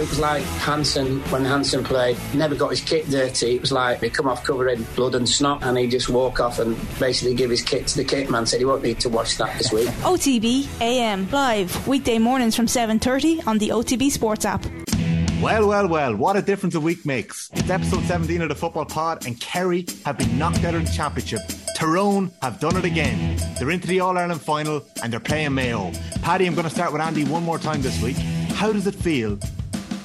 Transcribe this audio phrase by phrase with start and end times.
[0.00, 3.56] It was like Hansen, when Hansen played, never got his kit dirty.
[3.56, 6.58] It was like he come off covering blood and snot and he just walk off
[6.58, 8.46] and basically give his kit to the kit man.
[8.46, 9.88] Said he won't need to watch that this week.
[10.00, 14.64] OTB AM live weekday mornings from 7:30 on the OTB Sports app.
[15.42, 17.50] Well, well, well, what a difference a week makes.
[17.52, 20.92] It's episode 17 of the Football Pod, and Kerry have been knocked out of the
[20.92, 21.42] Championship.
[21.76, 23.36] Tyrone have done it again.
[23.58, 25.92] They're into the All Ireland final and they're playing Mayo.
[26.22, 28.16] Paddy, I'm going to start with Andy one more time this week.
[28.54, 29.38] How does it feel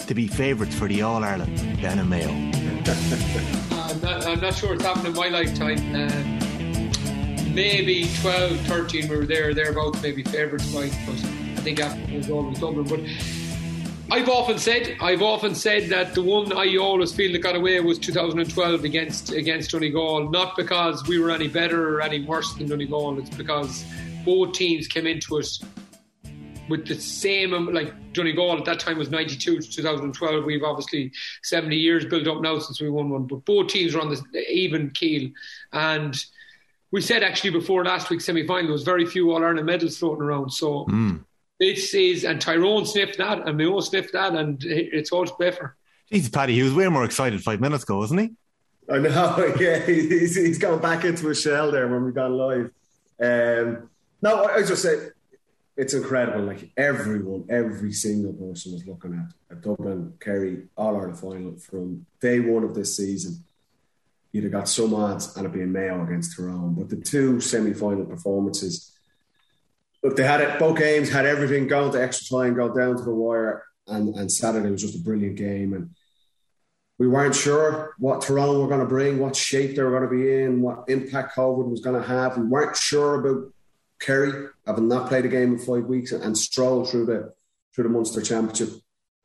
[0.07, 2.29] to be favourites for the All Ireland down in Mayo?
[2.29, 5.79] I'm, not, I'm not sure it's happened in my lifetime.
[5.95, 6.09] Uh,
[7.53, 10.95] maybe 12, 13 we were there, thereabouts, maybe favourites, right?
[11.05, 12.85] But I think after it was always Dublin.
[12.87, 12.99] But
[14.11, 17.79] I've often said, I've often said that the one I always feel that got away
[17.79, 20.29] was 2012 against against Donegal.
[20.29, 23.17] Not because we were any better or any worse than Donegal.
[23.17, 23.83] It's because
[24.23, 25.47] both teams came into it
[26.69, 30.45] with the same like Donegal at that time was 92 to 2012.
[30.45, 31.11] We've obviously
[31.43, 34.51] 70 years built up now since we won one, but both teams were on the
[34.51, 35.29] even keel.
[35.73, 36.15] And
[36.91, 39.97] we said actually before last week's semi final, there was very few All Ireland medals
[39.97, 40.51] floating around.
[40.51, 40.85] So.
[40.85, 41.23] Mm
[41.59, 45.51] this is, and Tyrone sniffed that, and Mayo sniffed that, and it's all to play
[45.51, 45.75] for.
[46.11, 48.31] Jesus, Paddy, he was way more excited five minutes ago, wasn't he?
[48.91, 52.71] I know, yeah, he's, he's gone back into his shell there when we got live.
[53.21, 53.89] Um,
[54.21, 55.09] no, I just say
[55.77, 56.41] it's incredible.
[56.41, 62.39] Like everyone, every single person was looking at Dublin Kerry All Ireland final from day
[62.39, 63.43] one of this season.
[64.31, 68.05] You'd have got some odds and it being Mayo against Tyrone, but the two semi-final
[68.05, 68.95] performances
[70.05, 70.59] look, they had it.
[70.59, 74.31] Both games had everything going to extra time, go down to the wire, and and
[74.31, 75.73] Saturday was just a brilliant game.
[75.73, 75.89] And
[76.97, 80.09] we weren't sure what Tyrone were going to bring, what shape they were going to
[80.09, 82.37] be in, what impact COVID was going to have.
[82.37, 83.53] We weren't sure about
[83.99, 87.33] Kerry having not played a game in five weeks and, strolled through the
[87.73, 88.69] through the Munster Championship.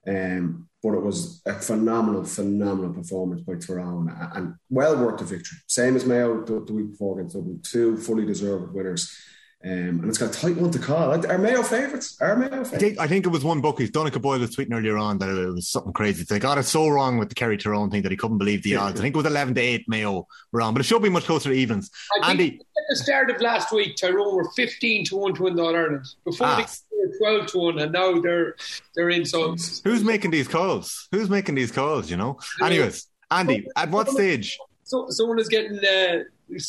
[0.06, 5.24] Um, but it was a phenomenal, phenomenal performance by Tyrone and, and well worth the
[5.24, 5.58] victory.
[5.66, 9.14] Same as Mayo the, the week before against Dublin, two fully deserved winners.
[9.62, 11.26] Um, and it's got a tight one to call.
[11.26, 12.16] Are Mayo favourites?
[12.22, 12.72] Are Mayo favourites?
[12.72, 13.88] I think, I think it was one bookie.
[13.88, 16.24] Donncha Boyle was tweeting earlier on that it was something crazy.
[16.24, 18.76] They got it so wrong with the Kerry Tyrone thing that he couldn't believe the
[18.76, 18.98] odds.
[18.98, 21.50] I think it was 11 to 8 Mayo wrong, but it should be much closer
[21.50, 21.90] to evens.
[22.22, 22.58] I Andy.
[22.58, 25.76] At the start of last week, Tyrone were 15 to 1 to win the All
[25.76, 26.06] Ireland.
[26.24, 26.66] Before ah.
[26.90, 28.56] they were 12 to 1, and now they're
[28.94, 29.26] they're in.
[29.26, 31.06] So Who's making these calls?
[31.12, 32.38] Who's making these calls, you know?
[32.62, 34.58] Anyways, Andy, at what stage?
[34.84, 35.78] So, someone is getting.
[35.78, 36.24] Uh,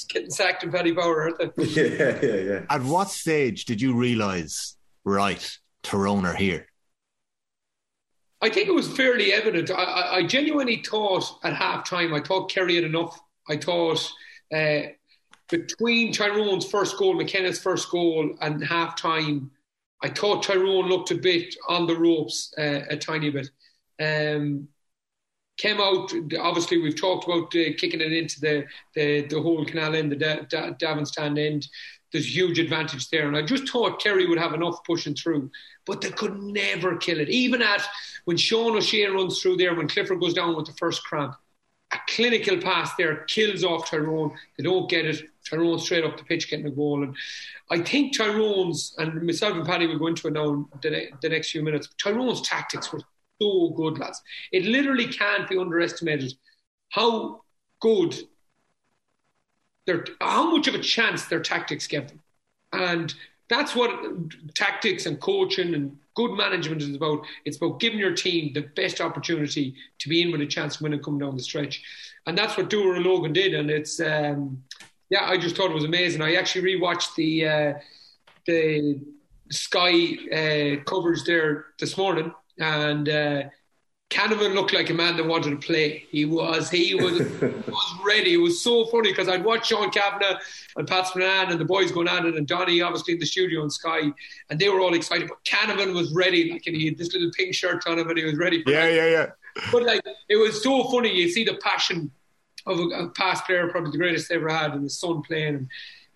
[0.10, 1.64] getting sacked in Paddy Power, aren't they?
[1.66, 2.66] Yeah, yeah, yeah.
[2.70, 6.68] At what stage did you realise, right, Tyrone are here?
[8.42, 9.70] I think it was fairly evident.
[9.70, 13.20] I, I, I genuinely thought at half time, I thought Kerry had enough.
[13.48, 14.12] I thought
[14.54, 14.82] uh,
[15.50, 19.52] between Tyrone's first goal, McKenna's first goal, and half time,
[20.02, 23.50] I thought Tyrone looked a bit on the ropes, uh, a tiny bit.
[24.00, 24.68] Um,
[25.62, 26.12] came out.
[26.40, 30.16] Obviously, we've talked about uh, kicking it into the, the, the whole canal end, the
[30.16, 31.68] da- da- end.
[32.12, 35.50] There's huge advantage there, and I just thought Kerry would have enough pushing through,
[35.86, 37.30] but they could never kill it.
[37.30, 37.82] Even at
[38.26, 41.36] when Sean O'Shea runs through there, when Clifford goes down with the first cramp,
[41.94, 44.34] a clinical pass there kills off Tyrone.
[44.58, 45.24] They don't get it.
[45.50, 47.04] Tyrone straight up the pitch getting a goal.
[47.04, 47.16] And
[47.70, 51.30] I think Tyrone's, and myself and Paddy will go into it now in the, the
[51.30, 53.02] next few minutes, Tyrone's tactics were
[53.42, 54.22] so good, lads.
[54.52, 56.34] It literally can't be underestimated
[56.90, 57.42] how
[57.80, 58.16] good
[59.88, 62.20] their how much of a chance their tactics give them.
[62.74, 63.14] And
[63.50, 63.92] that's what
[64.56, 67.26] tactics and coaching and good management is about.
[67.46, 70.84] It's about giving your team the best opportunity to be in with a chance to
[70.84, 71.82] win and come down the stretch.
[72.28, 73.56] And that's what Dooher and Logan did.
[73.56, 74.64] And it's um,
[75.10, 76.22] yeah, I just thought it was amazing.
[76.22, 77.74] I actually rewatched the uh,
[78.46, 79.02] the
[79.50, 83.44] Sky uh, covers there this morning and uh,
[84.10, 86.06] Canavan looked like a man that wanted to play.
[86.10, 88.34] He was, he was, was ready.
[88.34, 90.40] It was so funny because I'd watch Sean Cavanagh
[90.76, 93.64] and Pat Spillane and the boys going at it, and Donny obviously in the studio
[93.64, 94.12] in Sky,
[94.50, 95.30] and they were all excited.
[95.30, 98.18] But Canavan was ready, like, and he had this little pink shirt on him, and
[98.18, 98.64] he was ready.
[98.68, 99.26] yeah, yeah, yeah.
[99.72, 101.14] But like, it was so funny.
[101.14, 102.12] You see the passion
[102.66, 105.56] of a, a past player, probably the greatest they ever had, and his son playing.
[105.56, 105.70] And,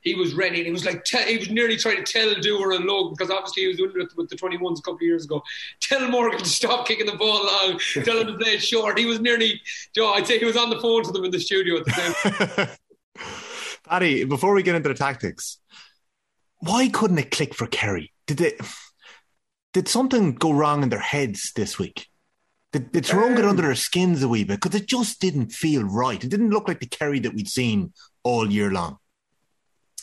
[0.06, 0.58] he was ready.
[0.58, 3.32] And he was like, te- he was nearly trying to tell Dooher and Logan because
[3.32, 5.44] obviously he was doing it with the 21s a couple of years ago.
[5.82, 7.80] Tell Morgan to stop kicking the ball long.
[8.06, 8.98] tell him to play it short.
[8.98, 9.60] He was nearly,
[9.94, 10.14] Joe.
[10.14, 12.68] I'd say he was on the phone to them in the studio at the time.
[13.90, 15.58] Paddy, before we get into the tactics,
[16.60, 18.14] why couldn't it click for Kerry?
[18.28, 18.62] Did it?
[19.74, 22.08] Did something go wrong in their heads this week?
[22.72, 24.62] Did, did Tyrone um, get under their skins a wee bit?
[24.62, 26.24] Because it just didn't feel right.
[26.24, 27.94] It didn't look like the Kerry that we'd seen
[28.24, 29.00] all year long.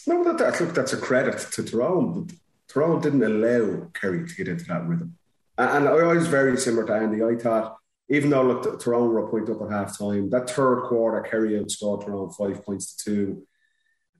[0.06, 2.24] No, that, look, that's a credit to Tyrone.
[2.24, 2.34] But
[2.68, 5.16] Tyrone didn't allow Kerry to get into that rhythm.
[5.58, 7.22] And, and I was very similar to Andy.
[7.22, 7.76] I thought,
[8.08, 11.52] even though look, Tyrone were a point up at half time, that third quarter, Kerry
[11.52, 13.46] outscored Tyrone five points to two.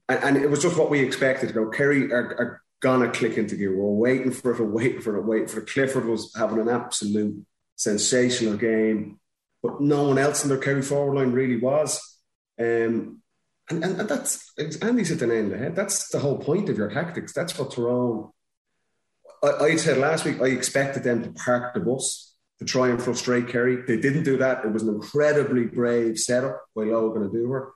[0.08, 1.50] And, and, it was just what we expected.
[1.50, 3.76] You know, Kerry are, are gonna click into gear.
[3.76, 5.70] We're waiting for it, we're waiting for it, waiting for it.
[5.70, 7.44] Clifford was having an absolute
[7.76, 9.18] sensational game,
[9.62, 12.00] but no one else in their Kerry forward line really was.
[12.60, 13.21] Um,
[13.72, 14.52] and, and, and that's
[14.82, 15.72] Andy's at the nail of the head.
[15.72, 15.74] Eh?
[15.74, 17.32] That's the whole point of your tactics.
[17.32, 18.30] That's what Tyrone.
[19.42, 23.02] I, I said last week I expected them to park the bus to try and
[23.02, 23.76] frustrate Kerry.
[23.76, 24.64] They didn't do that.
[24.64, 27.72] It was an incredibly brave setup by Logan O'Doher.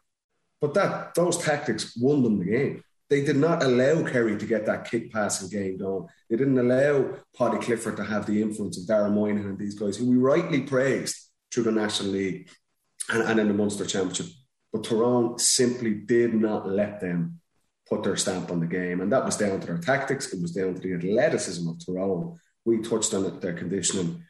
[0.60, 2.82] But that those tactics won them the game.
[3.08, 6.08] They did not allow Kerry to get that kick passing game going.
[6.28, 9.96] They didn't allow Paudie Clifford to have the influence of Darren Moynihan and these guys
[9.96, 11.16] who we rightly praised
[11.52, 12.49] through the National League
[13.08, 14.26] and, and in the Munster Championship.
[14.76, 17.40] But Tyrone simply did not let them
[17.88, 19.00] put their stamp on the game.
[19.00, 20.34] And that was down to their tactics.
[20.34, 22.38] It was down to the athleticism of Tyrone.
[22.67, 24.23] We touched on it, their conditioning.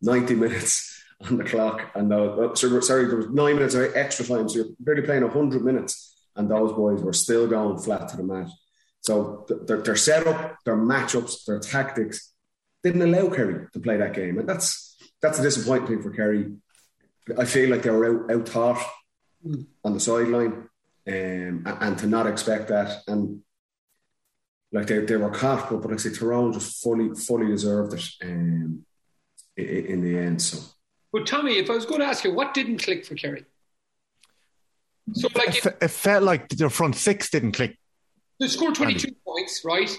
[0.00, 1.90] 90 minutes on the clock.
[1.96, 4.48] And uh, sorry, there was nine minutes of extra time.
[4.48, 6.14] So you're barely playing 100 minutes.
[6.36, 8.50] And those boys were still going flat to the mat.
[9.00, 12.32] So their, their setup, their matchups, their tactics
[12.84, 14.38] didn't allow Kerry to play that game.
[14.38, 16.52] And that's that's a disappointing thing for Kerry.
[17.36, 18.46] I feel like they were out, out
[19.42, 20.68] taught on the sideline
[21.06, 23.02] um, and to not expect that.
[23.06, 23.40] And
[24.72, 27.94] like they, they were caught, but, but like I say, Tyrone just fully fully deserved
[27.94, 28.84] it um,
[29.56, 30.42] in, in, the end.
[30.42, 30.58] So,
[31.12, 33.44] but Tommy, if I was going to ask you, what didn't click for Kerry?
[35.14, 37.78] So, like, it, it felt like the front six didn't click.
[38.38, 39.20] They scored twenty-two Andy.
[39.26, 39.90] points, right?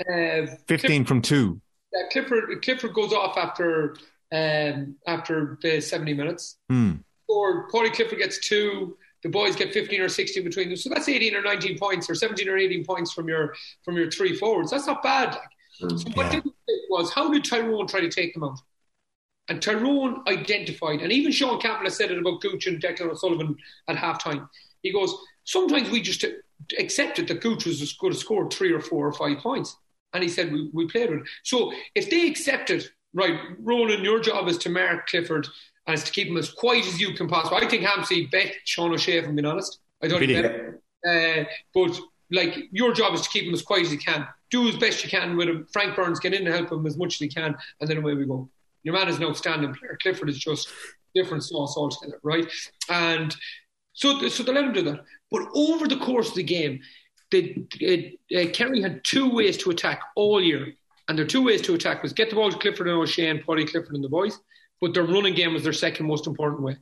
[0.00, 1.60] Uh, Fifteen Clifford, from two.
[1.92, 3.96] Yeah, Clifford Clifford goes off after
[4.30, 6.58] um, after the seventy minutes.
[6.68, 6.96] Hmm
[7.28, 10.76] or Paudie Clifford gets two, the boys get 15 or 16 between them.
[10.76, 13.54] So that's 18 or 19 points or 17 or 18 points from your
[13.84, 14.70] from your three forwards.
[14.70, 15.36] That's not bad.
[15.80, 15.98] Like.
[15.98, 16.44] So what did
[16.88, 18.58] was how did Tyrone try to take them out?
[19.48, 23.56] And Tyrone identified, and even Sean Campbell has said it about Gooch and Declan O'Sullivan
[23.88, 24.46] at halftime.
[24.82, 25.14] He goes,
[25.44, 26.24] sometimes we just
[26.78, 29.76] accepted that Gooch was going to score three or four or five points.
[30.12, 31.26] And he said, we, we played with it.
[31.44, 35.48] So if they accepted, right, Ronan, your job is to mark Clifford
[35.88, 37.58] and it's to keep him as quiet as you can possibly.
[37.58, 39.80] I think Hampsey bet Sean O'Shea, if I'm being honest.
[40.02, 40.44] I don't really?
[41.08, 41.98] Uh, but
[42.30, 44.28] like your job is to keep him as quiet as you can.
[44.50, 45.66] Do as best you can with him.
[45.72, 48.14] Frank Burns get in to help him as much as he can, and then away
[48.14, 48.48] we go.
[48.82, 49.98] Your man is an outstanding player.
[50.00, 50.68] Clifford is just
[51.14, 52.46] different sauce altogether, right?
[52.90, 53.34] And
[53.94, 55.04] so, so they let him do that.
[55.30, 56.80] But over the course of the game,
[57.30, 60.74] the, uh, uh, Kerry had two ways to attack all year.
[61.08, 63.42] And their two ways to attack was get the ball to Clifford and O'Shea and
[63.42, 64.38] Paudie Clifford and the boys,
[64.80, 66.76] but their running game was their second most important way.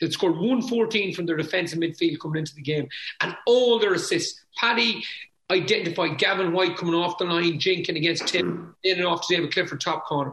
[0.00, 2.88] They'd scored 114 from their defence and midfield coming into the game,
[3.20, 4.40] and all their assists.
[4.56, 5.04] Paddy
[5.50, 9.52] identified Gavin White coming off the line, jinking against Tim, in and off to David
[9.52, 10.32] Clifford, top corner.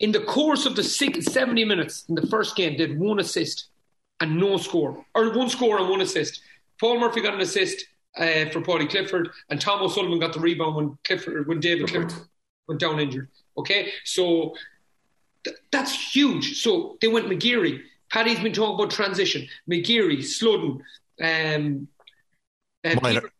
[0.00, 3.68] In the course of the 70 minutes in the first game, did one assist
[4.20, 6.40] and no score, or one score and one assist.
[6.80, 7.84] Paul Murphy got an assist
[8.16, 12.12] uh, for Paudie Clifford, and Tom O'Sullivan got the rebound when Clifford, when David Clifford
[12.68, 13.28] went down injured.
[13.56, 14.54] Okay, so
[15.44, 16.62] Th- that's huge.
[16.62, 17.80] So they went McGeary.
[18.10, 19.46] Paddy's been talking about transition.
[19.70, 20.82] McGeary, Sludden,
[21.22, 21.88] um,
[22.84, 23.30] uh, Minor.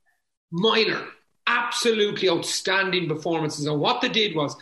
[0.51, 1.06] Minor.
[1.47, 3.67] Absolutely outstanding performances.
[3.67, 4.56] And what they did was,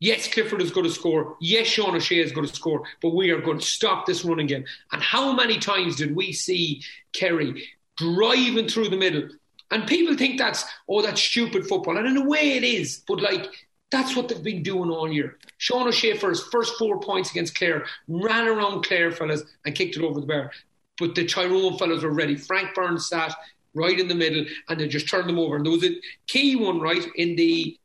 [0.00, 1.36] yes, Clifford is going to score.
[1.40, 2.82] Yes, Sean O'Shea is going to score.
[3.00, 4.64] But we are going to stop this running game.
[4.90, 6.82] And how many times did we see
[7.12, 7.68] Kerry
[7.98, 9.28] driving through the middle?
[9.70, 11.96] And people think that's, oh, that's stupid football.
[11.96, 13.02] And in a way it is.
[13.06, 13.46] But like,
[13.92, 15.38] that's what they've been doing all year.
[15.58, 19.96] Sean O'Shea, for his first four points against Clare, ran around Clare fellas and kicked
[19.96, 20.50] it over the bar.
[20.98, 22.34] But the Tyrone fellas were ready.
[22.34, 23.34] Frank Burns sat
[23.74, 25.56] right in the middle and they just turned them over.
[25.56, 27.78] And there was a key one, right, in the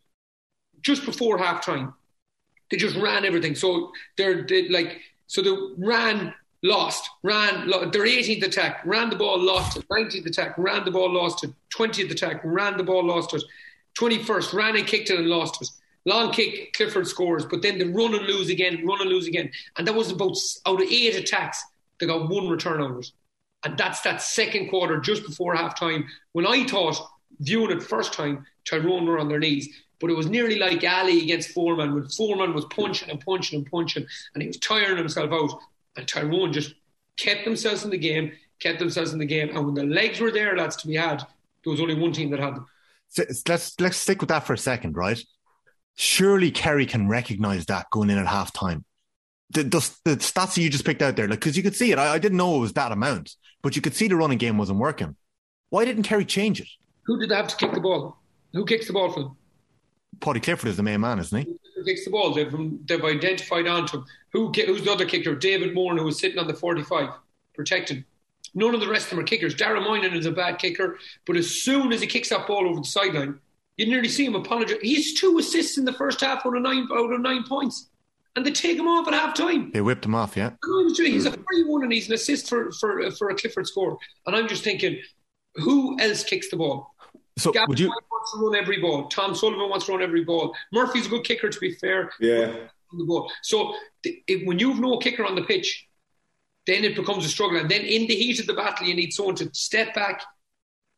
[0.82, 1.94] just before half time.
[2.72, 3.56] They just ran everything.
[3.56, 6.34] So they're they, like, so they ran,
[6.64, 11.14] lost, ran, their 18th attack, ran the ball, lost it, 19th attack, ran the ball,
[11.14, 13.44] lost it, 20th attack, ran the ball, lost it,
[14.00, 15.70] 21st, ran and kicked it and lost it.
[16.08, 19.52] Long kick, Clifford scores, but then they run and lose again, run and lose again.
[19.76, 21.62] And that was about out of eight attacks,
[22.00, 23.12] they got one return on it.
[23.66, 26.98] And that's that second quarter just before half time when I thought,
[27.42, 29.68] viewing it first time, Tyrone were on their knees.
[30.00, 33.70] But it was nearly like Ali against Foreman when Foreman was punching and punching and
[33.70, 35.60] punching and he was tiring himself out.
[35.98, 36.74] And Tyrone just
[37.18, 39.50] kept themselves in the game, kept themselves in the game.
[39.50, 41.20] And when the legs were there, lads, to be had,
[41.66, 42.68] there was only one team that had them.
[43.10, 45.22] So let's let's stick with that for a second, right?
[46.00, 48.86] Surely Kerry can recognize that going in at half time.
[49.50, 51.92] The, the, the stats that you just picked out there, like, because you could see
[51.92, 51.98] it.
[51.98, 54.60] I, I, didn't know it was that amount, but you could see the running game
[54.60, 55.16] wasn't working.
[55.70, 56.68] Why didn't Kerry change it?
[57.06, 58.20] Who did they have to kick the ball?
[58.54, 59.38] Who kicks the ball for them?
[60.20, 61.58] Paudie Clifford is the main man, isn't he?
[61.76, 62.32] Who kicks the ball.
[62.32, 62.54] They've,
[62.86, 64.06] they've identified onto him.
[64.34, 65.34] Who, who's the other kicker?
[65.34, 67.10] David Moore, who was sitting on the 45,
[67.56, 68.06] protected.
[68.54, 69.56] None of the rest of them are kickers.
[69.56, 72.82] Dara Moynihan is a bad kicker, but as soon as he kicks that ball over
[72.82, 73.40] the sideline,
[73.78, 74.78] you nearly see him apologize.
[74.82, 77.90] He's two assists in the first half out of nine, out of nine points.
[78.36, 79.72] And they take him off at half time.
[79.72, 80.52] They whipped him off, yeah.
[80.96, 83.98] He's a free one and he's an assist for, for, for a Clifford score.
[84.26, 85.00] And I'm just thinking,
[85.56, 86.94] who else kicks the ball?
[87.40, 87.90] So Gavin would you?
[87.90, 89.08] wants to run every ball.
[89.08, 90.56] Tom Sullivan wants to run every ball.
[90.72, 92.12] Murphy's a good kicker, to be fair.
[92.20, 92.54] Yeah.
[92.92, 93.32] On the ball.
[93.44, 95.88] So if, when you've no kicker on the pitch,
[96.66, 97.60] then it becomes a struggle.
[97.60, 100.22] And then in the heat of the battle, you need someone to step back,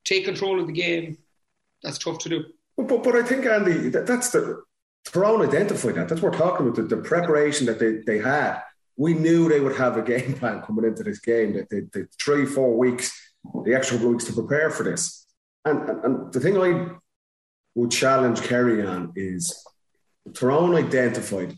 [0.04, 1.18] take control of the game.
[1.84, 2.46] That's tough to do.
[2.88, 4.64] But, but, I think, Andy, that, that's the.
[5.06, 6.10] Tyrone identified that.
[6.10, 6.76] That's what we're talking about.
[6.76, 8.62] The, the preparation that they, they had.
[8.98, 11.54] We knew they would have a game plan coming into this game.
[11.54, 13.12] That the, the three, four weeks,
[13.66, 15.26] the extra weeks to prepare for this.
[15.66, 16.96] And, and, and the thing I
[17.76, 19.66] would challenge Kerry on is
[20.34, 21.58] Tyrone identified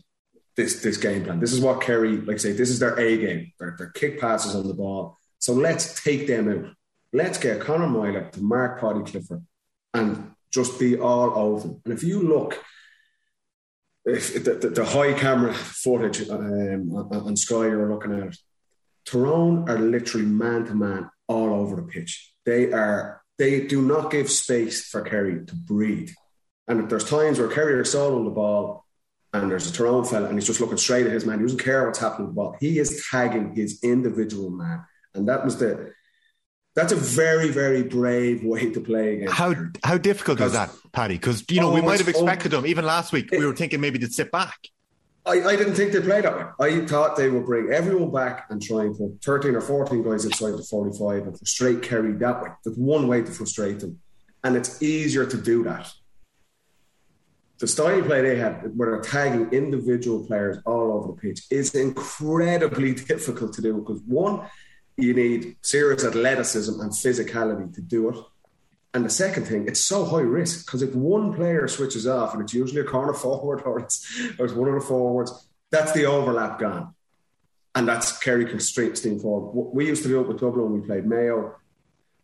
[0.56, 1.40] this this game plan.
[1.40, 3.52] This is what Kerry, like say, this is their A game.
[3.58, 5.18] Their, their kick passes on the ball.
[5.38, 6.74] So let's take them out.
[7.12, 9.44] Let's get Conor Meyler to mark Paudie Clifford
[9.94, 11.80] and just be all over them.
[11.84, 12.62] And if you look,
[14.04, 18.36] if the, the, the high camera footage um, on, on Sky you're looking at it,
[19.04, 22.32] Tyrone are literally man to man all over the pitch.
[22.44, 26.10] They are they do not give space for Kerry to breathe.
[26.68, 28.86] And there's times where Kerry are solo the ball
[29.32, 31.38] and there's a Tyrone fella and he's just looking straight at his man.
[31.38, 32.56] He doesn't care what's happening with the ball.
[32.60, 34.84] He is tagging his individual man.
[35.14, 35.92] And that was the
[36.74, 39.34] that's a very, very brave way to play against.
[39.34, 41.14] How how difficult was that, Paddy?
[41.14, 42.66] Because you know Oh, we might have expected them.
[42.66, 44.56] Even last week, we were thinking maybe they'd sit back.
[45.24, 46.82] I, I didn't think they'd play that way.
[46.82, 50.24] I thought they would bring everyone back and try and put 13 or 14 guys
[50.24, 52.48] inside the 45 and frustrate Kerry that way.
[52.64, 54.00] There's one way to frustrate them.
[54.42, 55.92] And it's easier to do that.
[57.60, 61.42] The style of play they had, where they're tagging individual players all over the pitch,
[61.48, 64.48] is incredibly difficult to do because one,
[65.02, 68.16] you need serious athleticism and physicality to do it.
[68.94, 72.42] And the second thing, it's so high risk because if one player switches off, and
[72.42, 73.96] it's usually a corner forward or it's,
[74.38, 76.94] or it's one of the forwards, that's the overlap gone.
[77.74, 79.70] And that's Kerry steam forward.
[79.74, 81.56] We used to do it with Dublin when we played Mayo.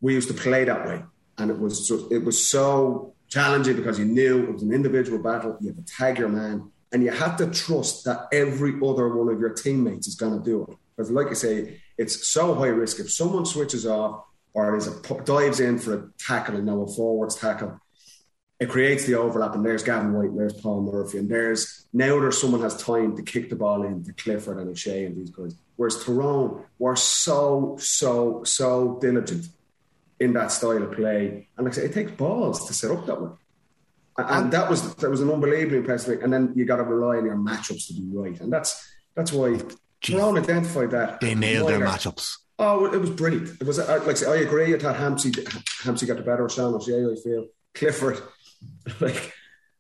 [0.00, 1.02] We used to play that way.
[1.38, 5.56] And it was it was so challenging because you knew it was an individual battle.
[5.60, 6.70] You had to tag your man.
[6.92, 10.44] And you had to trust that every other one of your teammates is going to
[10.44, 10.76] do it.
[10.98, 12.98] Because, like I say, it's so high risk.
[12.98, 17.36] If someone switches off, or a dives in for a tackle and now a forwards
[17.36, 17.80] tackle,
[18.58, 19.54] it creates the overlap.
[19.54, 23.14] And there's Gavin White, and there's Paul Murphy, and there's now there's someone has time
[23.16, 25.54] to kick the ball in to Clifford and O'Shea and these guys.
[25.76, 29.46] Whereas Tyrone were so so so diligent
[30.18, 33.06] in that style of play, and like I say, it takes balls to set up
[33.06, 33.30] that way.
[34.16, 36.24] And, that was that was an unbelievably impressive.
[36.24, 39.32] And then you got to rely on your matchups to be right, and that's that's
[39.32, 39.60] why
[40.02, 41.20] Tyrone identified that.
[41.20, 42.36] They nailed their matchups.
[42.58, 43.60] Oh, it was brilliant.
[43.60, 44.74] It was I- like I agree.
[44.74, 45.32] I thought Hampsey
[45.82, 47.04] Hampsey got the better of Sean O'Shea.
[47.04, 48.20] I feel Clifford,
[49.00, 49.32] like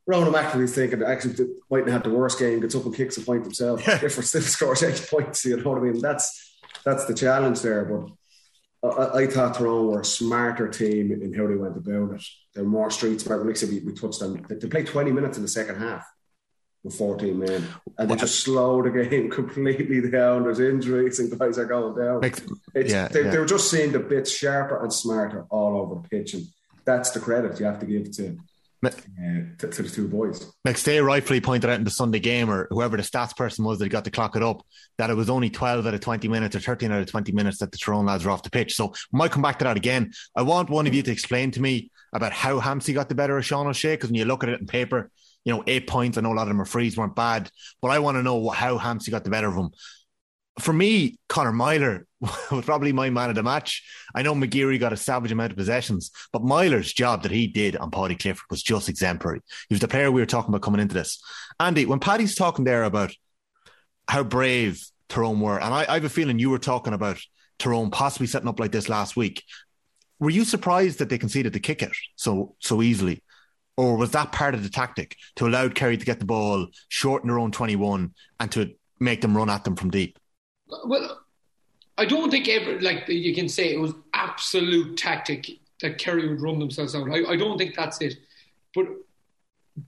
[0.06, 2.60] Ronan McNamee's thinking actually mightn't have had the worst game.
[2.60, 3.82] Gets up and kicks a point himself.
[3.82, 5.44] Clifford still scores eight points.
[5.44, 6.00] You know what I mean?
[6.00, 7.84] That's that's the challenge there.
[7.84, 12.24] But I, I thought Tyrone were a smarter team in how they went about it.
[12.54, 13.44] They're more street smart.
[13.44, 14.44] Like I said, we, we touched on.
[14.48, 16.04] They, they played twenty minutes in the second half
[16.88, 17.66] with 14 men.
[17.98, 20.44] And they just slow the game completely down.
[20.44, 22.24] There's injuries and guys are going down.
[22.24, 23.30] It's, yeah, they, yeah.
[23.30, 26.34] they were just seeing the bits sharper and smarter all over the pitch.
[26.34, 26.46] And
[26.84, 28.38] that's the credit you have to give to,
[28.84, 28.90] uh,
[29.58, 30.50] to, to the two boys.
[30.66, 33.88] McStay rightfully pointed out in the Sunday game, or whoever the stats person was that
[33.88, 34.62] got to clock it up,
[34.96, 37.58] that it was only 12 out of 20 minutes or 13 out of 20 minutes
[37.58, 38.74] that the Tyrone lads were off the pitch.
[38.74, 40.12] So we might come back to that again.
[40.34, 43.36] I want one of you to explain to me about how Hampsey got the better
[43.36, 45.10] of Sean O'Shea, because when you look at it in paper,
[45.48, 47.50] you know, eight points, I know a lot of them are frees, weren't bad,
[47.80, 49.70] but I want to know how Hampsey got the better of him.
[50.60, 53.82] For me, Conor Meyler was probably my man of the match.
[54.14, 57.78] I know McGeary got a savage amount of possessions, but Meyler's job that he did
[57.78, 59.40] on Paudie Clifford was just exemplary.
[59.70, 61.18] He was the player we were talking about coming into this.
[61.58, 63.14] Andy, when Paddy's talking there about
[64.06, 67.18] how brave Tyrone were, and I, I have a feeling you were talking about
[67.58, 69.44] Tyrone possibly setting up like this last week.
[70.20, 73.22] Were you surprised that they conceded the kick out so so easily?
[73.78, 77.22] Or was that part of the tactic to allow Kerry to get the ball, short
[77.22, 80.18] in their own 21, and to make them run at them from deep?
[80.84, 81.22] Well,
[81.96, 85.48] I don't think ever like you can say it was absolute tactic
[85.80, 87.08] that Kerry would run themselves out.
[87.08, 88.16] I, I don't think that's it.
[88.74, 88.88] But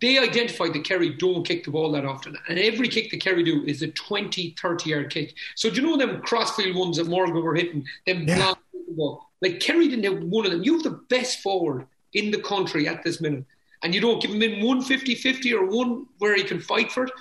[0.01, 2.39] they identified that Kerry don't kick the ball that often.
[2.49, 5.35] And every kick that Kerry do is a 20, 30 yard kick.
[5.57, 7.85] So do you know them crossfield ones that Morgan were hitting?
[8.07, 8.55] Them Yeah.
[8.91, 9.31] ball.
[9.43, 10.63] Like Kerry didn't have one of them.
[10.63, 13.45] You have the best forward in the country at this minute.
[13.83, 17.05] And you don't give him in one 50-50 or one where he can fight for
[17.05, 17.13] it.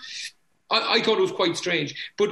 [0.70, 2.30] I, I thought it was quite strange, but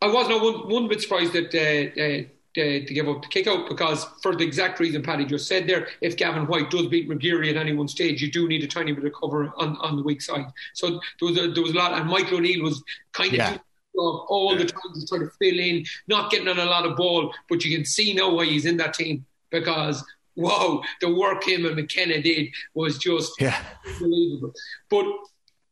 [0.00, 3.28] I was not one, one bit surprised that uh, uh, to, to give up the
[3.28, 6.86] kick out because, for the exact reason Paddy just said there, if Gavin White does
[6.88, 9.76] beat McGeary at any one stage, you do need a tiny bit of cover on,
[9.76, 10.46] on the weak side.
[10.74, 13.38] So there was a, there was a lot, and Michael O'Neill was kind of.
[13.38, 13.58] Yeah.
[13.94, 14.64] All yeah.
[14.64, 17.62] the time he's trying to fill in, not getting on a lot of ball, but
[17.62, 20.02] you can see now why he's in that team because
[20.36, 23.58] wow, the work him and McKenna did was just yeah.
[23.86, 24.52] unbelievable.
[24.90, 25.06] But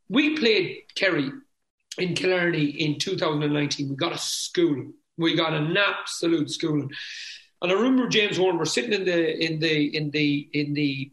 [0.09, 1.31] we played Kerry
[1.97, 3.89] in Killarney in 2019.
[3.89, 4.91] We got a school
[5.21, 6.89] we got an absolute schooling.
[7.61, 11.11] And I remember James Horan were sitting in the in the in the in the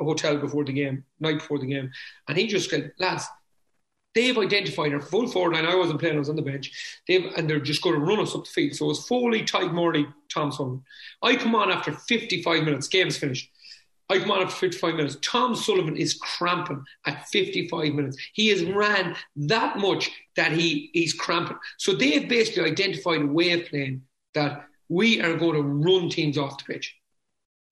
[0.00, 1.90] hotel before the game, night before the game,
[2.28, 3.26] and he just said, lads,
[4.16, 5.66] they've identified our full forward line.
[5.66, 6.72] I wasn't playing, I was on the bench.
[7.06, 8.74] They've and they're just going to run us up the field.
[8.74, 10.82] So it was Foley, Tadhg Morley, Tom Sullivan.
[11.22, 13.48] I come on after 55 minutes, game's finished.
[14.08, 15.18] I come on after 55 minutes.
[15.20, 18.16] Tom Sullivan is cramping at 55 minutes.
[18.32, 21.58] He has ran that much that he, he's cramping.
[21.76, 24.02] So they have basically identified a way of playing
[24.34, 26.94] that we are going to run teams off the pitch.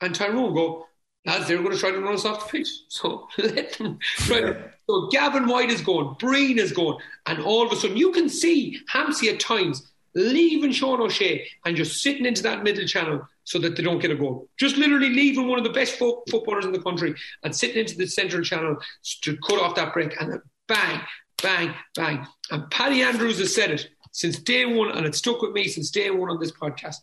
[0.00, 0.86] And Tyrone go,
[1.24, 2.68] lads, they're going to try to run us off the pitch.
[2.88, 4.73] So let them try to.
[4.86, 8.28] So Gavin White is going, Breen is going, and all of a sudden you can
[8.28, 13.58] see Hampsey at times leaving Sean O'Shea and just sitting into that middle channel so
[13.58, 14.48] that they don't get a goal.
[14.58, 17.96] Just literally leaving one of the best fo- footballers in the country and sitting into
[17.96, 18.76] the central channel
[19.22, 21.00] to cut off that break and bang,
[21.42, 22.26] bang, bang.
[22.50, 25.90] And Paddy Andrews has said it since day one, and it stuck with me since
[25.90, 26.96] day one on this podcast.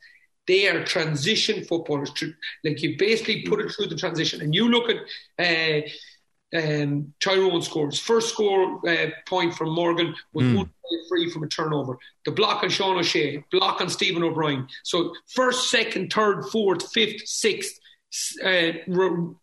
[0.47, 2.11] They are transition footballers.
[2.63, 4.97] Like you basically put it through the transition, and you look at
[5.37, 5.87] uh,
[6.55, 7.99] um, Tyrone scores.
[7.99, 10.57] First score uh, point from Morgan was mm.
[10.57, 10.71] one
[11.09, 11.97] free from a turnover.
[12.25, 14.67] The block on Sean O'Shea, block on Stephen O'Brien.
[14.83, 17.79] So first, second, third, fourth, fifth, sixth,
[18.43, 18.71] uh,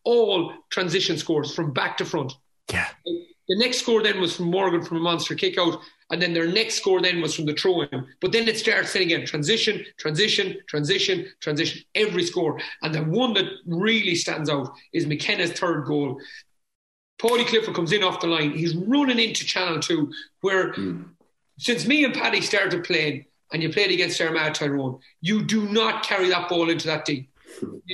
[0.04, 2.34] all transition scores from back to front.
[2.70, 2.88] Yeah.
[3.48, 5.80] The next score then was from Morgan from a monster kick out.
[6.10, 8.06] And then their next score then was from the throw in.
[8.20, 12.58] But then it starts then again transition, transition, transition, transition, every score.
[12.82, 16.18] And the one that really stands out is McKenna's third goal.
[17.18, 18.52] Paudie Clifford comes in off the line.
[18.52, 21.04] He's running into Channel 2, where mm.
[21.58, 26.04] since me and Paddy started playing, and you played against Armagh Tyrone, you do not
[26.04, 27.30] carry that ball into that deep.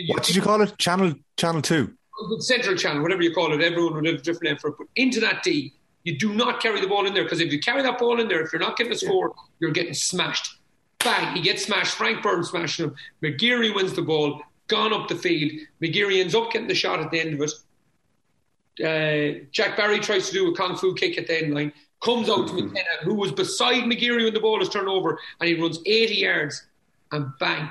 [0.09, 0.77] what did you call it?
[0.79, 1.95] Channel Channel 2?
[2.39, 3.61] Central channel, whatever you call it.
[3.61, 4.77] Everyone would have a different name for it.
[4.79, 5.73] But into that D,
[6.05, 8.29] you do not carry the ball in there because if you carry that ball in
[8.29, 9.43] there, if you're not getting a score, yeah.
[9.59, 10.59] you're getting smashed.
[11.01, 11.95] Bang, he gets smashed.
[11.97, 12.95] Frank Burns smashing him.
[13.23, 15.53] McGeary wins the ball, gone up the field.
[15.83, 17.51] McGeary ends up getting the shot at the end of it
[18.83, 22.29] uh, Jack Barry tries to do a kung fu kick at the end line, comes
[22.29, 22.67] out to mm-hmm.
[22.67, 26.15] McKenna, who was beside McGeary when the ball is turned over, and he runs 80
[26.15, 26.67] yards
[27.13, 27.71] and bang,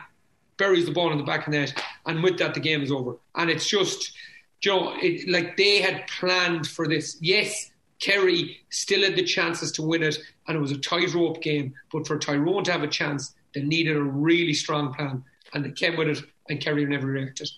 [0.57, 1.83] buries the ball in the back of the net.
[2.05, 3.17] And with that, the game is over.
[3.35, 4.13] And it's just,
[4.61, 7.17] you know, it, like they had planned for this.
[7.21, 11.73] Yes, Kerry still had the chances to win it, and it was a tightrope game.
[11.91, 15.23] But for Tyrone to have a chance, they needed a really strong plan.
[15.53, 17.49] And they came with it, and Kerry never reacted.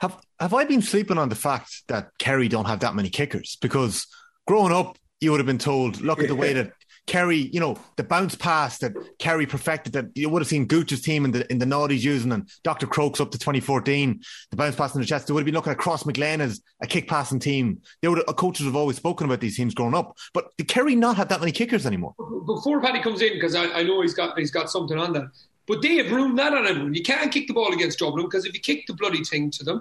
[0.00, 3.56] Have have I been sleeping on the fact that Kerry don't have that many kickers?
[3.60, 4.06] Because
[4.46, 6.72] growing up, you would have been told, look at the way that
[7.06, 11.02] Kerry, you know, the bounce pass that Kerry perfected that you would have seen Gooch's
[11.02, 12.86] team in the in the noughties using and Dr.
[12.86, 15.26] Crokes up to 2014, the bounce pass in the chest.
[15.26, 17.80] They would have been looking at Crossmaglen as a kick passing team.
[18.00, 20.16] They would have, coaches have always spoken about these teams growing up.
[20.32, 22.14] But did Kerry not have that many kickers anymore?
[22.46, 25.24] Before Paddy comes in, because I, I know he's got he's got something on that.
[25.70, 26.94] But they have ruined that on everyone.
[26.94, 29.62] You can't kick the ball against Dublin because if you kick the bloody thing to
[29.62, 29.80] them,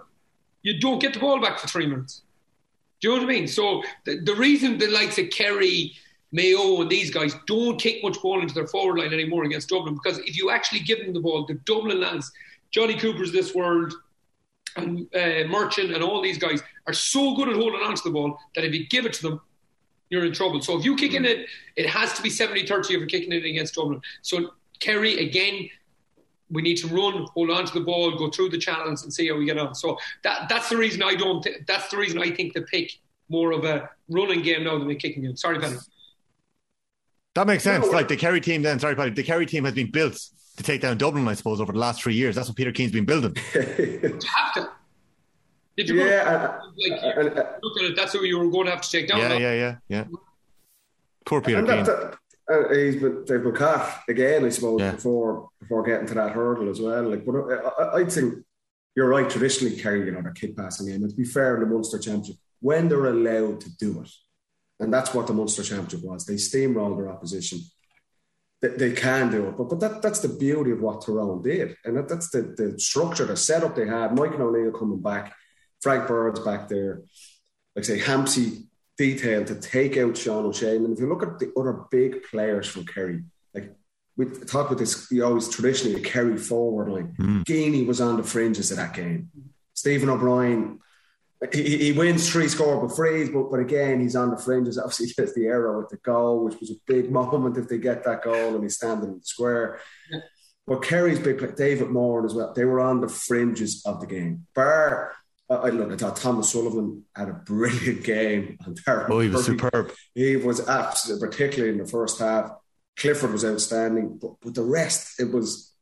[0.62, 2.22] you don't get the ball back for three minutes.
[3.02, 3.48] Do you know what I mean?
[3.48, 5.96] So the, the reason the likes of Kerry,
[6.32, 9.96] Mayo, and these guys don't kick much ball into their forward line anymore against Dublin
[9.96, 12.32] because if you actually give them the ball, the Dublin lads,
[12.70, 13.92] Johnny Cooper's this world,
[14.76, 18.12] and uh, Merchant, and all these guys are so good at holding on to the
[18.12, 19.42] ball that if you give it to them,
[20.12, 20.62] you're in trouble.
[20.62, 23.32] So if you kick in it, it has to be 70 30 if you're kicking
[23.32, 24.02] it against Dublin.
[24.22, 25.70] So Kerry, again,
[26.52, 29.28] we need to run, hold on to the ball, go through the channels, and see
[29.28, 29.76] how we get on.
[29.76, 31.44] So that that's the reason I don't.
[31.44, 32.92] Th- that's the reason I think they pick
[33.30, 35.36] more of a running game now than a kicking game.
[35.36, 35.78] Sorry, Paddy.
[37.36, 37.88] That makes sense.
[37.88, 39.12] like the Kerry team, then sorry, Paddy.
[39.12, 40.20] The Kerry team has been built
[40.58, 42.36] to take down Dublin, I suppose, over the last three years.
[42.36, 43.36] That's what Peter Keane's been building.
[43.56, 44.70] you have to.
[45.78, 48.72] If you yeah, like, uh, uh, look at it, that's who you were going to
[48.72, 49.20] have to take down.
[49.20, 50.04] Yeah, yeah, yeah, yeah.
[51.26, 51.86] Poor Peter Keane.
[51.86, 52.18] That,
[52.50, 54.92] uh, he's been they've been cut again, I suppose, yeah.
[54.92, 57.04] before before getting to that hurdle as well.
[57.04, 58.44] Like, but I, I think
[58.96, 59.30] you're right.
[59.30, 61.04] Traditionally, Kerry, you know, the kick passing game.
[61.04, 64.10] And to be fair, in the Munster Championship, when they're allowed to do it,
[64.80, 67.60] and that's what the Munster Championship was, they steamrolled their opposition.
[68.62, 71.78] They, they can do it, but but that that's the beauty of what Tyrone did,
[71.86, 74.16] and that, that's the the structure, the setup they had.
[74.16, 75.36] Mike O'Neill coming back,
[75.82, 77.04] Frank Burns back there.
[77.76, 78.69] like say Hampsey
[79.00, 80.76] detail to take out Sean O'Shea.
[80.76, 83.24] And if you look at the other big players from Kerry,
[83.56, 83.74] like
[84.18, 87.16] we talk about this, you always traditionally a Kerry forward line.
[87.18, 87.46] Mm.
[87.46, 89.32] Geaney was on the fringes of that game.
[89.74, 90.80] Stephen O'Brien,
[91.54, 94.78] he, he wins three scoreable frees, but but again he's on the fringes.
[94.78, 97.78] Obviously, he gets the error with the goal, which was a big moment if they
[97.78, 99.80] get that goal and he's standing in the square.
[100.12, 100.20] Yeah.
[100.68, 102.54] But Kerry's big play, David Moore as well.
[102.54, 104.46] They were on the fringes of the game.
[104.54, 105.14] Bar
[105.50, 108.58] I look, I thought Thomas Sullivan had a brilliant game.
[108.88, 109.92] oh, he was superb.
[110.14, 112.52] He was absolutely, particularly in the first half.
[112.98, 115.74] Clifford was outstanding, but, but the rest, it was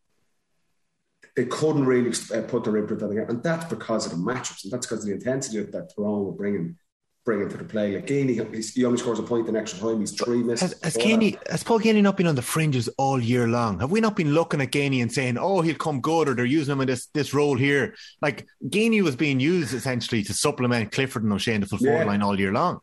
[1.35, 4.17] they couldn't really uh, put their input on the game, and that's because of the
[4.17, 6.77] matchups, and that's because of the intensity that Tyrone were bringing
[7.27, 7.93] bringing to the play.
[7.93, 9.99] Like Geaney, he only scores a point in extra time.
[9.99, 10.71] He's three misses.
[10.81, 13.81] Has, has, Geaney, has Paul Geaney not been on the fringes all year long?
[13.81, 16.45] Have we not been looking at Geaney and saying, "Oh, he'll come good," or they're
[16.45, 17.95] using him in this this role here?
[18.21, 22.07] Like Geaney was being used essentially to supplement Clifford and O'Shea in the full forward
[22.07, 22.79] line all year long.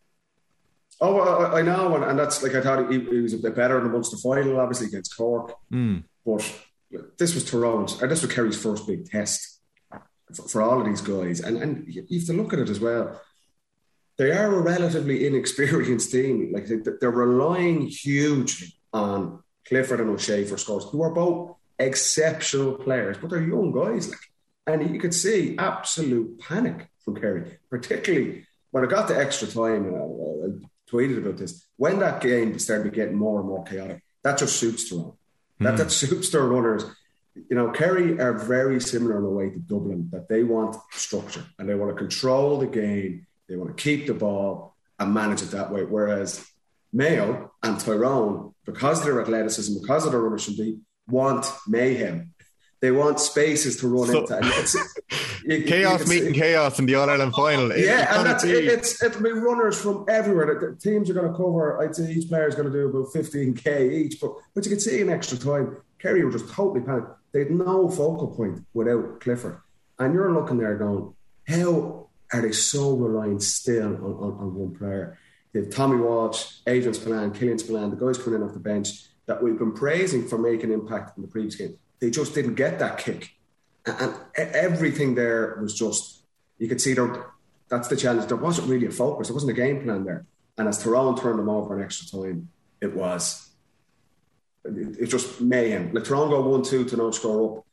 [1.01, 3.57] Oh, I, I know, and, and, that's like I thought he, he, was a bit
[3.57, 5.57] better in the Munster final, obviously against Cork.
[5.73, 6.05] Mm.
[6.25, 6.49] But
[7.19, 9.61] this was Tyrone's, and this was Kerry's first big test
[10.35, 12.79] for, for all of these guys, and and you have to look at it as
[12.79, 13.19] well
[14.17, 16.53] they are a relatively inexperienced team.
[16.55, 16.67] Like
[17.01, 23.31] they're relying hugely on Clifford and O'Shea for scores, who are both exceptional players, but
[23.31, 24.09] they're young guys.
[24.09, 24.19] Like,
[24.67, 29.87] and you could see absolute panic from Kerry, particularly when it got to extra time.
[29.87, 34.03] And I, I tweeted about this when that game started getting more and more chaotic.
[34.23, 35.13] That just suits Tyrone.
[35.61, 35.65] Mm.
[35.65, 35.77] That hmm.
[35.77, 36.85] that suits their runners.
[37.35, 41.45] You know, Kerry are very similar in a way to Dublin that they want structure
[41.59, 45.43] and they want to control the game they want to keep the ball and manage
[45.43, 45.85] it that way.
[45.85, 46.47] Whereas
[46.93, 50.79] Mayo and Tyrone, because of their athleticism, because of their runners deep,
[51.09, 52.31] want mayhem.
[52.81, 54.39] They want spaces to run so, into.
[54.43, 54.77] It's,
[55.45, 57.75] you, chaos you meeting chaos in the All Ireland final.
[57.75, 60.55] Yeah, and that's, it, it's it'll be runners from everywhere.
[60.61, 61.83] The, the teams are going to cover.
[61.83, 64.21] I'd say each player is going to do about fifteen k each.
[64.21, 67.09] But but you can see in extra time, Kerry were just totally panicked.
[67.33, 69.61] They had no focal point without Clifford,
[69.99, 71.15] and you're looking there going,
[71.49, 75.19] how are they so reliant still on, on, on one player?
[75.53, 78.89] They have Tommy Walsh, Adrian Spillane, Killian Spillane, the guys coming in off the bench
[79.27, 81.79] that we've been praising for making impact in the previous game.
[82.01, 83.31] They just didn't get that kick.
[83.87, 86.25] And, and everything there was just,
[86.59, 87.31] you could see there,
[87.69, 88.27] that's the challenge.
[88.29, 90.27] There wasn't really a focus, there wasn't a game plan there.
[90.59, 92.49] And as Tyrone turned them over in extra time,
[92.81, 93.51] it was.
[94.65, 95.93] It, just mayhem.
[95.93, 97.64] Let Tyrone go 1 2 to no score up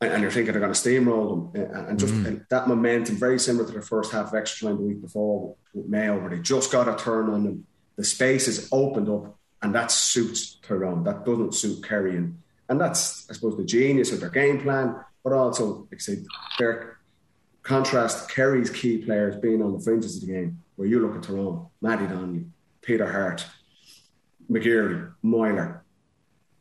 [0.00, 2.46] and you're thinking they're going to steamroll them, and just mm.
[2.48, 5.86] that momentum, very similar to the first half of extra time the week before with
[5.86, 7.66] Mayo, where they just got a turn on them.
[7.96, 11.04] The space is opened up, and that suits Tyrone.
[11.04, 14.96] That doesn't suit Kerry, and, and that's I suppose the genius of their game plan,
[15.24, 16.18] but also like I say,
[16.58, 16.98] their
[17.62, 20.62] contrast Kerry's key players being on the fringes of the game.
[20.76, 22.44] Where you look at Tyrone, Matty Donnelly,
[22.82, 23.46] Peter Harte,
[24.50, 25.85] McGeary, Meyler,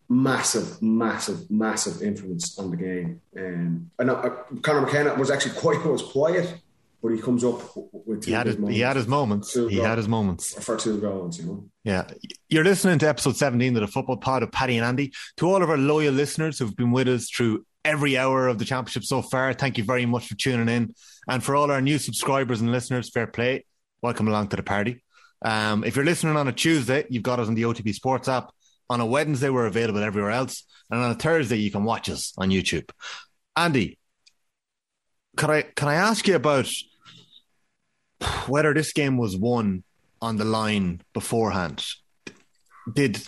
[0.09, 3.21] massive, massive, massive influence on the game.
[3.37, 4.29] Um, I know uh,
[4.61, 6.61] Conor McKenna was actually quite was quiet,
[7.01, 9.53] but he comes up with he had his, he had his moments.
[9.53, 11.39] He goals, had his moments for two goals.
[11.39, 11.69] You know.
[11.83, 12.07] Yeah,
[12.49, 15.13] you're listening to episode 17 of the Football Pod of Paddy and Andy.
[15.37, 18.65] To all of our loyal listeners who've been with us through every hour of the
[18.65, 20.95] championship so far, thank you very much for tuning in.
[21.27, 23.65] And for all our new subscribers and listeners, fair play.
[24.01, 25.03] Welcome along to the party.
[25.43, 28.51] Um, if you're listening on a Tuesday, you've got us on the OTB Sports app.
[28.89, 30.63] On a Wednesday, we're available everywhere else.
[30.89, 32.89] And on a Thursday, you can watch us on YouTube.
[33.55, 33.97] Andy,
[35.37, 36.69] can I can I ask you about
[38.47, 39.83] whether this game was won
[40.21, 41.85] on the line beforehand?
[42.93, 43.21] Did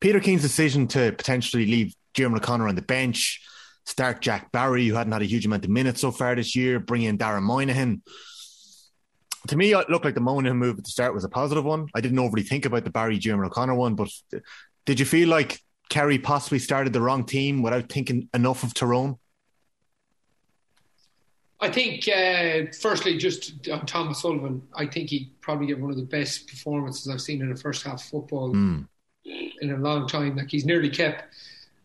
[0.00, 3.42] Peter Keane's decision to potentially leave Diarmuid O'Connor on the bench,
[3.84, 6.80] start Jack Barry, who hadn't had a huge amount of minutes so far this year,
[6.80, 8.02] bring in Darren Moynihan,
[9.48, 11.88] to me, it looked like the Moynihan move at the start was a positive one.
[11.94, 14.08] I didn't overly think about the Barry Diarmuid O'Connor one, but
[14.86, 19.18] did you feel like Kerry possibly started the wrong team without thinking enough of Tyrone?
[21.60, 25.96] I think, uh, firstly, just on Thomas Sullivan, I think he probably gave one of
[25.96, 28.86] the best performances I've seen in a first half football mm.
[29.24, 30.36] in a long time.
[30.36, 31.34] Like he's nearly kept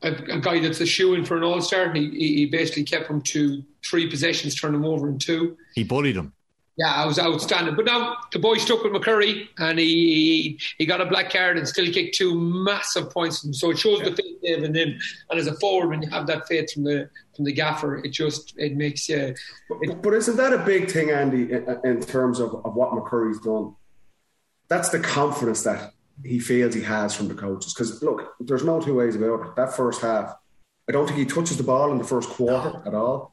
[0.03, 1.91] a, a guy that's a shoe in for an All Star.
[1.91, 5.57] He, he basically kept him to three possessions, turned him over in two.
[5.73, 6.33] He bullied him.
[6.75, 7.75] Yeah, I was outstanding.
[7.75, 11.67] But now the boy stuck with McCurry and he he got a black card and
[11.67, 13.45] still kicked two massive points.
[13.59, 14.09] So it shows yeah.
[14.09, 14.99] the faith they have in him.
[15.29, 18.09] And as a forward, when you have that faith from the from the gaffer, it
[18.09, 19.35] just it makes you.
[19.69, 23.39] But, but, isn't that a big thing, Andy, in, in terms of, of what McCurry's
[23.39, 23.75] done?
[24.67, 25.93] That's the confidence that
[26.25, 27.73] he feels he has from the coaches.
[27.73, 29.55] Because look, there's no two ways about it.
[29.55, 30.35] That first half,
[30.89, 32.83] I don't think he touches the ball in the first quarter no.
[32.85, 33.32] at all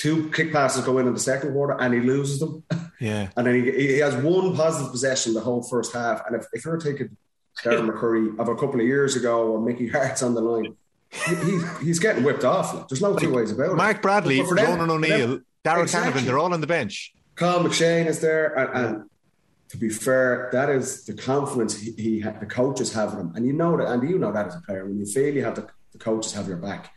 [0.00, 2.64] two kick passes go in in the second quarter and he loses them.
[3.00, 3.30] Yeah.
[3.34, 6.20] and then he, he has one positive possession the whole first half.
[6.26, 7.16] And if, if you're taking
[7.64, 10.76] Darren McCurry of a couple of years ago or Mickey Harte's on the line,
[11.10, 12.74] he, he's, he's getting whipped off.
[12.74, 12.88] Like.
[12.88, 13.76] There's no two ways about it.
[13.76, 16.12] Mark Bradley, But for them- Ronan for O'Neill, them- Darragh Exactly.
[16.20, 17.14] Canavan, they're all on the bench.
[17.36, 19.10] Cathal McShane is there, and, and
[19.70, 23.46] to be fair, that is the confidence he, he the coaches have in him, and
[23.46, 24.84] you know that, and you know that as a player.
[24.84, 26.92] When you feel you have the, the coaches have your back,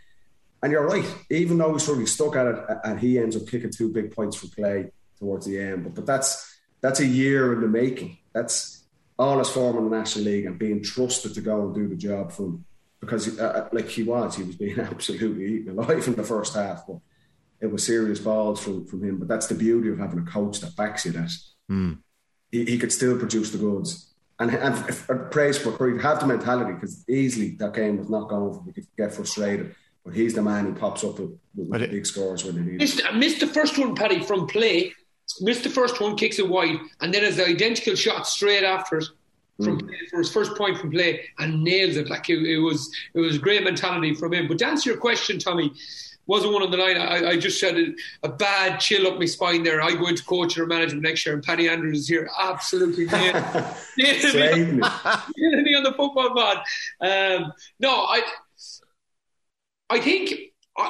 [0.63, 1.05] and you're right.
[1.29, 4.11] Even though he's sort of stuck at it, and he ends up kicking two big
[4.15, 8.17] points for play towards the end, but but that's that's a year in the making.
[8.33, 8.83] That's
[9.19, 11.95] all his form in the National League and being trusted to go and do the
[11.95, 12.65] job for from
[12.99, 16.87] because uh, like he was, he was being absolutely eaten alive in the first half,
[16.87, 16.97] but
[17.59, 19.17] it was serious balls from, from him.
[19.17, 21.29] But that's the beauty of having a coach that backs you that
[22.51, 24.13] he, he could still produce the goods.
[24.39, 28.29] And, and if praise for Curry, have the mentality because easily that game was not
[28.29, 29.75] going for we could get frustrated.
[30.05, 32.61] But he's the man who pops up with, with, But it- big scores when they
[32.61, 32.79] need it.
[32.79, 34.93] Missed, missed the first one, Paddy, from play.
[35.41, 38.97] Missed the first one, kicks it wide, and then has the identical shot straight after
[38.97, 39.05] it
[39.63, 42.09] from play for his first point from play and nails it.
[42.09, 44.47] Like it, it was, it was great mentality from him.
[44.47, 45.71] But to answer your question, Tommy,
[46.25, 46.97] wasn't one on the line.
[46.97, 49.81] I, I just said a, a bad chill up my spine there.
[49.81, 53.43] I go into coaching or management next year, and Paddy Andrews is here, absolutely nailing
[53.97, 55.19] nailing me Slaving it.
[55.37, 56.57] killing me on the football pod.
[57.01, 58.21] Um, no, I,
[59.93, 60.33] I think
[60.75, 60.89] uh,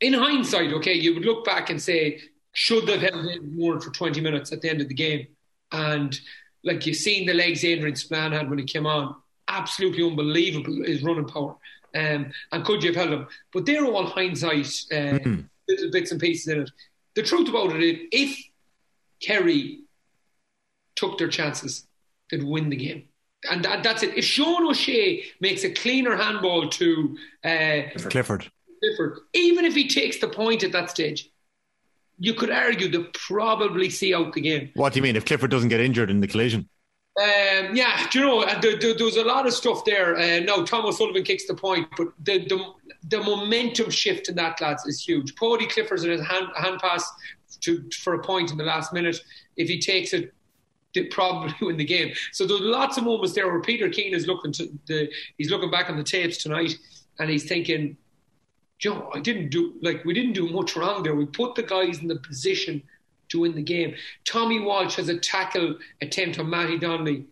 [0.00, 2.18] in hindsight, okay, you would look back and say,
[2.52, 5.26] should they have held it more for 20 minutes at the end of the game?
[5.70, 6.18] And
[6.64, 9.16] like you've seen the legs Adrian Spillane had when he came on,
[9.48, 11.56] absolutely unbelievable his running power.
[11.94, 13.26] Um, and could you have held him?
[13.52, 15.18] But they're all hindsight, uh,
[15.68, 16.70] little bits and pieces in it.
[17.16, 18.44] The truth about it is, if
[19.20, 19.80] Kerry
[20.96, 21.86] took their chances,
[22.30, 23.07] they'd win the game.
[23.50, 24.16] And that, that's it.
[24.16, 28.50] If Sean O'Shea makes a cleaner handball to uh, Clifford.
[28.80, 31.30] Clifford, even if he takes the point at that stage,
[32.18, 34.70] you could argue they probably see out the game.
[34.74, 36.68] What do you mean if Clifford doesn't get injured in the collision?
[37.20, 40.16] Um, yeah, do you know, uh, there, there, there was a lot of stuff there.
[40.16, 42.74] Uh, no, Thomas Sullivan kicks the point, but the, the
[43.08, 45.34] the momentum shift in that, lads, is huge.
[45.34, 47.10] Paudie Clifford's in his hand, hand pass
[47.60, 49.20] to for a point in the last minute.
[49.56, 50.32] If he takes it,
[50.94, 52.12] they probably win the game.
[52.32, 55.70] So there's lots of moments there where Peter Keane is looking to the he's looking
[55.70, 56.74] back on the tapes tonight
[57.18, 57.96] and he's thinking,
[58.78, 61.14] Joe, I didn't do like we didn't do much wrong there.
[61.14, 62.82] We put the guys in the position
[63.30, 63.94] to win the game.
[64.24, 67.26] Tommy Walsh has a tackle attempt on Matty Donnelly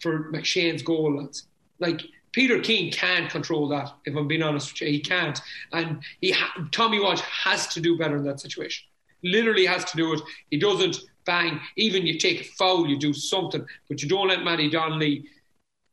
[0.00, 1.46] for McShane's goal, lads.
[1.78, 3.92] Like Peter Keane can't control that.
[4.04, 5.40] If I'm being honest with you, he can't.
[5.72, 8.86] And he ha- Tommy Walsh has to do better in that situation.
[9.22, 10.20] Literally has to do it.
[10.50, 10.98] He doesn't.
[11.24, 11.60] Bang.
[11.76, 15.24] Even you take a foul, you do something, but you don't let Matty Donnelly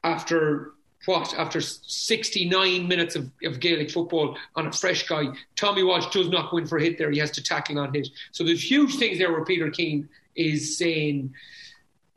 [0.04, 0.74] after
[1.06, 5.26] what after 69 minutes of, of Gaelic football on a fresh guy.
[5.56, 7.12] Tommy Walsh does not win for a hit there.
[7.12, 8.10] He has to tackle on hit.
[8.32, 11.34] So there's huge things there where Peter Keane is saying,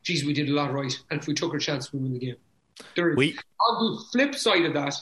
[0.03, 0.93] geez, we did a lot right.
[1.11, 2.37] And if we took our chance, we win the game.
[2.97, 3.17] There is.
[3.17, 4.95] We- On the flip side of that,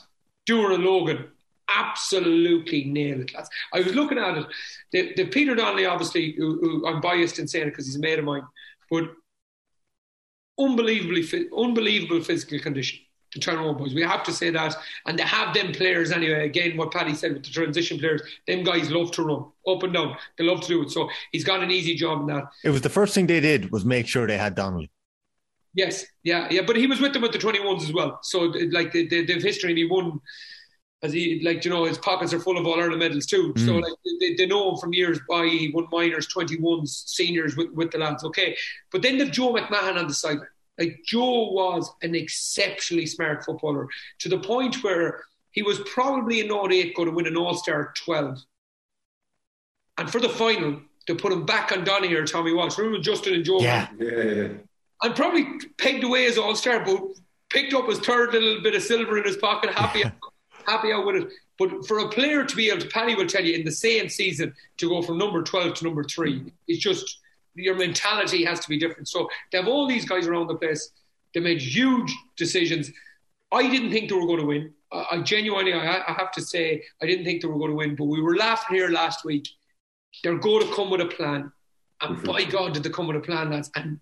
[0.47, 1.29] Dooher Logan
[1.69, 3.49] absolutely nailed it, lads.
[3.73, 4.47] I was looking at it.
[4.93, 8.01] The, the Peter Donnelly, obviously, who, who I'm biased in saying it because he's a
[8.01, 8.43] mate of mine,
[8.91, 9.11] but
[10.59, 13.01] unbelievably, unbelievable physical condition.
[13.35, 16.47] The Tyrone boys, we have to say that, and they have them players anyway.
[16.47, 19.93] Again, what Paddy said with the transition players, them guys love to run up and
[19.93, 20.17] down.
[20.39, 20.91] They love to do it.
[20.91, 22.45] So he's got an easy job in that.
[22.65, 24.91] It was the first thing they did was make sure they had Donnelly.
[25.75, 26.63] Yes, yeah, yeah.
[26.67, 28.19] But he was with them at the 21s as well.
[28.23, 30.21] So, like, they, they, they've history and he won.
[31.03, 33.53] As he, like, you know, his pockets are full of all Ireland medals too.
[33.57, 33.83] So, mm.
[33.83, 35.47] like, they, they know him from years by.
[35.47, 38.25] He won minors, 21s, seniors with, with the lads.
[38.25, 38.57] Okay.
[38.91, 40.49] But then they've Joe McMahon on the sideline.
[40.77, 46.51] Like, Joe was an exceptionally smart footballer to the point where he was probably in
[46.51, 48.43] 08 going to win an All Star 12.
[49.99, 52.77] And for the final, to put him back on Donny or Tommy Walsh.
[52.77, 53.61] Remember Justin and Joe?
[53.61, 53.89] Yeah.
[53.99, 54.49] Yeah, yeah.
[55.03, 55.47] and probably
[55.79, 57.01] pegged away as all star, but
[57.49, 60.05] picked up his third little bit of silver in his pocket, happy,
[60.69, 61.29] happy out with it.
[61.59, 64.09] But for a player to be able to, Paddy will tell you, in the same
[64.09, 67.19] season to go from number 12 to number three, it's just
[67.55, 69.09] your mentality has to be different.
[69.09, 70.93] So they have all these guys around the place.
[71.35, 72.93] They made huge decisions.
[73.51, 74.73] I didn't think they were going to win.
[74.93, 77.97] I, genuinely, I, I have to say, I didn't think they were going to win.
[77.97, 79.49] But we were laughing here last week.
[80.23, 81.53] They're going to come with a plan.
[82.01, 82.27] And mm-hmm.
[82.27, 83.71] by God, did they come with a plan, lads.
[83.75, 83.99] And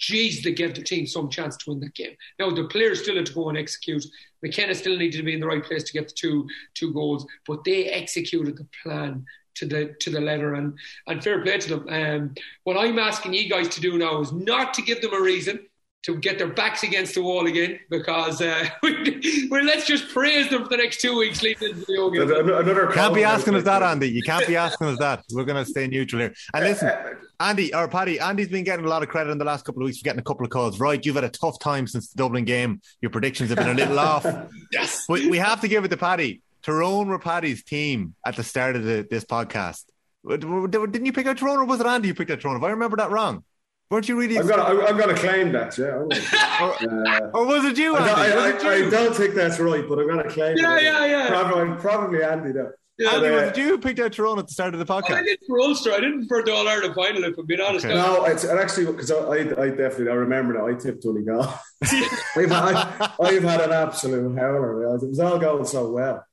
[0.00, 2.16] geez, they gave the team some chance to win that game.
[2.38, 4.04] Now, the players still had to go and execute.
[4.42, 7.26] McKenna still needed to be in the right place to get the two two goals,
[7.46, 9.24] but they executed the plan
[9.56, 11.88] to the to the letter and and fair play to them.
[11.88, 12.34] Um,
[12.64, 15.60] what I'm asking you guys to do now is not to give them a reason.
[16.02, 20.62] To get their backs against the wall again because uh, well, let's just praise them
[20.62, 22.22] for the next two weeks leading into the game.
[22.22, 24.08] Another Can't be asking us that, Andy.
[24.08, 25.24] You can't be asking us that.
[25.32, 26.34] We're going to stay neutral here.
[26.54, 26.90] And listen,
[27.38, 29.86] Andy or Paddy, Andy's been getting a lot of credit in the last couple of
[29.86, 30.80] weeks for getting a couple of calls.
[30.80, 32.80] Right, you've had a tough time since the Dublin game.
[33.02, 34.26] Your predictions have been a little off.
[34.72, 36.42] yes, but we have to give it to Paddy.
[36.62, 39.84] Tyrone were Paddy's team at the start of the, this podcast.
[40.28, 42.56] Didn't you pick out Tyrone or was it Andy you picked out Tyrone?
[42.56, 43.44] If I remember that wrong.
[43.90, 44.38] Weren't you really?
[44.38, 45.94] I'm gonna, I'm gonna claim that, yeah.
[46.62, 48.08] or, uh, or, was it you, Andy?
[48.08, 48.86] I, I, it you?
[48.86, 50.56] I, don't think that's right, but I'm gonna claim.
[50.56, 50.84] Yeah, it.
[50.84, 51.28] yeah, yeah.
[51.28, 52.70] Probably, probably Andy though.
[52.98, 55.16] Yeah, Andy, was it you who picked out Tyrone at the start of the podcast?
[55.16, 55.90] I did for Ulster.
[55.92, 57.24] I didn't for the All Ireland final.
[57.24, 57.84] If I'm being honest.
[57.84, 57.92] Okay.
[57.92, 61.52] No, it's it actually because I, I, I, definitely I remember that I tipped Donegal.
[61.82, 64.84] I've, I, I've had an absolute howler.
[64.84, 66.24] It was all going so well.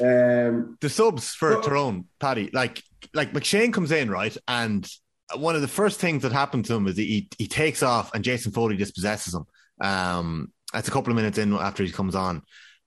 [0.00, 2.82] Um, the subs for but, Tyrone, Paddy, like
[3.14, 4.86] like McShane comes in right and
[5.34, 8.24] one of the first things that happened to him is he he takes off and
[8.24, 9.44] Jason Foley dispossesses him.
[9.80, 12.42] Um, that's a couple of minutes in after he comes on,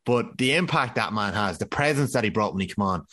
[0.06, 3.06] but the impact that man has, the presence that he brought when he came on.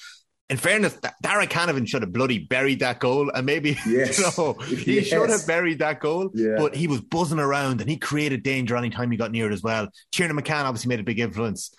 [0.49, 4.19] In fairness, Darragh Canavan should have bloody buried that goal, and maybe yes.
[4.19, 5.07] you know, he yes.
[5.07, 6.31] should have buried that goal.
[6.35, 6.55] Yeah.
[6.57, 9.65] But he was buzzing around, and he created danger anytime he got near it as
[9.65, 9.89] well.
[10.13, 11.75] Tiernan McCann obviously made a big influence.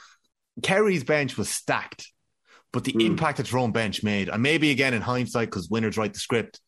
[0.63, 2.11] Kerry's bench was stacked,
[2.73, 3.05] but the mm.
[3.05, 6.59] impact that Tyrone bench made, and maybe again in hindsight because winners write the script,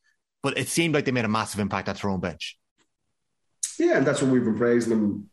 [0.41, 2.57] but it seemed like they made a massive impact at their own bench.
[3.77, 5.29] Yeah, and that's what we've been praising them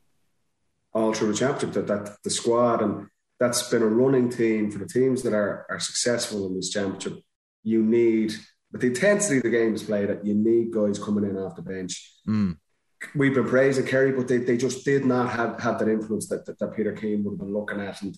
[0.92, 1.73] all through the championship.
[1.73, 5.66] That that the squad and that's been a running theme for the teams that are
[5.69, 7.21] are successful in this championship.
[7.62, 8.33] You need,
[8.71, 11.57] with the intensity of the game is played at, you need guys coming in off
[11.57, 12.12] the bench.
[12.29, 12.59] Mm.
[13.14, 16.47] We've been praising Kerry, but they, they just did not have, have that influence that,
[16.47, 18.01] that, that Peter Keane would have been looking at.
[18.03, 18.16] And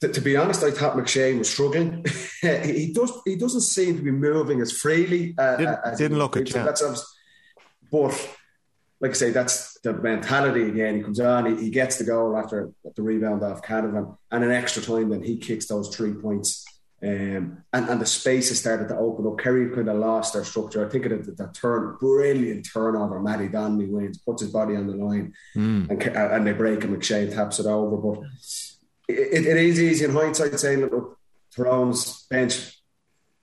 [0.00, 2.04] to, to, be honest, I thought McShane was struggling.
[2.42, 5.34] he does he doesn't seem to be moving as freely.
[5.38, 7.16] Uh, didn't, as didn't look at that's
[7.90, 8.36] But
[9.00, 10.96] like I say, that's the mentality again.
[10.96, 14.50] He comes on, he, he gets the goal after the rebound off Canavan, and an
[14.50, 16.64] extra time, then he kicks those three points.
[17.02, 19.38] Um, and, and the spaces started to open up.
[19.38, 20.84] Kerry kind of lost their structure.
[20.84, 23.20] I think it that, that turn, brilliant turnover.
[23.20, 25.90] Matty Donnelly wins, puts his body on the line, mm.
[25.90, 27.98] and, and they break and McShane taps it over.
[27.98, 28.24] But
[29.08, 31.18] it, it is easy in hindsight saying look,
[31.54, 32.76] Tyrone's bench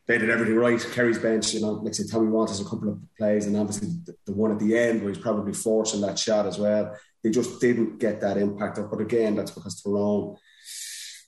[0.05, 0.85] they did everything right.
[0.91, 4.15] Kerry's bench, you know, like say Tommy Walters a couple of plays, and obviously the,
[4.25, 6.97] the, one at the end where he's probably forcing that shot as well.
[7.23, 8.91] They just didn't get that impact of.
[8.91, 10.35] But again, that's because Tyrone,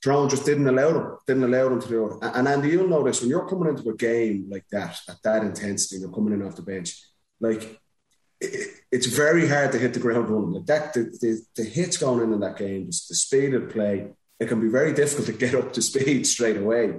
[0.03, 2.17] Tyrone just didn't allow them, didn't allow them to do it.
[2.21, 6.01] And Andy, you'll notice when you're coming into a game like that at that intensity,
[6.01, 7.01] you're coming in off the bench,
[7.39, 7.79] like
[8.41, 10.51] it, it's very hard to hit the ground running.
[10.51, 14.09] Like that, the, the, the hits going in in that game, the speed of play
[14.39, 16.95] it can be very difficult to get up to speed straight away.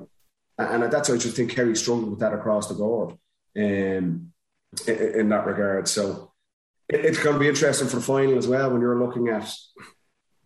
[0.59, 3.17] And that's why I just think Kerry struggled with that across the board
[3.57, 4.33] um,
[4.87, 5.87] in, that regard.
[5.87, 6.33] So
[6.89, 9.53] it's going to be interesting for the final as well when you're looking at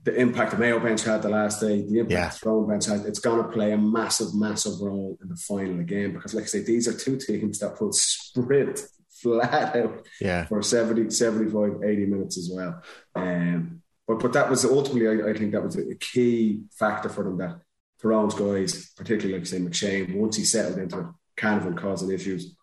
[0.03, 2.29] the impact the Mayo bench had the last day, the impact yeah.
[2.31, 3.07] the Tyrone bench had.
[3.07, 6.47] It's going to play a massive, massive role in the final again because, like I
[6.47, 10.47] say, these are two teams that will sprint flat out yeah.
[10.47, 12.83] for 70, 75, 80 minutes as well.
[13.15, 13.80] Um,
[14.11, 17.39] but but that was ultimately, I, I think that was a, key factor for them
[17.39, 17.61] that
[18.03, 22.57] Tyrone's guys, particularly like say McShane, once he settled into Canavan causing issues,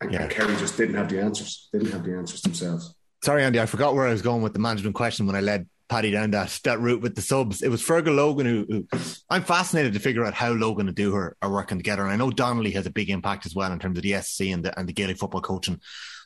[0.00, 0.22] and, yeah.
[0.22, 1.68] and Kerry just didn't have the answers.
[1.72, 2.94] Didn't have the answers themselves.
[3.24, 5.68] Sorry, Andy, I forgot where I was going with the management question when I led
[5.88, 7.62] Paddy down that that route with the subs.
[7.62, 11.32] It was Fergal Logan who, who, I'm fascinated to figure out how Logan and Dooher
[11.42, 12.02] are working together.
[12.02, 14.42] And I know Donnelly has a big impact as well in terms of the SC
[14.46, 15.80] and the and the Gaelic football coaching.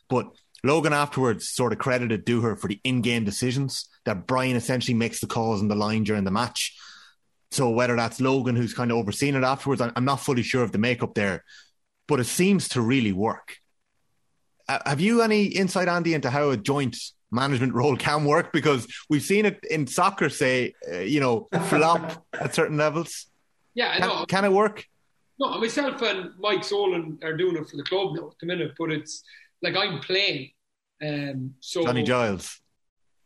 [0.07, 0.27] But
[0.67, 5.27] Logan afterwards sort of credited Dooher for the in-game decisions that Brian essentially makes the
[5.27, 6.77] calls on the line during the match.
[7.51, 10.71] So whether that's Logan who's kind of overseen it afterwards, I'm not fully sure of
[10.71, 11.43] the makeup there,
[12.07, 13.57] but it seems to really work.
[14.67, 16.97] Have you any insight, Andy, into how a joint
[17.31, 18.51] management role can work?
[18.51, 23.27] Because we've seen it in soccer, say, uh, you know, flop at certain levels.
[23.73, 24.25] Yeah, I can.
[24.25, 24.85] Can it work?
[25.39, 28.71] No, myself and Mike Solon are doing it for the club now at the minute,
[28.77, 29.23] but it's
[29.61, 30.49] like I'm playing.
[31.01, 32.59] Um, so Johnny Giles.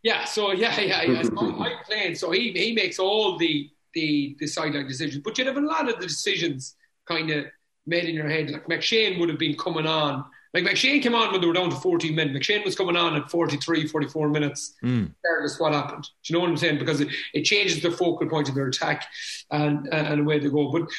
[0.04, 1.22] Yeah, so yeah, yeah, yeah.
[1.24, 5.38] So I'm, I'm playing, so he he makes all the the the sideline decisions, but
[5.38, 6.76] you'd have a lot of the decisions
[7.08, 7.46] kind of
[7.86, 8.50] made in your head.
[8.50, 10.26] Like McShane would have been coming on.
[10.54, 12.30] Like McShane came on when they were down to 14 men.
[12.30, 14.76] McShane was coming on at 43, 44 minutes.
[14.84, 15.14] Mm.
[15.24, 16.04] Regardless what happened.
[16.04, 16.78] Do you know what I'm saying?
[16.78, 19.08] Because it, it changes the focal point of their attack
[19.50, 20.70] and and away they go.
[20.72, 20.90] But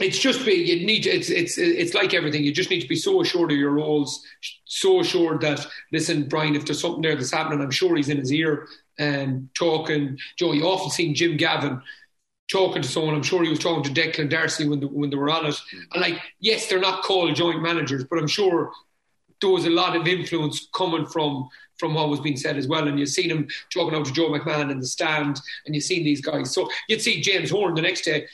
[0.00, 2.88] it's just be you need to, it's it's it's like everything you just need to
[2.88, 4.22] be so assured of your roles
[4.64, 8.18] so assured that listen Brian if there's something there that's happening I'm sure he's in
[8.18, 8.68] his ear
[8.98, 11.80] and talking Joe you often seen Jim Gavin
[12.50, 15.16] talking to someone I'm sure he was talking to Declan Darcy when the, when they
[15.16, 15.60] were on it
[15.92, 18.72] and like yes they're not called joint managers but I'm sure
[19.40, 22.88] there was a lot of influence coming from from what was being said as well.
[22.88, 26.04] And you've seen him talking out to Joe McMahon in the stand, and you've seen
[26.04, 26.52] these guys.
[26.52, 28.26] So you'd see James Horan the next day.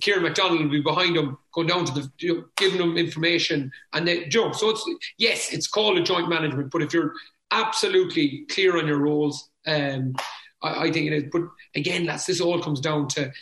[0.00, 3.70] Kieran McDonald will be behind him, going down to the, you know, giving him information,
[3.92, 6.70] and they, you know, so it's yes, it's called a joint management.
[6.70, 7.12] But if you're
[7.50, 10.14] absolutely clear on your roles, um,
[10.62, 11.24] I, I, think it is.
[11.30, 11.42] But
[11.74, 13.32] again, that's this all comes down to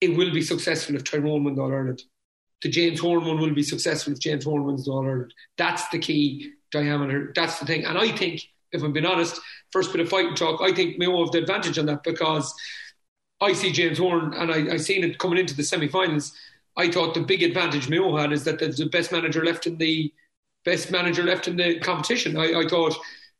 [0.00, 2.02] it will be successful if Tyrone wins All Ireland.
[2.62, 5.34] The James Horan one will be successful if James Horan wins All Ireland.
[5.56, 7.32] That's the key diameter.
[7.34, 7.84] That's the thing.
[7.84, 9.40] And I think, if I'm being honest,
[9.72, 12.52] first bit of fighting talk, I think Mayo have the advantage on that because
[13.40, 16.32] I see James Horan, and I, I seen it coming into the semi-finals.
[16.76, 19.76] I thought the big advantage Mayo had is that there's the best manager left in
[19.76, 20.12] the
[20.64, 22.36] best manager left in the competition.
[22.36, 22.96] I, I thought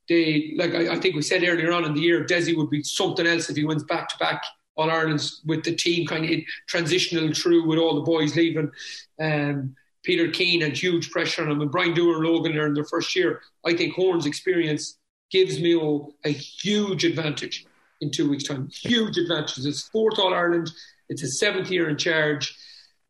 [0.09, 2.82] they like I, I, think we said earlier on in the year, Desi would be
[2.82, 4.42] something else if he wins back to back
[4.76, 8.70] All Ireland's with the team kind of transitional through with all the boys leaving.
[9.20, 12.74] Um, Peter Keane had huge pressure on him, and Brian Dooher and Logan are in
[12.74, 13.42] their first year.
[13.66, 14.96] I think Horan's experience
[15.30, 17.66] gives Mayo a huge advantage
[18.01, 18.68] in two weeks' time.
[18.72, 19.64] Huge advantage.
[19.64, 20.70] It's fourth All Ireland.
[21.09, 22.57] It's his seventh year in charge.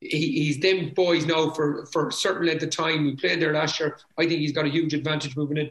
[0.01, 3.05] He, he's them boys now for for a certain length of time.
[3.05, 3.99] We played there last year.
[4.19, 5.71] I think he's got a huge advantage moving in.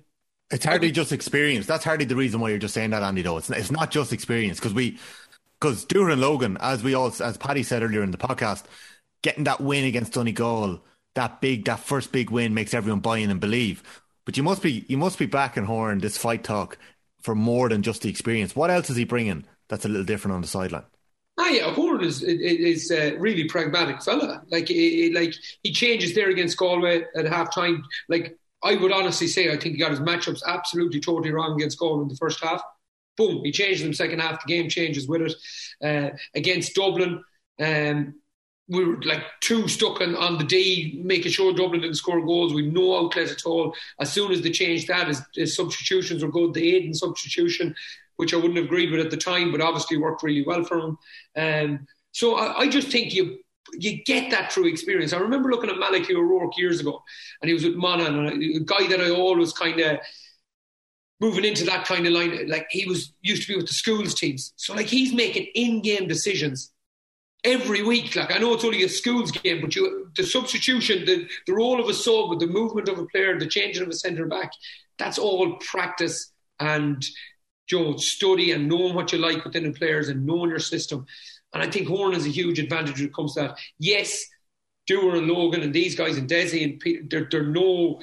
[0.51, 1.65] It's hardly just experience.
[1.65, 3.21] That's hardly the reason why you're just saying that, Andy.
[3.21, 4.99] Though it's it's not just experience because we
[5.59, 8.63] because and Logan, as we all as Paddy said earlier in the podcast,
[9.23, 10.83] getting that win against Donegal,
[11.15, 13.83] that big that first big win makes everyone buy in and believe.
[14.25, 16.77] But you must be you must be back in Horan this fight talk
[17.21, 18.55] for more than just the experience.
[18.55, 20.85] What else is he bringing that's a little different on the sideline?
[21.37, 24.43] Ah, yeah, Horan is is a really pragmatic fella.
[24.51, 27.85] Like, it, like he changes there against Galway at half time.
[28.09, 31.79] Like, I would honestly say, I think he got his matchups absolutely totally wrong against
[31.79, 32.61] Galway in the first half.
[33.15, 34.45] Boom, he changes them second half.
[34.45, 35.33] The game changes with it.
[35.81, 37.23] Uh, against Dublin,
[37.59, 38.15] um,
[38.69, 42.53] we were like too stuck on, on the D, making sure Dublin didn't score goals.
[42.53, 43.75] We no outlet at all.
[43.99, 46.53] As soon as they changed that, his, substitutions were good.
[46.53, 47.75] The Aidan substitution,
[48.17, 50.77] which I wouldn't have agreed with at the time, but obviously worked really well for
[50.77, 50.97] him.
[51.35, 53.39] Um, so I, I, just think you
[53.73, 55.13] you get that through experience.
[55.13, 57.01] I remember looking at Malachy O'Rourke years ago,
[57.41, 59.99] and he was with Monaghan, a guy that I always kind of
[61.19, 62.47] moving into that kind of line.
[62.47, 66.07] Like he was used to be with the schools teams, so like he's making in-game
[66.07, 66.71] decisions
[67.43, 68.15] every week.
[68.15, 71.79] Like I know it's only a schools game, but you the substitution, the, the role
[71.79, 74.51] of a sub, with the movement of a player, the changing of a centre back,
[74.97, 77.05] that's all practice and
[77.69, 81.05] you know, study and knowing what you like within the players and knowing your system.
[81.53, 83.57] And I think Horan has a huge advantage when it comes to that.
[83.79, 84.23] Yes,
[84.89, 88.01] Dooher and Logan and these guys and Desi and Peter, they're, they're no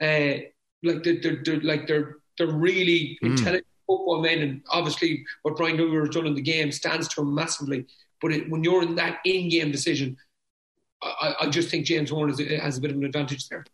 [0.00, 0.38] uh,
[0.82, 3.30] like they're, they're, they're, like they're they're really mm.
[3.30, 7.22] intelligent football men, and obviously what Brian Dooher has done in the game stands to
[7.22, 7.86] him massively.
[8.20, 10.16] But it, when you're in that in-game decision,
[11.02, 13.64] I, I just think James Horan has, has, a bit of an advantage there.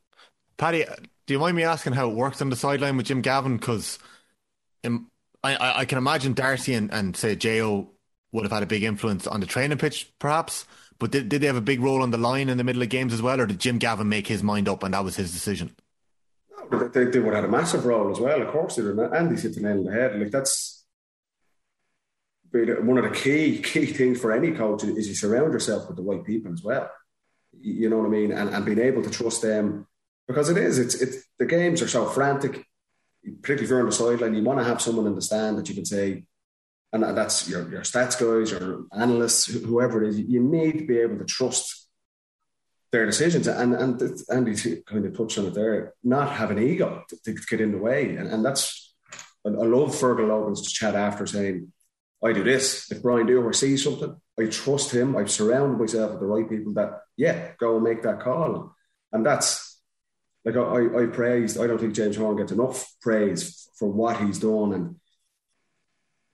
[0.57, 0.95] Paddy, uh,
[1.27, 3.57] do you mind me asking how it works on the sideline with Jim Gavin?
[3.57, 3.99] Because
[4.85, 5.11] um,
[5.43, 7.91] I, I, can imagine Darcy and, and say Jo
[8.33, 10.67] would have had a big influence on the training pitch, perhaps.
[10.99, 12.89] But did, did they have a big role on the line in the middle of
[12.89, 15.33] games as well, or did Jim Gavin make his mind up and that was his
[15.33, 15.75] decision?
[16.71, 18.77] They, they would have had a massive role as well, of course.
[18.77, 18.99] They did.
[18.99, 20.19] Andy's hit the nail on the head.
[20.19, 20.84] Like that's
[22.55, 26.03] one of the key key things for any coach is you surround yourself with the
[26.03, 26.91] right people as well.
[27.61, 29.87] You know what I mean, and, and being able to trust them
[30.29, 30.79] because it is.
[30.79, 32.65] It's it's the games are so frantic,
[33.43, 34.35] particularly if you're on the sideline.
[34.35, 36.25] You want to have someone in the stand that you can say,
[36.93, 40.21] and that's your your stats guys, your analysts, whoever it is.
[40.21, 41.89] You need to be able to trust
[42.93, 44.01] their decisions, and and
[44.31, 44.55] Andy
[44.87, 45.95] kind of touched on it there.
[46.05, 48.95] Not have an ego to, to get in the way, and, and that's
[49.47, 51.73] I love Fergal Logan's to chat after saying
[52.25, 52.91] I do this.
[52.91, 55.17] If Brian Dooher sees something, I trust him.
[55.17, 58.75] I've surrounded myself with the right people that, yeah, go and make that call.
[59.13, 59.81] And that's
[60.45, 61.61] like I, I praised.
[61.61, 64.97] I don't think James Horan gets enough praise for what he's done and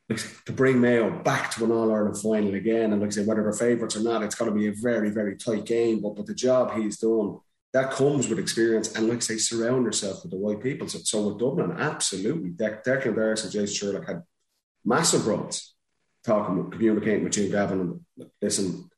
[0.09, 2.93] like, to bring Mayo back to an All Ireland final again.
[2.93, 5.11] And like I say, whether they're favourites or not, it's going to be a very,
[5.11, 6.01] very tight game.
[6.01, 7.39] But but the job he's done
[7.73, 8.95] that comes with experience.
[8.95, 10.89] And like I say, surround yourself with the right people.
[10.89, 12.51] So, so with Dublin, absolutely.
[12.51, 14.23] De- Declan Darcy and Jason Sherlock had
[14.85, 15.75] massive roles
[16.25, 18.91] talking, communicating with Jim Gavin and listen,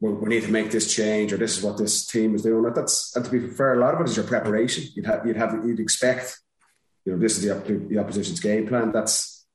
[0.00, 2.72] we, we, need to make this change or this is what this team is doing.
[2.74, 4.84] That's and to be fair, a lot of it is your preparation.
[4.94, 6.38] You'd have you'd have you'd expect,
[7.04, 8.92] you know, this is the, the opposition's game plan.
[8.92, 9.46] That's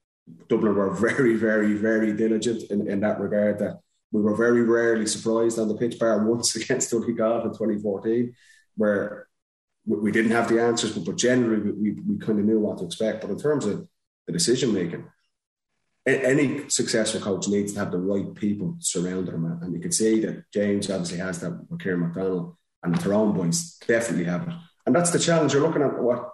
[0.47, 3.59] Dublin were very, very, very diligent in, in that regard.
[3.59, 3.79] That
[4.11, 8.33] we were very rarely surprised on the pitch bar once against Donegal in 2014,
[8.75, 9.27] where
[9.85, 12.59] we, we didn't have the answers, but, but generally we, we, we kind of knew
[12.59, 13.21] what to expect.
[13.21, 13.87] But in terms of
[14.27, 15.05] the decision making,
[16.05, 19.45] any successful coach needs to have the right people surrounding him.
[19.61, 23.33] And you can see that James obviously has that with Kieran McDonald and the Tyrone
[23.33, 24.53] boys definitely have it.
[24.85, 25.53] And that's the challenge.
[25.53, 26.29] You're looking at what,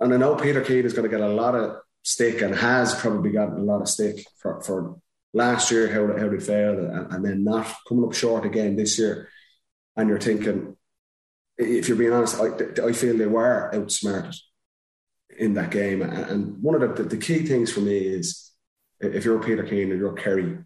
[0.00, 2.94] and I know Peter Keane is going to get a lot of stick and has
[2.94, 4.98] probably gotten a lot of stick for, for
[5.32, 8.98] last year, how, how they failed, and, and then not coming up short again this
[8.98, 9.28] year.
[9.96, 10.76] And you're thinking,
[11.56, 14.34] if you're being honest, I, I feel they were outsmarted
[15.38, 16.02] in that game.
[16.02, 18.50] And one of the, the, the key things for me is
[19.00, 20.58] if you're Peter Keane and you're Kerry,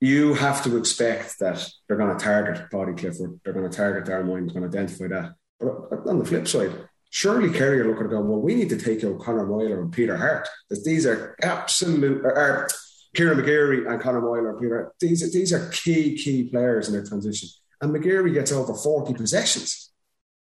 [0.00, 4.04] you have to expect that they're going to target Paudie Clifford, they're going to target
[4.04, 5.34] Darren Moyne, going to identify that.
[5.58, 6.72] But on the flip side,
[7.10, 10.16] surely Kerry are looking to go, well, we need to take out Conor and Peter
[10.16, 10.48] Harte.
[10.68, 12.68] Because these are absolute, or,
[13.14, 14.92] Kieran McGeary and Conor Meyler and Peter.
[15.00, 17.48] These, these are key, key players in their transition.
[17.80, 19.92] And McGeary gets over 40 possessions.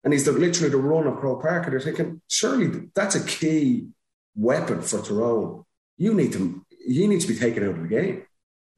[0.05, 1.65] And he's the, literally the run of Croke Park.
[1.65, 3.89] And they're thinking, surely that's a key
[4.37, 5.65] weapon for Tyrone.
[5.99, 8.23] You need to, he needs to be taken out of the game.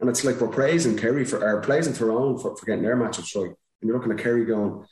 [0.01, 3.37] And it's like we're praising Kerry for, our praising Tyrone for, for getting their matchups
[3.37, 3.55] right.
[3.81, 4.85] And you're looking at Kerry going,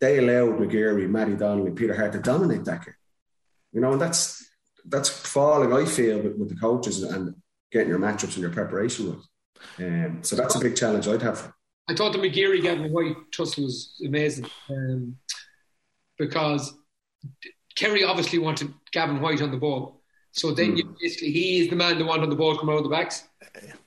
[0.00, 2.94] they allowed McGeary, Matty Donnelly, Peter Harte to dominate that game.
[3.72, 4.44] You know, and that's
[4.84, 7.34] that's falling, I feel, with, with the coaches and
[7.70, 9.10] getting your matchups and your preparation
[9.78, 9.86] right.
[9.86, 11.52] Um, so that's a big challenge I'd have.
[11.88, 15.16] I thought the McGeary Gavin White tussle was amazing um,
[16.18, 16.74] because
[17.76, 20.01] Kerry obviously wanted Gavin White on the ball.
[20.32, 20.78] So then mm.
[20.78, 23.24] you basically, he is the man that wanted the ball come out of the backs.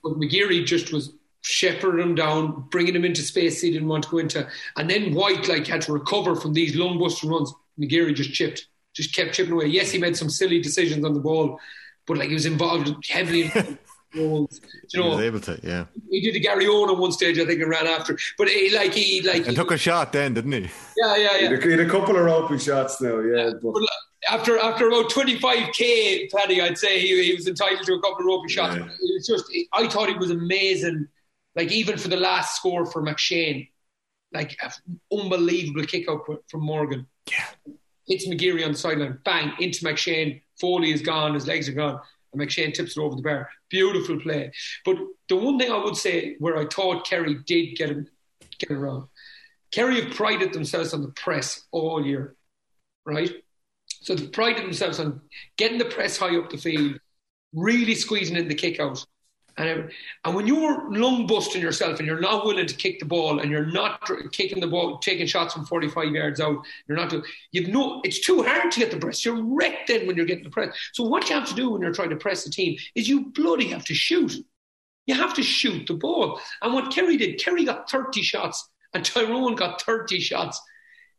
[0.02, 4.10] But McGeary just was shepherding him down, bringing him into space he didn't want to
[4.10, 4.48] go into.
[4.76, 7.52] And then White like had to recover from these long busting runs.
[7.78, 9.66] McGeary just chipped, just kept chipping away.
[9.66, 11.60] Yes, he made some silly decisions on the ball,
[12.06, 13.78] but like he was involved heavily in
[14.14, 14.60] goals.
[14.92, 15.84] You know, he was able to, yeah.
[16.10, 18.18] He did a Garryowen at one stage, I think, and ran after.
[18.38, 20.70] But he, like he like and he, took a shot then, didn't he?
[20.96, 21.38] Yeah, yeah, yeah.
[21.38, 23.50] He had a, he had a couple of ropey shots now, yeah.
[23.62, 23.82] But, but
[24.28, 28.26] after after about 25k, Paddy, I'd say he, he was entitled to a couple of
[28.26, 28.76] ropey shots.
[28.76, 28.84] Yeah.
[28.84, 31.08] It was just, I thought he was amazing
[31.56, 33.70] like even for the last score for McShane,
[34.32, 34.60] like
[35.10, 37.06] unbelievable kick out from Morgan.
[37.30, 37.74] Yeah.
[38.06, 40.42] Hits McGeary on the sideline, bang, into McShane.
[40.60, 42.00] Foley is gone, his legs are gone.
[42.32, 43.48] And McShane tips it over the bar.
[43.70, 44.52] Beautiful play.
[44.84, 44.98] But
[45.28, 48.08] the one thing I would say where I thought Kerry did get it,
[48.58, 49.08] get it wrong,
[49.72, 52.36] Kerry have prided themselves on the press all year,
[53.04, 53.32] right?
[54.06, 55.20] So they prided themselves on
[55.56, 57.00] getting the press high up the field,
[57.52, 59.04] really squeezing in the kick out.
[59.56, 59.88] And, um,
[60.24, 63.50] and when you're lung busting yourself and you're not willing to kick the ball and
[63.50, 67.12] you're not kicking the ball, taking shots from 45 yards out, you're not
[67.50, 69.24] you've no, it's too hard to get the press.
[69.24, 70.76] You're wrecked then when you're getting the press.
[70.92, 73.32] So what you have to do when you're trying to press the team is you
[73.32, 74.36] bloody have to shoot.
[75.06, 76.40] You have to shoot the ball.
[76.62, 80.60] And what Kerry did, Kerry got 30 shots and Tyrone got 30 shots.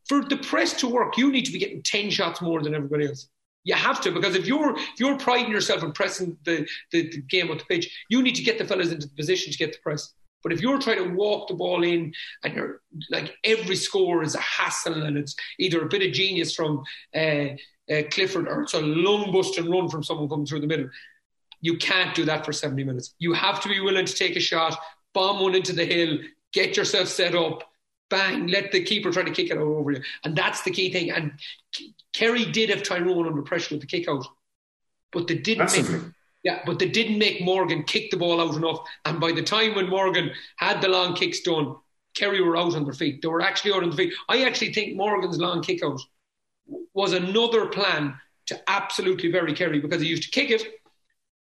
[0.07, 3.07] For the press to work, you need to be getting 10 shots more than everybody
[3.07, 3.27] else.
[3.63, 7.21] You have to because if you're if you're priding yourself on pressing the, the, the
[7.23, 9.73] game on the pitch, you need to get the fellas into the position to get
[9.73, 10.13] the press.
[10.41, 14.35] But if you're trying to walk the ball in and you're like every score is
[14.35, 16.83] a hassle and it's either a bit of genius from
[17.13, 17.47] uh,
[17.91, 20.89] uh, Clifford or it's a lung busting run from someone coming through the middle,
[21.61, 23.15] you can't do that for 70 minutes.
[23.19, 24.79] You have to be willing to take a shot,
[25.13, 26.19] bomb one into the hill,
[26.53, 27.63] get yourself set up,
[28.09, 30.01] bang, let the keeper try to kick it over you.
[30.23, 31.11] And that's the key thing.
[31.11, 31.33] And
[32.13, 34.25] Kerry did have Tyrone under pressure with the kick out,
[35.11, 35.71] but they didn't.
[35.71, 36.01] Make,
[36.43, 38.79] yeah, but they didn't make Morgan kick the ball out enough.
[39.05, 41.75] And by the time when Morgan had the long kicks done,
[42.15, 43.21] Kerry were out on their feet.
[43.21, 44.13] They were actually out on their feet.
[44.27, 46.01] I actually think Morgan's long kick out
[46.93, 48.15] was another plan
[48.47, 50.81] to absolutely bury Kerry because he used to kick it.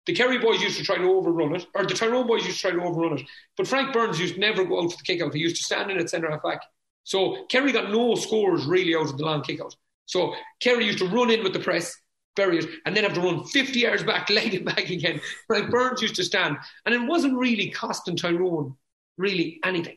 [0.07, 2.62] The Kerry boys used to try to overrun it, or the Tyrone boys used to
[2.62, 3.26] try to overrun it.
[3.57, 5.34] But Frank Burns used to never go out for the kick out.
[5.34, 6.62] He used to stand in at centre half back.
[7.05, 9.74] So Kerry got no scores really out of the long kick out.
[10.07, 11.94] So Kerry used to run in with the press,
[12.34, 15.20] bury it, and then have to run 50 yards back, leg it back again.
[15.46, 16.57] Frank Burns used to stand.
[16.86, 18.76] And it wasn't really costing Tyrone
[19.16, 19.96] really anything.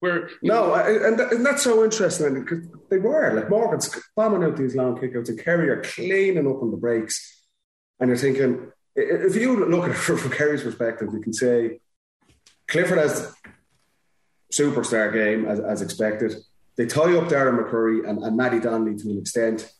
[0.00, 4.54] Where no, know, and, and that's so interesting because they were like Morgan's bombing out
[4.54, 7.42] these long kickouts and Kerry are cleaning up on the breaks,
[7.98, 11.80] and you're thinking if you look at it from Kerry's perspective, you can say
[12.68, 13.34] Clifford has
[14.52, 16.34] superstar game as, as expected.
[16.76, 19.72] They tie up Darren McCurry and, and Matty Donnelly to an extent.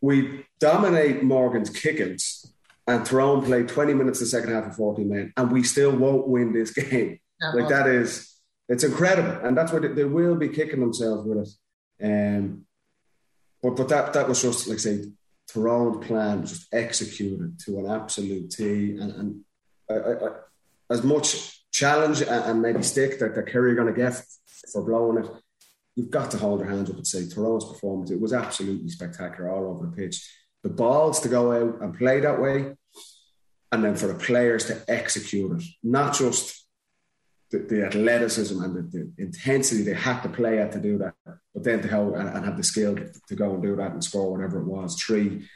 [0.00, 2.52] We dominate Morgan's kickings
[2.86, 5.94] and Tyrone play 20 minutes in the second half of 14 men, and we still
[5.94, 7.20] won't win this game.
[7.42, 7.58] Uh-huh.
[7.58, 8.34] Like that is,
[8.68, 9.46] it's incredible.
[9.46, 11.48] And that's what they, they will be kicking themselves with it.
[12.02, 12.64] Um,
[13.62, 15.04] but but that that was just like say,
[15.48, 18.96] Tyrone's plan was just executed to an absolute T.
[18.98, 19.40] And, and
[19.90, 20.28] I, I,
[20.90, 24.22] as much challenge and, and maybe stick that, that Kerry are going to get
[24.72, 25.30] for blowing it,
[25.96, 29.50] you've got to hold your hands up and say Tyrone's performance, it was absolutely spectacular
[29.50, 30.30] all over the pitch.
[30.62, 32.74] The balls to go out and play that way,
[33.72, 36.66] and then for the players to execute it, not just
[37.50, 41.14] the, the athleticism and the, the, intensity they had to play at to do that,
[41.24, 44.04] but then to go and, and have the skill to go and do that and
[44.04, 45.46] score whatever it was three.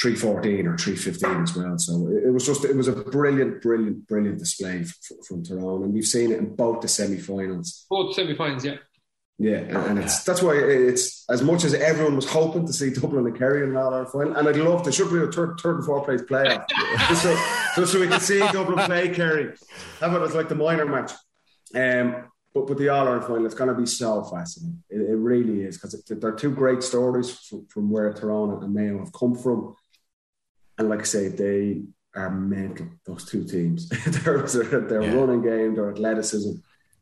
[0.00, 1.78] 314 or 315 as well.
[1.78, 4.96] So it, was just, it was a brilliant, brilliant, brilliant display f-
[5.28, 5.82] from Tyrone.
[5.82, 7.84] And we've seen it in both the semi finals.
[7.90, 8.76] Both semi finals, yeah.
[9.42, 12.90] Yeah, and, and it's that's why it's as much as everyone was hoping to see
[12.90, 15.32] Dublin and Kerry in an All Ireland final, and I'd love to should be a
[15.32, 16.68] third, third and fourth place playoff,
[17.08, 17.22] just,
[17.74, 19.54] so, so we can see Dublin play Kerry.
[20.00, 21.12] Have it as like the minor match.
[21.74, 24.82] Um, but but the All Ireland final, it's going to be so fascinating.
[24.90, 28.74] It, it really is because there are two great stories from, from where Tyrone and
[28.74, 29.74] Mayo have come from,
[30.76, 31.84] and like I say, they
[32.14, 32.88] are mental.
[33.06, 35.14] Those two teams, their, their, their yeah.
[35.14, 36.60] running game, their athleticism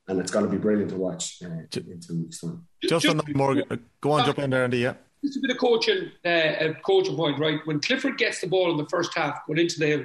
[0.09, 2.67] and it's going to be brilliant to watch uh, in two weeks' time.
[2.83, 3.63] Just, just on that, more,
[4.01, 4.79] go on, jump in there, Andy.
[4.79, 4.95] Yeah.
[5.23, 7.61] Just a bit of coaching, uh, a coaching point, right?
[7.65, 10.05] When Clifford gets the ball in the first half, going into the hill,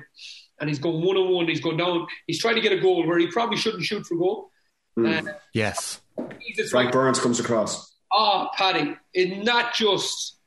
[0.60, 3.06] and he's going one on one, he's going down, he's trying to get a goal
[3.08, 4.50] where he probably shouldn't shoot for goal.
[4.98, 5.28] Mm.
[5.28, 6.02] Uh, yes.
[6.16, 6.92] Frank right.
[6.92, 7.96] Burns comes across.
[8.12, 10.38] Ah, oh, Paddy, it's not just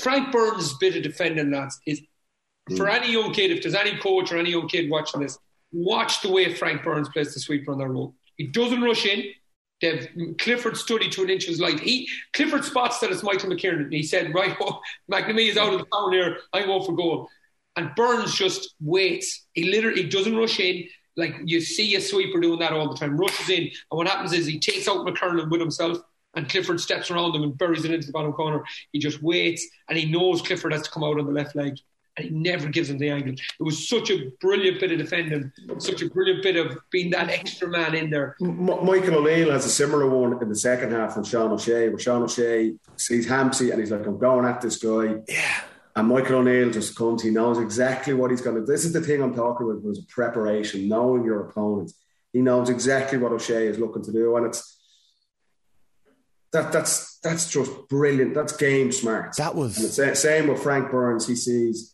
[0.00, 2.02] Frank Burns' bit of defending, lads, is
[2.70, 2.76] mm.
[2.76, 5.38] for any young kid, if there's any coach or any young kid watching this,
[5.72, 8.14] watch the way Frank Burns plays the sweeper on their road.
[8.36, 9.24] He doesn't rush in.
[9.80, 10.08] They've,
[10.38, 11.80] Clifford studied to an inch of his life.
[11.80, 13.92] He Clifford spots that it's Michael McKernan.
[13.92, 14.80] He said, "Right, oh,
[15.10, 16.38] McNamee is out of the town here.
[16.52, 17.28] I'm going for goal."
[17.76, 19.46] And Burns just waits.
[19.54, 20.84] He literally doesn't rush in.
[21.16, 23.16] Like you see a sweeper doing that all the time.
[23.16, 25.98] Rushes in, and what happens is he takes out McKernan with himself,
[26.34, 28.64] and Clifford steps around him and buries it into the bottom corner.
[28.92, 31.78] He just waits, and he knows Clifford has to come out on the left leg
[32.16, 33.32] and he never gives him the angle.
[33.32, 37.30] It was such a brilliant bit of defending, such a brilliant bit of being that
[37.30, 38.36] extra man in there.
[38.40, 41.98] M- Michael O'Neill has a similar one in the second half from Sean O'Shea, where
[41.98, 45.20] Sean O'Shea sees Hampsey and he's like, I'm going at this guy.
[45.26, 45.60] Yeah.
[45.94, 48.66] And Michael O'Neill just comes, he knows exactly what he's going to do.
[48.66, 51.92] This is the thing I'm talking about was preparation, knowing your opponent.
[52.32, 54.36] He knows exactly what O'Shea is looking to do.
[54.36, 54.80] And it's
[56.52, 58.34] that that's that's just brilliant.
[58.34, 59.36] That's game smart.
[59.36, 61.26] That was same with Frank Burns.
[61.26, 61.91] He sees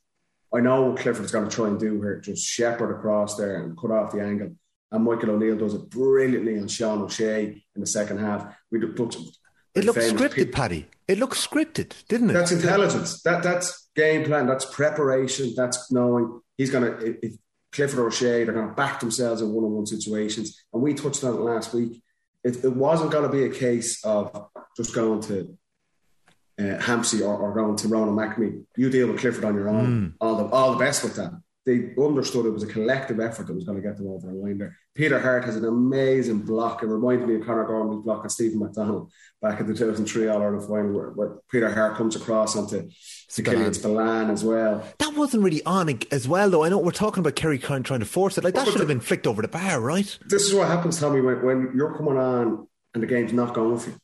[0.55, 3.77] I know what Clifford's going to try and do here, just shepherd across there and
[3.77, 4.57] cut off the angle.
[4.91, 8.55] And Michael O'Neill does it brilliantly on Sean O'Shea in the second half.
[8.71, 9.17] We looked,
[9.75, 10.53] it looks scripted, people.
[10.53, 10.87] Paddy.
[11.07, 12.33] It looks scripted, didn't it?
[12.33, 13.23] That's intelligence.
[13.23, 14.47] That that's game plan.
[14.47, 15.53] That's preparation.
[15.55, 17.27] That's knowing he's going to.
[17.27, 17.35] If
[17.73, 20.65] Clifford or O'Shea, they're going to back themselves in one-on-one situations.
[20.73, 22.03] And we touched on it last week.
[22.43, 25.58] It, it wasn't going to be a case of just going to
[26.59, 28.65] uh, Hampsey or, or going to Ronan McNamee.
[28.77, 29.87] You deal with Clifford on your own.
[29.87, 30.15] Mm.
[30.21, 31.33] All the all the best with that.
[31.67, 34.33] They understood it was a collective effort that was going to get them over the
[34.33, 34.75] line there.
[34.95, 36.83] Peter Harte has an amazing block.
[36.83, 39.11] It reminded me of Conor Gormley's block on Stephen McDonnell
[39.43, 42.89] back in the 2003 All Ireland final, where, where, Peter Harte comes across onto
[43.45, 44.83] Killian Spillane as well.
[44.99, 46.65] That wasn't really on as well, though.
[46.65, 48.45] I know we're talking about Kerry Kine trying to force it.
[48.45, 50.19] Like that should have been flicked over the bar, right?
[50.25, 53.79] This is what happens, Tommy, when, when you're coming on and the game's not going
[53.79, 53.97] for you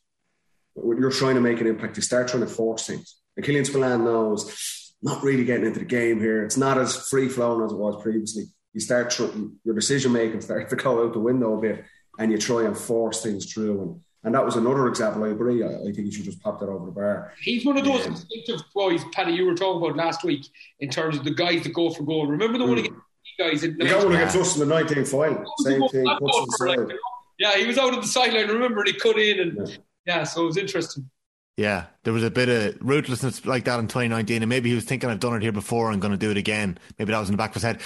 [0.75, 3.15] you're trying to make an impact, you start trying to force things.
[3.35, 6.43] And Killian Spillane knows not really getting into the game here.
[6.43, 8.45] It's not as free flowing as it was previously.
[8.73, 9.25] You start tr-
[9.63, 11.85] your decision making starts to go out the window a bit,
[12.19, 13.81] and you try and force things through.
[13.81, 15.23] And and that was another example.
[15.23, 15.63] I agree.
[15.63, 17.33] I, I think you should just pop that over the bar.
[17.39, 19.33] He's one of those instinctive boys, Paddy.
[19.33, 20.47] You were talking about last week
[20.79, 22.25] in terms of the guys that go for goal.
[22.25, 22.69] Remember the mm.
[22.69, 22.99] one against
[23.37, 23.63] guys?
[23.63, 25.45] In the got one against us in the 19 final.
[25.59, 26.05] Same thing.
[26.05, 26.89] Like,
[27.37, 28.47] yeah, he was out on the sideline.
[28.47, 29.69] Remember, he cut in and.
[29.69, 31.09] Yeah yeah, so it was interesting.
[31.57, 34.83] Yeah, there was a bit of ruthlessness like that in 2019, and maybe he was
[34.83, 37.29] thinking, "I've done it here before, I'm going to do it again." Maybe that was
[37.29, 37.81] in the back of his head.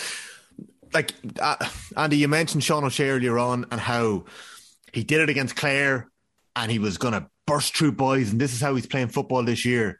[0.91, 1.55] Like uh,
[1.95, 4.25] Andy, you mentioned Sean O'Shea earlier on, and how
[4.91, 6.09] he did it against Clare,
[6.55, 9.43] and he was going to burst through boys, and this is how he's playing football
[9.43, 9.99] this year.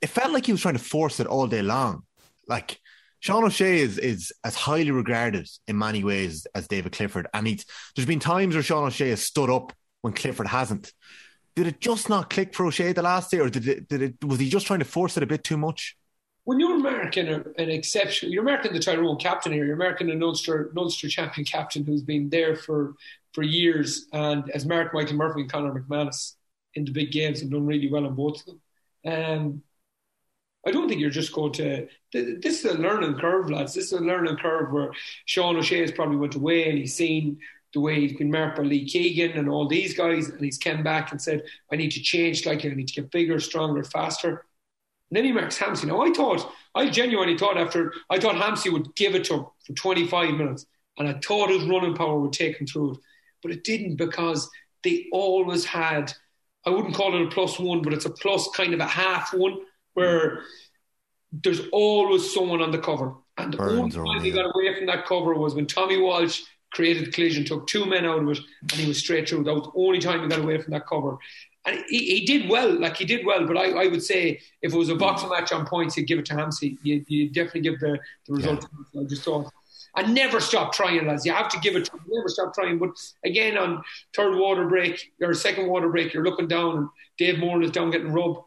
[0.00, 2.04] It felt like he was trying to force it all day long.
[2.46, 2.80] Like
[3.20, 7.66] Sean O'Shea is is as highly regarded in many ways as David Clifford, and he's
[7.94, 10.92] there's been times where Sean O'Shea has stood up when Clifford hasn't
[11.58, 14.24] did it just not click for O'Shea the last day, or did it, did it
[14.24, 15.96] was he just trying to force it a bit too much?
[16.44, 19.66] When you're marking an exception, you're marking the Tyrone captain here.
[19.66, 22.94] You're marking an Ulster Ulster champion captain who's been there for
[23.32, 26.34] for years and as marked Michael Murphy and Conor McManus
[26.74, 28.60] in the big games and done really well on both of them.
[29.04, 29.62] Um,
[30.64, 31.88] I don't think you're just going to.
[32.12, 33.74] This is a learning curve, lads.
[33.74, 34.92] This is a learning curve where
[35.24, 37.40] Sean O'Shea has probably went away and he's seen
[37.74, 40.82] the way he's been marked by Lee Keegan and all these guys, and he's come
[40.82, 41.42] back and said,
[41.72, 44.44] I need to change slightly, I need to get bigger, stronger, faster.
[45.10, 45.86] And then he marks Hampsey.
[45.86, 49.46] Now I thought, I genuinely thought after I thought Hampsey would give it to him
[49.66, 50.66] for 25 minutes,
[50.98, 52.98] and I thought his running power would take him through it.
[53.42, 54.50] But it didn't because
[54.82, 56.12] they always had
[56.66, 59.32] I wouldn't call it a plus one, but it's a plus kind of a half
[59.32, 59.58] one
[59.94, 60.42] where
[61.32, 63.14] there's always someone on the cover.
[63.38, 66.42] And the Burns only time he got away from that cover was when Tommy Walsh
[66.72, 69.44] created collision, took two men out of it, and he was straight through.
[69.44, 71.16] That was the only time he got away from that cover.
[71.64, 73.46] And he, he did well, like he did well.
[73.46, 76.18] But I, I would say if it was a boxing match on points, you'd give
[76.18, 76.78] it to Hampsey.
[76.82, 78.66] You, you definitely give the, the result.
[78.92, 79.02] Yeah.
[79.02, 79.50] I just thought.
[79.96, 81.26] And never stop trying, lads.
[81.26, 82.78] You have to give it to Never stop trying.
[82.78, 82.90] But
[83.24, 83.82] again, on
[84.14, 87.90] third water break or second water break, you're looking down, and Dave Moore is down
[87.90, 88.38] getting rubbed.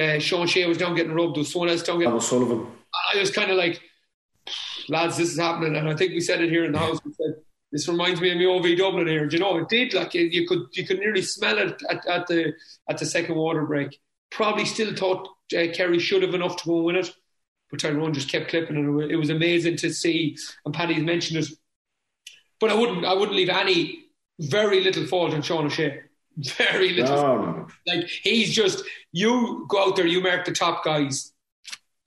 [0.00, 1.36] Uh, Sean Shea was down getting rubbed.
[1.36, 2.18] There was someone else down getting.
[2.20, 2.66] Sullivan.
[3.14, 3.80] I was kind of like,
[4.88, 6.98] lads, this is happening, and I think we said it here in the house.
[7.04, 7.34] We said
[7.72, 9.26] this reminds me of my OV Dublin here.
[9.26, 9.94] Do you know it did?
[9.94, 12.52] Like you could you could nearly smell it at, at the
[12.88, 13.98] at the second water break.
[14.30, 17.10] Probably still thought uh, Kerry should have enough to go win it,
[17.70, 20.36] but Tyrone just kept clipping, and it was amazing to see.
[20.64, 21.50] And Paddy's mentioned it,
[22.60, 24.04] but I wouldn't I wouldn't leave any
[24.38, 26.00] very little fault on Sean O'Shea.
[26.56, 27.14] Very little.
[27.14, 27.66] No, no.
[27.86, 28.82] Like he's just
[29.12, 31.31] you go out there, you mark the top guys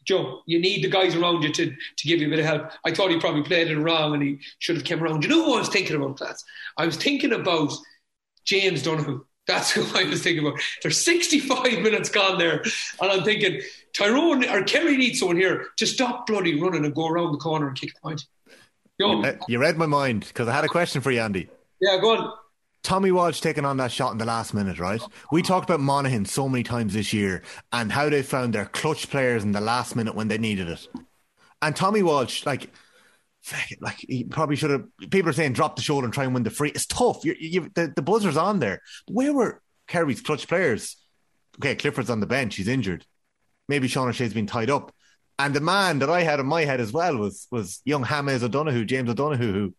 [0.06, 2.72] Joe, you need the guys around you to, to give you a bit of help.
[2.86, 5.24] I thought he probably played it wrong and he should have came around.
[5.24, 6.44] You know who I was thinking about, class?
[6.78, 7.74] I was thinking about
[8.46, 9.26] James Donoghue.
[9.48, 10.60] That's who I was thinking about.
[10.82, 12.62] There's 65 minutes gone there,
[13.02, 13.62] and I'm thinking
[13.94, 17.68] Tyrone or Kerry needs someone here to stop bloody running and go around the corner
[17.68, 18.26] and kick the point.
[18.98, 21.50] You, you read my mind because I had a question for you, Andy.
[21.82, 22.34] Yeah, go on.
[22.86, 25.02] Tommy Walsh taking on that shot in the last minute, right?
[25.32, 27.42] We talked about Monaghan so many times this year
[27.74, 30.88] and how they found their clutch players in the last minute when they needed it.
[31.64, 32.70] And Tommy Walsh, like,
[33.82, 34.86] like he probably should have.
[35.10, 36.70] People are saying drop the shoulder and try and win the free.
[36.70, 37.26] It's tough.
[37.26, 38.82] You, you, the, the buzzer's on there.
[39.08, 40.96] Where were Kerry's clutch players?
[41.58, 42.56] Okay, Clifford's on the bench.
[42.56, 43.04] He's injured.
[43.68, 44.94] Maybe Sean O'Shea's been tied up.
[45.40, 48.44] And the man that I had in my head as well was was young James
[48.44, 49.74] O'Donoghue, James O'Donoghue, who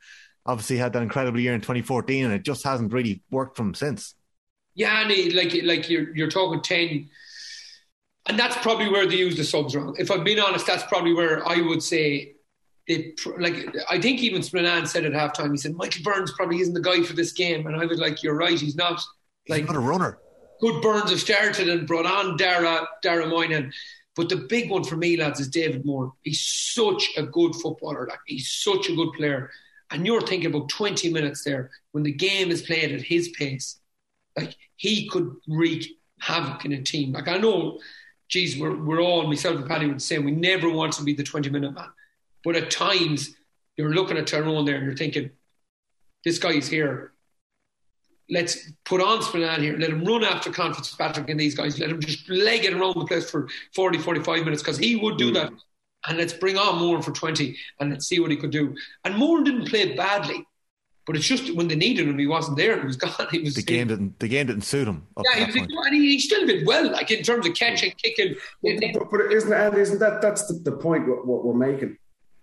[0.47, 3.75] obviously had that incredible year in 2014, and it just hasn't really worked for him
[3.75, 4.15] since.
[4.75, 7.09] Yeah, and he, like like you're you're talking ten,
[8.27, 9.97] and that's probably where they use the subs wrong.
[9.99, 12.35] If I'm being honest, that's probably where I would say
[12.87, 13.19] it.
[13.39, 16.81] Like I think even Spillane said at halftime, he said Michael Burns probably isn't the
[16.81, 19.03] guy for this game, and I was like, you're right, he's not.
[19.49, 20.19] Like he's not a runner.
[20.61, 23.73] Good Burns have started and brought on Dara Dara Moynihan.
[24.15, 26.13] But the big one for me, lads, is David Moore.
[26.23, 28.07] He's such a good footballer.
[28.07, 29.51] Like he's such a good player
[29.91, 33.78] and you're thinking about 20 minutes there when the game is played at his pace.
[34.37, 37.12] Like he could wreak havoc in a team.
[37.12, 37.78] Like I know,
[38.28, 41.22] geez, we're, we're all, myself and Paddy would say, we never want to be the
[41.22, 41.89] 20 minute man.
[42.45, 43.34] But at times,
[43.76, 45.30] you're looking at Tyrone there and you're thinking,
[46.24, 47.12] this guy is here.
[48.28, 49.78] Let's put on Spillane here.
[49.78, 51.78] Let him run after Conor Fitzpatrick and these guys.
[51.78, 55.16] Let him just leg it around the place for 40, 45 minutes because he would
[55.16, 55.34] do hmm.
[55.34, 55.53] that
[56.09, 58.77] and let's bring on Moore for 20 and let's see what he could do.
[59.05, 60.45] And Moore didn't play badly,
[61.07, 62.79] but it's just when they needed him, he wasn't there.
[62.81, 63.13] He was gone.
[63.31, 65.07] He was the game didn't the game didn't suit him.
[65.17, 68.37] Yeah, he, and he, he, still did well, like in terms of catching, kicking.
[68.63, 71.99] But, but, but isn't and isn't that that's the, the point what, what, we're making?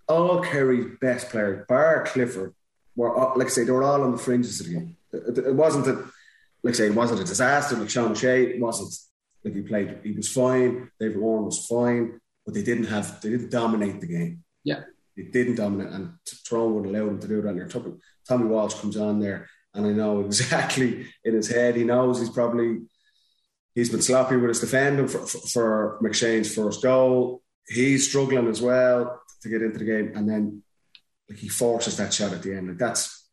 [0.08, 2.54] All Kerry's best players, bar Clifford,
[2.96, 4.98] were all, like I say, they were all on the fringes of the game.
[5.14, 5.98] It, it, wasn't that,
[6.62, 7.78] like I say, it wasn't a disaster.
[7.78, 8.94] Like Sean Shea, it wasn't
[9.46, 10.00] like he played.
[10.04, 10.92] He was fine.
[11.00, 14.44] David Warren was fine but they didn't have they didn't dominate the game.
[14.64, 14.82] Yeah,
[15.16, 16.14] they didn't dominate, and
[16.48, 17.50] Tyrone would allow them to do that.
[17.50, 17.94] And Tommy,
[18.28, 22.30] Tommy Walsh comes on there, and I know exactly in his head he knows he's
[22.30, 22.82] probably
[23.76, 27.42] he's been sloppy with his defending for, for, for McShane's first goal.
[27.68, 30.64] He's struggling as well to get into the game, and then
[31.30, 32.68] like he forces that shot at the end.
[32.70, 33.30] Like that's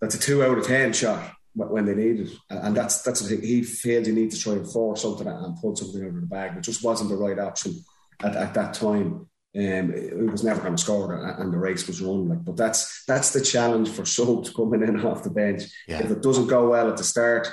[0.00, 2.30] that's a two out of ten shot when they need it.
[2.50, 3.46] And that's that's the thing.
[3.46, 6.26] He feels he needs to try and force something and pull something out of the
[6.26, 7.74] bag, but just wasn't the right option
[8.22, 9.28] at, at that time.
[9.54, 12.26] Um, it was never going to score, and the race was run.
[12.26, 15.64] Like, but that's that's the challenge for subs coming in off the bench.
[15.86, 16.02] Yeah.
[16.02, 17.52] If it doesn't go well at the start,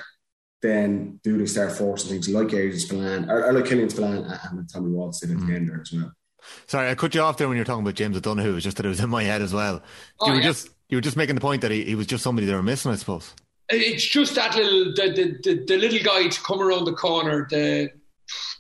[0.61, 4.69] then do they start forcing things like Adrian Spillane or, or like Killian Spillane and
[4.71, 5.47] Tommy Watts did at mm.
[5.47, 6.13] the end there as well.
[6.67, 8.51] Sorry, I cut you off there when you were talking about James O'Donoghue.
[8.51, 9.81] It was just that it was in my head as well.
[10.19, 10.47] Oh, you were yeah.
[10.47, 12.63] just you were just making the point that he, he was just somebody they were
[12.63, 13.33] missing, I suppose.
[13.69, 17.47] It's just that little the, the, the, the little guy to come around the corner.
[17.49, 17.91] The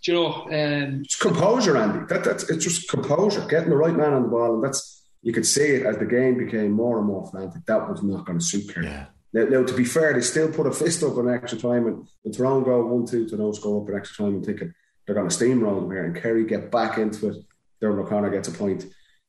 [0.07, 2.05] you know, um, it's composure, Andy.
[2.07, 5.33] That, that's it's just composure, getting the right man on the ball, and that's you
[5.33, 7.65] could see it as the game became more and more frantic.
[7.65, 8.87] That was not going to suit Kerry.
[8.87, 9.05] Yeah.
[9.31, 12.07] Now, now, to be fair, they still put a fist up on extra time, and
[12.23, 14.73] the Tyrone go one two to no score up in extra time, and thinking
[15.05, 17.37] they're going to steamroll them here, and Kerry get back into it.
[17.81, 18.85] Diarmuid O'Connor gets a point,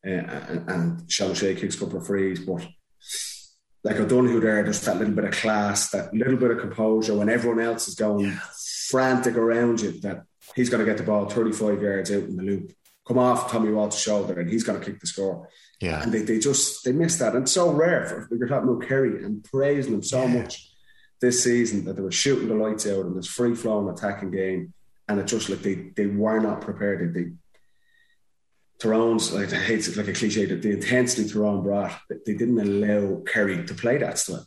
[0.06, 2.66] uh, and, and Sean Shea kicks a couple of frees, but
[3.84, 7.28] like O'Donoghue there, there's that little bit of class, that little bit of composure when
[7.28, 8.38] everyone else is going yeah.
[8.88, 12.42] frantic around you, that he's going to get the ball 35 yards out in the
[12.42, 12.72] loop,
[13.06, 15.48] come off Tommy Walsh's shoulder, and he's going to kick the score.
[15.80, 16.02] Yeah.
[16.02, 17.34] And they, they just, they missed that.
[17.34, 18.06] And it's so rare.
[18.06, 20.42] For, you're talking about Kerry and praising them so yeah.
[20.42, 20.70] much
[21.20, 24.72] this season that they were shooting the lights out in this free flowing attacking game.
[25.08, 27.14] And it just like they, they were not prepared.
[27.14, 27.32] They,
[28.78, 32.58] Tyrone's, like, I hate it like a cliche, that the intensity Tyrone brought, they didn't
[32.58, 34.46] allow Kerry to play that style.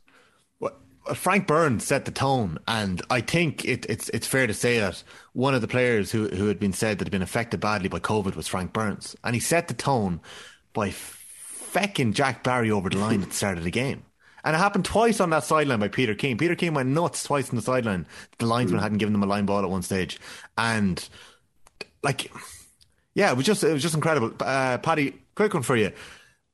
[1.14, 5.04] Frank Burns set the tone, and I think it, it's it's fair to say that
[5.34, 8.00] one of the players who who had been said that had been affected badly by
[8.00, 10.22] COVID was Frank Burns, and he set the tone
[10.72, 14.04] by fecking Jack Barry over the line at the start of the game.
[14.46, 16.38] And it happened twice on that sideline by Peter Keane.
[16.38, 18.06] Peter Keane went nuts twice on the sideline.
[18.40, 18.84] The linesman mm.
[18.84, 20.20] hadn't given them a line ball at one stage,
[20.58, 21.08] and
[22.02, 22.32] like,
[23.14, 24.34] yeah, it was just it was just incredible.
[24.40, 25.92] Uh, Paddy, quick one for you.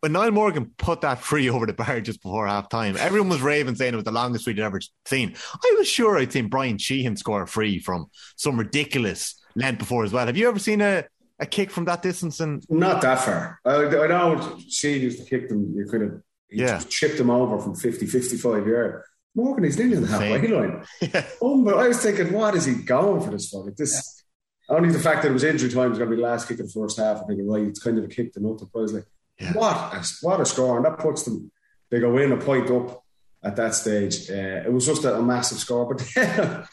[0.02, 3.42] When Niall Morgan put that free over the bar just before half time, everyone was
[3.42, 5.36] raving saying it was the longest they'd ever seen.
[5.54, 10.04] I was sure I'd seen Brian Sheehan score a free from some ridiculous length before
[10.04, 10.26] as well.
[10.26, 11.06] Have you ever seen a,
[11.40, 12.40] a kick from that distance?
[12.40, 13.60] And not that far.
[13.66, 15.74] I, I know Sheehan used to kick them.
[15.76, 16.80] You could have yeah.
[16.90, 19.06] chipped them over from 50, 55 yards.
[19.36, 20.84] Morgan, is nearly in the halfway line.
[21.02, 21.26] Yeah.
[21.42, 23.54] Um, but I was thinking, what is he going for this?
[23.54, 24.24] Like this,
[24.70, 24.76] yeah.
[24.76, 26.60] only the fact that it was injury time was going to be the last kick
[26.60, 27.22] of the first half.
[27.24, 28.70] I think right, it's kind of a kick to nothing.
[28.74, 29.06] But I was like,
[29.40, 29.54] yeah.
[29.54, 30.78] what, a, what a score.
[30.78, 31.52] And that puts them,
[31.90, 33.04] they go in a point up
[33.44, 34.30] at that stage.
[34.30, 35.94] Uh, it was just a, a massive score.
[35.94, 36.00] But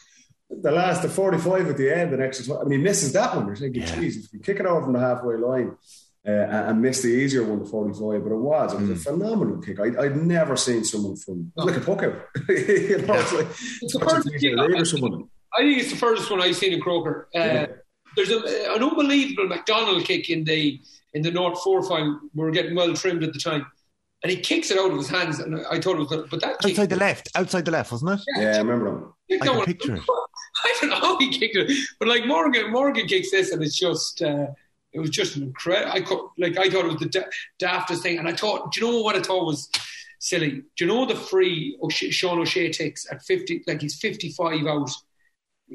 [0.50, 3.46] the last, the 45 at the end, the next, I mean, he misses that one.
[3.46, 3.94] You're thinking, yeah.
[3.94, 5.76] geez, if you kick it over from the halfway line,
[6.26, 8.72] uh, and missed the easier one, the 45, but it was.
[8.72, 8.92] It was mm.
[8.92, 9.78] a phenomenal kick.
[9.78, 11.64] I, would never seen someone from, no.
[11.64, 12.20] like a puck out.
[12.48, 13.20] you know, yeah.
[13.20, 13.46] it's like,
[13.82, 15.28] it's the first kick, I, someone.
[15.56, 17.28] I think it's the first one I've seen in Croker.
[17.34, 17.66] Uh, yeah.
[18.16, 18.38] There's a,
[18.74, 20.80] an unbelievable McDonald kick in the
[21.16, 22.20] in the North 4 final.
[22.34, 23.66] We were getting well trimmed at the time.
[24.22, 26.54] And he kicks it out of his hands, and I thought it was, but that
[26.54, 28.20] outside kick, the left, outside the left, wasn't it?
[28.36, 29.14] Yeah, yeah I remember him.
[29.30, 30.02] I can picture it.
[30.64, 33.78] I don't know how he kicked it, but like Morgan, Morgan kicks this, and it's
[33.78, 34.46] just uh,
[34.92, 35.92] it was just an incredible.
[35.92, 37.28] I could, like I thought it was the da-
[37.60, 39.70] daftest thing, and I thought, do you know what I thought was
[40.18, 40.62] silly?
[40.76, 44.90] Do you know the free O'Shea, Sean O'Shea takes at fifty, like he's fifty-five out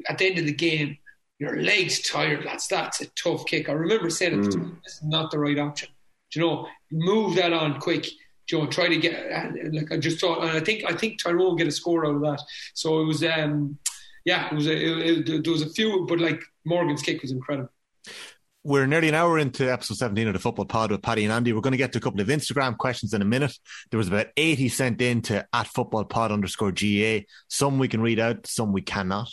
[0.08, 0.98] at the end of the game.
[1.38, 3.68] Your legs tired, that's that's a tough kick.
[3.68, 4.82] I remember saying mm.
[4.84, 5.88] this is not the right option.
[6.30, 8.04] Do you know, move that on quick.
[8.48, 11.22] Do you know, try to get like I just thought, and I think I think
[11.22, 12.42] Tyrone will get a score out of that.
[12.74, 13.78] So it was, um,
[14.24, 17.32] yeah, it was a, it, it, there was a few, but like Morgan's kick was
[17.32, 17.70] incredible.
[18.64, 21.52] We're nearly an hour into episode 17 of the Football Pod with Paddy and Andy.
[21.52, 23.58] We're going to get to a couple of Instagram questions in a minute.
[23.90, 27.26] There was about 80 sent in to at Football Pod underscore GA.
[27.48, 29.28] Some we can read out, some we cannot.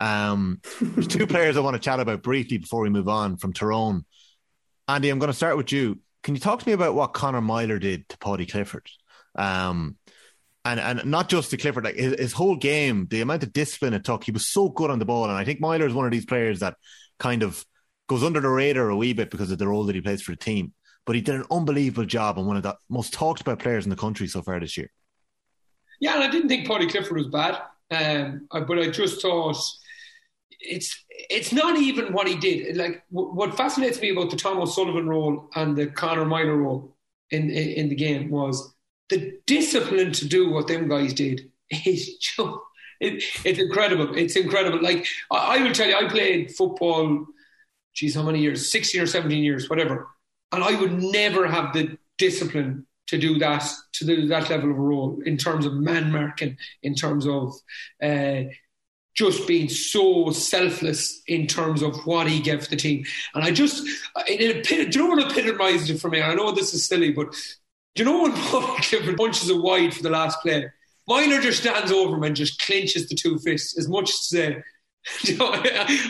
[0.00, 3.52] Um, there's two players I want to chat about briefly before we move on from
[3.52, 4.04] Tyrone.
[4.86, 6.00] Andy, I'm going to start with you.
[6.22, 8.88] Can you talk to me about what Conor Meyler did to Paudie Clifford?
[9.36, 9.96] Um,
[10.64, 13.94] and and not just to Clifford, like his, his, whole game, the amount of discipline
[13.94, 14.24] it took.
[14.24, 16.26] He was so good on the ball, and I think Meyler is one of these
[16.26, 16.74] players that
[17.18, 17.64] kind of
[18.08, 20.32] goes under the radar a wee bit because of the role that he plays for
[20.32, 20.72] the team.
[21.06, 23.90] But he did an unbelievable job and one of the most talked about players in
[23.90, 24.90] the country so far this year.
[26.00, 29.56] Yeah, and I didn't think Paudie Clifford was bad, um, but I just thought
[30.60, 32.76] it's it's not even what he did.
[32.76, 36.96] Like what fascinates me about the Tom O'Sullivan role and the Conor Meyler role
[37.30, 38.74] in, in, in the game was
[39.08, 41.50] the discipline to do what them guys did
[41.84, 42.50] is just
[43.00, 44.16] it, it's incredible.
[44.16, 44.82] It's incredible.
[44.82, 47.26] Like I, I will tell you, I played football
[47.98, 48.70] geez, how many years?
[48.70, 50.08] 16 or 17 years, whatever.
[50.52, 54.76] And I would never have the discipline to do that, to do that level of
[54.76, 57.54] role in terms of man marking, in terms of
[58.02, 58.44] uh,
[59.18, 63.04] just being so selfless in terms of what he gave the team.
[63.34, 63.84] And I just,
[64.28, 66.22] it, it, do you know what epitomized it for me?
[66.22, 67.32] I know this is silly, but
[67.96, 68.32] do you know when
[68.82, 70.70] Clifford punches it wide for the last play?
[71.08, 74.36] Meyler just stands over him and just clinches the two fists as much as to
[74.36, 74.62] say,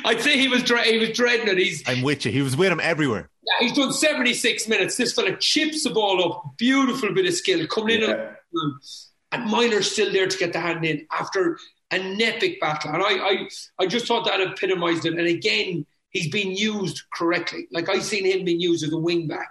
[0.05, 1.57] I'd say he was he was dreading it.
[1.57, 2.33] He's I'm with you.
[2.33, 3.31] He was with him everywhere.
[3.43, 4.97] Yeah, he's done 76 minutes.
[4.97, 6.59] This fella chips the ball up.
[6.59, 8.33] Beautiful bit of skill coming yeah.
[8.53, 8.79] in,
[9.33, 11.59] and Meyler's still there to get the hand in after
[11.91, 12.93] an epic battle.
[12.93, 15.15] And I, I, I just thought that epitomised it.
[15.15, 17.67] And again, he's been used correctly.
[17.71, 19.51] Like I've seen him being used as a wing back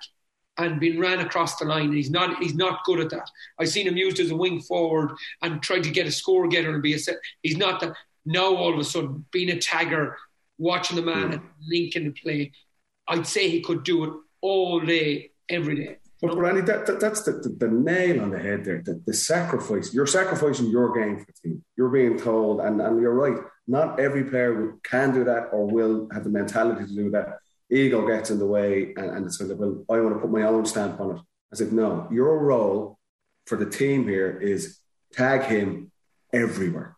[0.57, 1.93] and been ran across the line.
[1.93, 3.29] He's not he's not good at that.
[3.59, 5.11] I've seen him used as a wing forward
[5.41, 7.17] and tried to get a score getter and be a set.
[7.41, 7.93] He's not that
[8.25, 10.13] now all of a sudden being a tagger,
[10.57, 11.41] watching the man mm.
[11.67, 12.51] linking the play,
[13.07, 15.97] I'd say he could do it all day, every day.
[16.21, 18.81] But Randy, that, that, that's the, the, the, nail on the head there.
[18.83, 19.93] The, the, sacrifice.
[19.93, 21.63] You're sacrificing your game for the team.
[21.75, 23.37] You're being told, and, and you're right.
[23.67, 27.37] Not every player can do that or will have the mentality to do that.
[27.69, 30.43] Ego gets in the way, and, and it's like, well, I want to put my
[30.43, 31.21] own stamp on it.
[31.53, 32.97] I said, no, your role
[33.45, 34.79] for the team here is
[35.13, 35.91] tag him
[36.33, 36.97] everywhere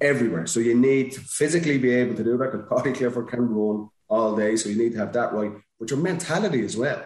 [0.00, 0.46] everywhere.
[0.46, 3.88] So you need to physically be able to do that because Paudie Clifford can run
[4.08, 4.56] all day.
[4.56, 7.04] So you need to have that right, but your mentality as well.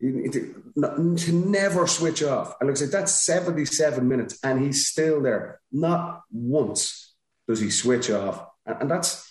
[0.00, 2.54] Need to, never switch off.
[2.60, 5.60] And like I said, that's 77 minutes and he's still there.
[5.72, 7.14] Not once
[7.48, 8.46] does he switch off.
[8.64, 9.28] And, and that's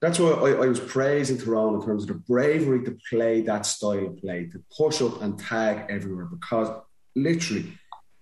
[0.00, 3.66] that's why I, I, was praising Tyrone in terms of the bravery to play that
[3.66, 6.26] style of play, to push up and tag everywhere.
[6.26, 6.68] Because
[7.16, 7.72] literally,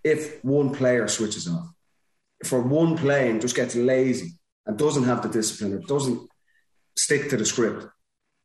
[0.02, 1.68] if one player switches off,
[2.44, 4.32] for one play and just gets lazy
[4.64, 6.28] and doesn't have the discipline or doesn't
[6.96, 7.86] stick to the script,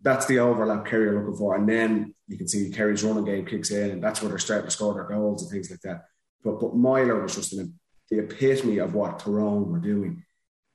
[0.01, 1.55] that's the overlap Kerry are looking for.
[1.55, 4.65] And then you can see Kerry's running game kicks in, and that's where they're starting
[4.65, 6.05] to score their goals and things like that.
[6.43, 7.79] But but Meyler was just an,
[8.09, 10.23] the epitome of what Tyrone were doing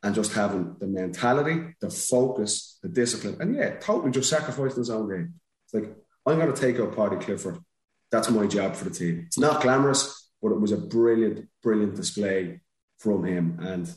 [0.02, 4.90] and just having the mentality, the focus, the discipline, and yeah, totally just sacrificing his
[4.90, 5.34] own game.
[5.64, 7.58] It's like, I'm going to take out Paudie Clifford.
[8.12, 9.24] That's my job for the team.
[9.26, 12.60] It's not glamorous, but it was a brilliant, brilliant display
[12.98, 13.58] from him.
[13.60, 13.92] And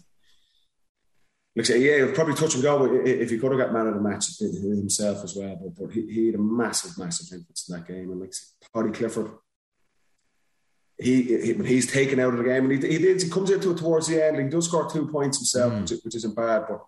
[1.59, 3.93] like I say, yeah, probably touch and go if he could have got man of
[3.93, 5.57] the match himself as well.
[5.61, 8.09] But, but he, he, had a massive, massive influence in that game.
[8.11, 8.33] And like
[8.73, 9.31] Paudie Clifford,
[10.97, 13.49] he, he when he's taken out of the game, and he, he did, he comes
[13.51, 14.39] into it towards the end.
[14.39, 15.81] He does score two points himself, mm.
[15.81, 16.63] which, which, isn't bad.
[16.69, 16.79] But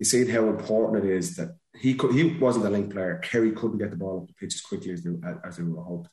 [0.00, 3.20] you see how important it is that he could, he wasn't a link player.
[3.22, 5.12] Kerry couldn't get the ball up the pitch as quickly as they,
[5.46, 6.08] as they were hoped,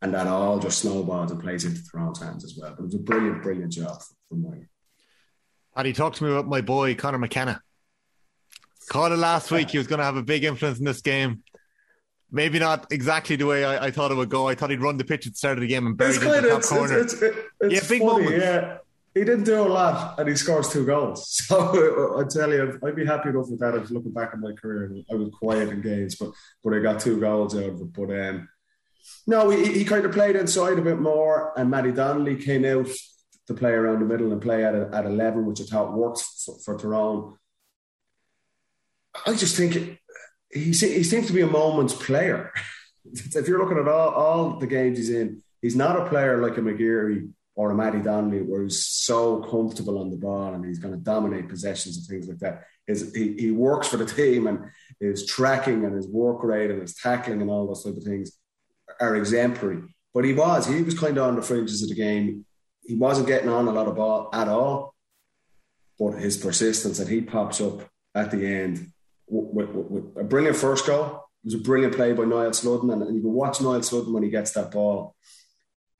[0.00, 2.70] and that all just snowballs and plays into Tyrone's hands as well.
[2.70, 4.70] But it was a brilliant, brilliant job from Mike.
[5.76, 7.60] And he talked to me about my boy Conor McKenna.
[8.88, 9.70] Called it last week.
[9.70, 11.42] He was going to have a big influence in this game
[12.30, 14.48] maybe not exactly the way I, I, thought it would go.
[14.48, 16.22] I thought he'd run the pitch at the start of the game and bury it
[16.22, 16.98] in the top it's, corner.
[16.98, 18.44] It's, it's, yeah, big funny, moments.
[18.44, 18.78] Yeah.
[19.14, 21.42] He didn't do a lot and he scores two goals.
[21.46, 24.52] So I tell you, I'd be happy enough with that if looking back at my
[24.52, 24.92] career.
[25.10, 27.92] I was quiet in games, but but I got two goals out of it.
[27.92, 28.48] But um,
[29.26, 32.88] no, he, he kind of played inside a bit more, and Matty Donnelly came out
[33.46, 36.22] to play around the middle and play at, a, at 11, which I thought worked
[36.44, 37.36] for, for Tyrone.
[39.26, 39.98] I just think it,
[40.50, 42.52] he, he seems to be a moment's player.
[43.12, 46.58] if you're looking at all, all the games he's in, he's not a player like
[46.58, 50.78] a McGeary or a Matty Donnelly where he's so comfortable on the ball and he's
[50.78, 52.64] going to dominate possessions and things like that.
[52.86, 54.60] His, he, he works for the team and
[55.00, 58.32] his tracking and his work rate and his tackling and all those type of things
[59.00, 59.82] are exemplary.
[60.14, 62.45] But he was, he was kind of on the fringes of the game.
[62.86, 64.94] He wasn't getting on a lot of ball at all.
[65.98, 68.92] But his persistence and he pops up at the end
[69.28, 71.24] with, with, with, a brilliant first goal.
[71.44, 74.12] It was a brilliant play by Niall Sludden, and, and you can watch Niall Sludden
[74.12, 75.14] when he gets that ball.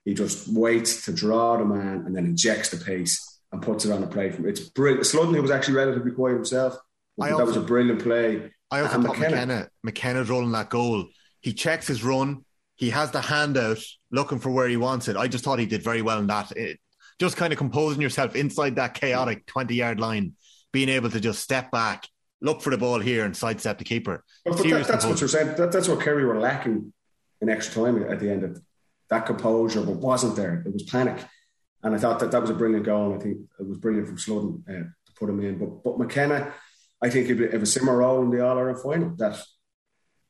[0.05, 3.91] He just waits to draw the man and then injects the pace and puts it
[3.91, 5.05] on a play from it's brilliant.
[5.05, 6.77] Sludden was actually relatively quiet himself.
[7.17, 8.51] But that was a brilliant play.
[8.69, 11.07] I also and McKenna, McKenna, McKenna's rolling that goal.
[11.41, 12.45] He checks his run.
[12.77, 13.79] He has the hand out,
[14.11, 15.17] looking for where he wants it.
[15.17, 16.51] I just thought he did very well in that.
[16.55, 16.79] It,
[17.19, 20.33] just kind of composing yourself inside that chaotic 20 yard line,
[20.71, 22.07] being able to just step back
[22.41, 24.23] look for the ball here and sidestep the keeper.
[24.45, 25.55] But, but that, that's what you're saying.
[25.57, 26.93] That, that's what Kerry were lacking
[27.41, 28.61] in extra time at the end of
[29.09, 30.63] that composure, but wasn't there.
[30.65, 31.17] It was panic.
[31.83, 33.11] And I thought that that was a brilliant goal.
[33.11, 35.57] And I think it was brilliant from Sludden uh, to put him in.
[35.57, 36.53] But but McKenna,
[37.01, 39.41] I think if, if a similar role in the All Ireland final, that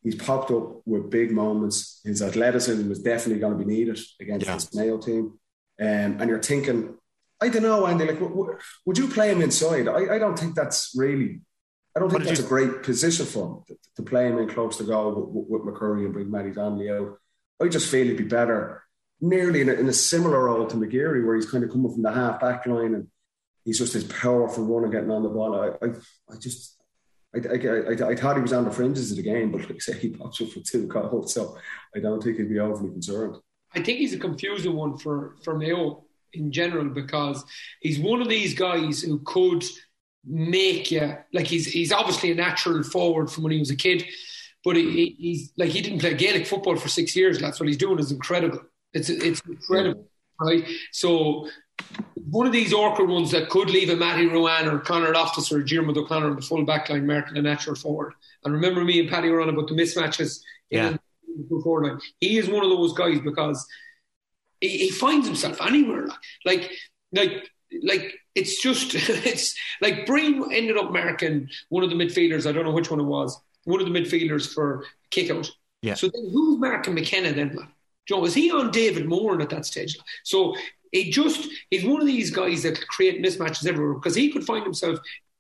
[0.08, 2.00] he's popped up with big moments.
[2.06, 4.54] His athleticism was definitely going to be needed against yeah.
[4.54, 5.38] this Mayo team.
[5.80, 6.96] Um, and you're thinking,
[7.42, 8.06] I don't know, Andy.
[8.06, 9.90] Like, w- would you play him inside?
[9.90, 11.42] I, I don't think that's really
[11.96, 12.46] I don't think that's you...
[12.46, 15.76] a great position for him to, to, play him in close to goal with, with
[15.76, 17.18] McCurry and bring Matty Donnelly out.
[17.62, 18.84] I just feel he'd be better
[19.20, 22.04] nearly in a, in a, similar role to McGeary, where he's kind of coming from
[22.04, 23.08] the half back line and
[23.66, 25.60] he's just his powerful runner getting on the ball.
[25.60, 25.90] I, I,
[26.32, 26.77] I just.
[27.46, 29.94] I, I, I, thought he was on the fringes of the game, but like I
[29.94, 31.58] he pops up for two goals, so
[31.96, 33.38] I don't think he'd be overly concerned.
[33.74, 37.44] I think he's a confusing one for, for Mayo in general because
[37.82, 39.64] he's one of these guys who could
[40.26, 44.06] make you like he's he's obviously a natural forward from when he was a kid,
[44.64, 47.40] but he, he's like he didn't play Gaelic football for six years.
[47.40, 48.62] That's what he's doing is incredible.
[48.94, 50.08] It's it's incredible,
[50.40, 50.66] right?
[50.92, 51.50] So
[52.30, 55.62] one of these awkward ones that could leave a Matty Ruane or Conor Loftus or
[55.64, 58.14] Diarmuid O'Connor on the full back line marking a natural forward.
[58.44, 60.90] And remember me and Paddy were on about the mismatches yeah.
[60.90, 61.00] in
[61.50, 62.02] the forward line.
[62.20, 63.66] He is one of those guys because
[64.60, 66.08] he, he finds himself anywhere.
[66.46, 66.70] Like
[67.14, 67.50] like
[67.84, 72.48] like it's just it's like Breen ended up marking one of the midfielders.
[72.48, 73.40] I don't know which one it was.
[73.64, 75.50] One of the midfielders for kick out.
[75.82, 75.94] Yeah.
[75.94, 77.58] So then who's marking McKenna then?
[78.08, 79.98] Joe, is he on David Moore at that stage?
[80.24, 80.56] So
[80.92, 84.64] he just he's one of these guys that create mismatches everywhere because he could find
[84.64, 85.00] himself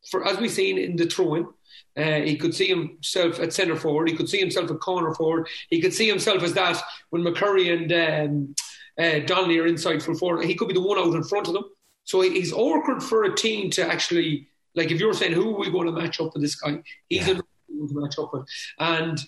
[0.09, 1.47] for as we've seen in the throw-in.
[1.95, 4.07] Uh, he could see himself at centre forward.
[4.07, 5.47] He could see himself at corner forward.
[5.69, 6.79] He could see himself as that
[7.09, 8.55] when McCurry and um,
[8.99, 10.45] uh, Donnelly are inside full forward.
[10.45, 11.65] He could be the one out in front of them.
[12.03, 15.71] So he's awkward for a team to actually, like, if you're saying who are we
[15.71, 17.33] going to match up with this guy, he's yeah.
[17.33, 18.47] a match up with.
[18.79, 19.19] And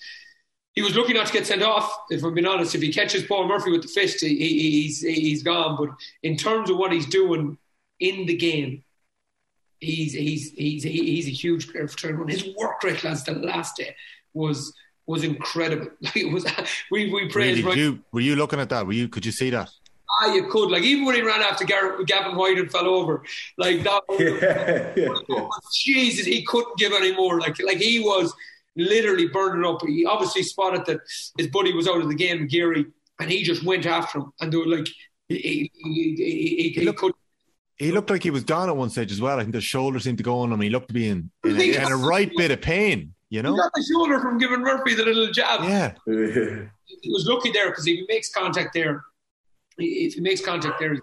[0.76, 2.06] he was lucky not to get sent off.
[2.10, 5.44] If I'm being honest, if he catches Paul Murphy with the fist, he, he's he's
[5.44, 5.76] gone.
[5.78, 5.90] But
[6.24, 7.58] in terms of what he's doing
[8.00, 8.84] in the game,
[9.80, 12.28] he's he's he's he's a huge player for Tyrone.
[12.28, 13.96] His work rate, lads, the last day
[14.34, 14.74] was
[15.06, 15.88] was incredible.
[16.02, 16.46] Like it was,
[16.92, 17.64] we we praised.
[17.64, 18.86] Really, you, were you looking at that?
[18.86, 19.10] Were you?
[19.10, 19.70] Could you see that?
[20.22, 20.70] Ah, you could.
[20.70, 23.24] Like even when he ran after Gar- Gavin White and fell over,
[23.58, 24.04] like that.
[24.20, 25.48] Yeah, yeah, yeah.
[25.74, 27.40] Jesus, he couldn't give any more.
[27.40, 28.34] Like like he was
[28.76, 29.82] literally burning up.
[29.86, 31.00] He obviously spotted that
[31.38, 32.86] his buddy was out of the game, Geary,
[33.20, 34.32] and he just went after him.
[34.42, 34.88] And they were like,
[35.28, 37.14] he, he, he, he, he, looked- could.
[37.78, 39.38] He looked like he was down at one stage as well.
[39.40, 40.60] I think the shoulder seemed to go on him.
[40.60, 43.14] He looked to be in, in, a, in a right bit of pain.
[43.30, 43.56] You He know?
[43.56, 45.64] got the shoulder from giving Murphy the little jab.
[45.64, 45.94] Yeah.
[46.06, 49.06] He was lucky there because if he makes contact there,
[49.78, 50.98] if he makes contact there,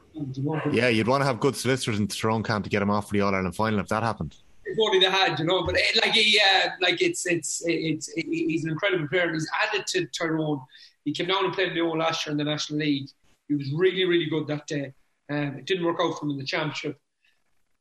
[0.70, 3.14] Yeah, you'd want to have good solicitors in Tyrone camp to get him off for
[3.14, 4.36] the All Ireland final if that happened.
[4.66, 5.64] If only they had, you know.
[5.64, 9.32] But eh, like he, uh, like it's it's it's he's an incredible player.
[9.32, 10.60] He's added to Tyrone.
[11.04, 13.08] He came down and played Lyon last year in the National League.
[13.48, 14.92] He was really really good that day.
[15.30, 16.98] Um, it didn't work out for him in the championship,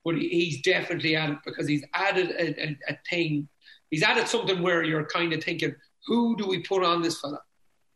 [0.03, 3.47] but he, he's definitely added because he's added a, a, a thing.
[3.89, 5.75] He's added something where you're kind of thinking,
[6.07, 7.39] who do we put on this fella?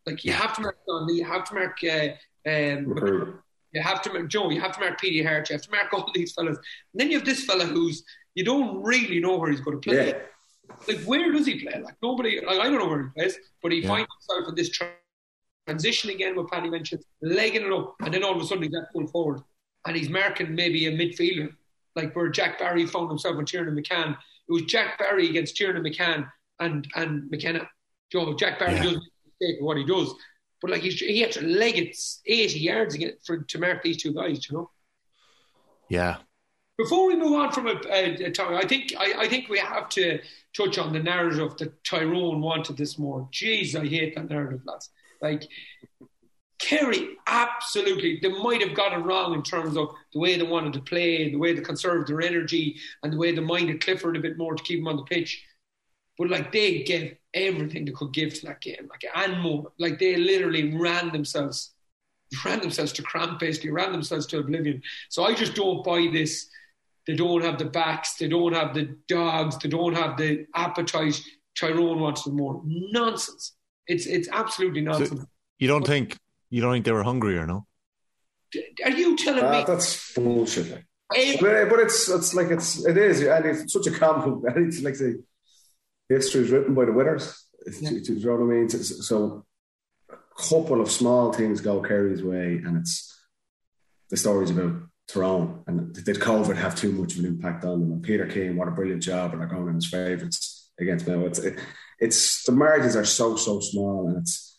[0.06, 2.10] Like you have to mark Donnelly, you have to mark uh,
[2.50, 5.72] um, you have to mark Joe, you have to mark Petey Harte, you have to
[5.72, 6.58] mark all these fellas.
[6.58, 8.04] And then you have this fella who's
[8.40, 10.08] you don't really know where he's going to play.
[10.10, 10.18] Yeah.
[10.88, 11.78] Like where does he play?
[11.88, 13.90] Like nobody, like I don't know where he plays, but he Yeah.
[13.92, 14.72] finds himself in this
[15.68, 16.36] transition again.
[16.38, 19.08] What Paddy mentioned, legging it up, and then all of a sudden he's at full
[19.08, 19.42] forward,
[19.86, 21.50] and he's marking maybe a midfielder,
[21.98, 24.12] like where Jack Barry found himself with Tiernan McCann.
[24.48, 26.22] It was Jack Barry against Tiernan McCann
[26.60, 27.64] and and McKenna.
[28.12, 28.84] Joe, Jack Barry Yeah.
[28.84, 28.94] does
[29.26, 30.10] mistake what he does,
[30.62, 33.98] but like he's, he had to leg it eighty yards again for to mark these
[34.02, 34.48] two guys.
[34.50, 34.72] You know.
[35.90, 36.18] Yeah.
[36.80, 39.90] Before we move on from a, a Tyrone, I think I, I think we have
[39.90, 40.22] to
[40.56, 43.28] touch on the narrative that Tyrone wanted this more.
[43.34, 44.90] Jeez, I hate that narrative, lads.
[45.22, 45.46] Like
[46.58, 50.72] Kerry, absolutely, they might have got it wrong in terms of the way they wanted
[50.72, 54.22] to play, the way they conserved their energy, and the way they minded Clifford a
[54.22, 55.44] bit more to keep him on the pitch.
[56.18, 59.74] But like they gave everything they could give to that game, like and more.
[59.80, 61.72] Like they literally ran themselves,
[62.46, 64.82] ran themselves to cramp, basically ran themselves to oblivion.
[65.10, 66.50] So I just don't buy this.
[67.08, 71.20] They don't have the backs, they don't have the dogs, they don't have the appetite.
[71.58, 72.62] Tyrone wants them more.
[72.66, 73.54] Nonsense.
[73.88, 75.26] It's it's absolutely nonsense.
[75.58, 76.18] You don't think
[76.50, 77.66] you don't think they were hungry or no?
[78.84, 79.64] Are you telling Ah, me?
[79.68, 80.72] that's bullshit.
[80.72, 80.86] Like.
[81.16, 84.44] Eh, But, but it's it's like it's it is, and it's such a common.
[84.48, 85.24] And it's like the
[86.08, 87.46] history is written by the winners.
[87.82, 87.90] Yeah.
[87.92, 88.70] do you know what I mean?
[88.70, 89.46] So, so
[90.12, 93.16] a couple of small things go Kerry's way, and it's
[94.10, 94.74] the stories about
[95.12, 97.92] Tyrone and did COVID have too much of an impact on them?
[97.92, 101.26] And Peter Keane, what a brilliant job, and they're going in his favourites against Mayo.
[101.26, 101.60] It's it,
[102.00, 104.58] it's the margins are so so small, and it's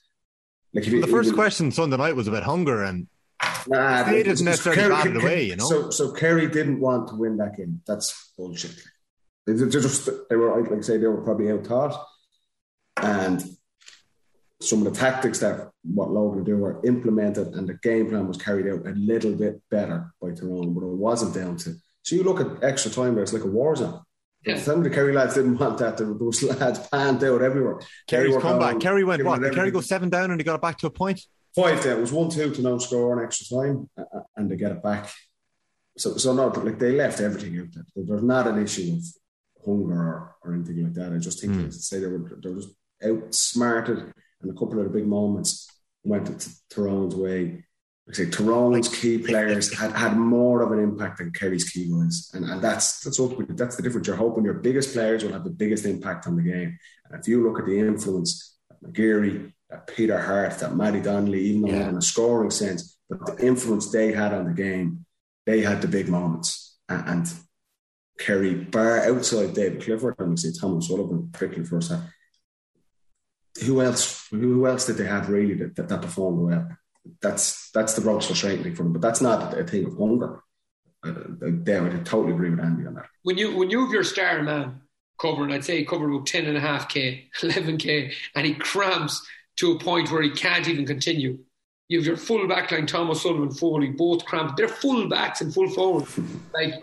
[0.75, 3.07] like if you, the first even- question Sunday night was about hunger and
[3.67, 5.65] Nah, They didn't necessarily Kerry- bat it away, you know?
[5.67, 7.81] So, so Kerry didn't want to win that game.
[7.87, 8.75] That's bullshit.
[9.47, 12.07] They, they just they were like I say they were probably out thought,
[12.99, 13.43] and
[14.61, 18.37] some of the tactics that what Logan Dooher were implemented, and the game plan was
[18.37, 21.75] carried out a little bit better by Tyrone, but it wasn't down to.
[22.03, 24.01] So you look at extra time there; it's like a war zone.
[24.45, 24.57] Yeah.
[24.59, 25.99] Some of the Kerry lads didn't want that.
[25.99, 27.81] There was lads panned out everywhere.
[28.07, 28.71] Kerry's They were comeback.
[28.71, 29.41] going- Kerry went giving what?
[29.41, 29.75] it Did Kerry everything.
[29.75, 31.21] go seven down and he got it back to a point?
[31.55, 31.99] Five down.
[31.99, 33.91] It was one two to no score on extra time,
[34.37, 35.11] and they get it back.
[35.99, 37.85] So, so no, like they left everything out there.
[37.95, 39.05] There- There's not an issue of
[39.67, 41.13] hunger or, or anything like that.
[41.13, 41.65] I just think hmm.
[41.65, 44.13] they say they were they were just outsmarted,
[44.43, 45.69] and a couple of the big moments
[46.05, 47.65] went to Tyrone's way.
[48.09, 52.31] I say, Tyrone's key players had, had more of an impact than Kerry's key ones,
[52.35, 54.07] and, and that's that's what that's the difference.
[54.07, 56.77] You're hoping your biggest players will have the biggest impact on the game,
[57.09, 61.41] and if you look at the influence that McGeary, that Peter Harte, that Matty Donnelly,
[61.43, 61.89] even though Yeah.
[61.89, 65.05] in a scoring sense, but the influence they had on the game,
[65.47, 67.33] they had the big moments, and, and
[68.19, 72.03] Kerry, bar outside David Clifford, and we say Tom O'Sullivan, particularly first half.
[73.65, 74.27] Who else?
[74.31, 76.69] Who else did they have really that, that, that performed well?
[77.21, 78.93] That's that's the most frustrating thing for them.
[78.93, 80.43] But that's not a thing of hunger.
[81.03, 83.07] Uh, there, I totally agree with Andy on that.
[83.23, 84.83] when you when you have your star man
[85.21, 88.55] covering, I'd say he covered about ten and a half k, eleven k, and he
[88.55, 91.39] cramps to a point where he can't even continue.
[91.89, 94.57] You have your full back line, Tom O'Sullivan, Foley, both cramped.
[94.57, 96.07] They're full backs and full forward.
[96.55, 96.75] like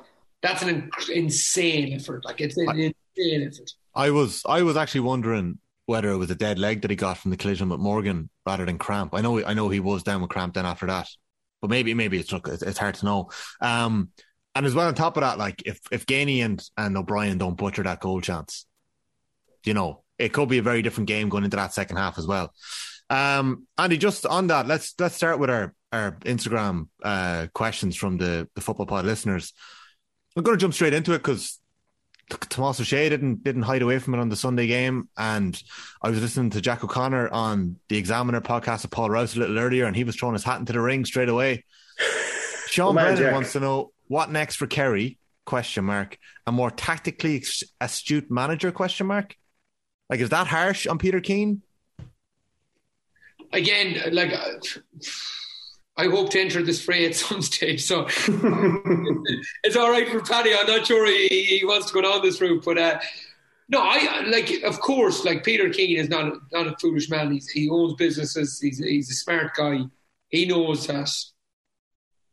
[0.42, 2.26] that's an in- insane effort.
[2.26, 3.72] Like it's an insane effort.
[3.96, 7.18] I was I was actually wondering whether it was a dead leg that he got
[7.18, 9.16] from the collision with Morgan rather than cramp.
[9.16, 11.08] I know I know he was down with cramp then after that,
[11.62, 13.30] but maybe maybe it's it's hard to know.
[13.62, 14.10] Um,
[14.54, 17.58] and as well on top of that, like if if Geaney and and O'Brien don't
[17.58, 18.66] butcher that goal chance,
[19.66, 22.28] you know it could be a very different game going into that second half as
[22.28, 22.54] well.
[23.10, 28.18] Um, Andy, just on that, let's let's start with our our Instagram uh, questions from
[28.18, 29.54] the the football pod listeners.
[30.36, 31.60] I'm going to jump straight into it because
[32.30, 35.62] Tomás Ó Sé didn't didn't hide away from it on the Sunday game, and
[36.02, 39.58] I was listening to Jack O'Connor on the Examiner podcast of Paul Rouse a little
[39.58, 41.64] earlier, and he was throwing his hat into the ring straight away.
[42.68, 45.18] Sean well, Brennan wants to know what next for Kerry?
[45.46, 46.18] Question mark.
[46.46, 47.44] A more tactically
[47.80, 48.72] astute manager?
[48.72, 49.36] Question mark.
[50.10, 51.62] Like, is that harsh on Peter Keane?
[53.54, 54.34] Again, like.
[54.34, 54.60] Uh,
[55.98, 57.84] I hope to enter this fray at some stage.
[57.84, 58.08] So
[59.64, 60.54] it's all right for Paddy.
[60.58, 63.00] I'm not sure he, he wants to go down this route, but uh,
[63.70, 64.64] no, I like.
[64.64, 67.32] Of course, like Peter Keane is not not a foolish man.
[67.32, 68.60] He's, he owns businesses.
[68.60, 69.82] He's he's a smart guy.
[70.30, 71.10] He knows that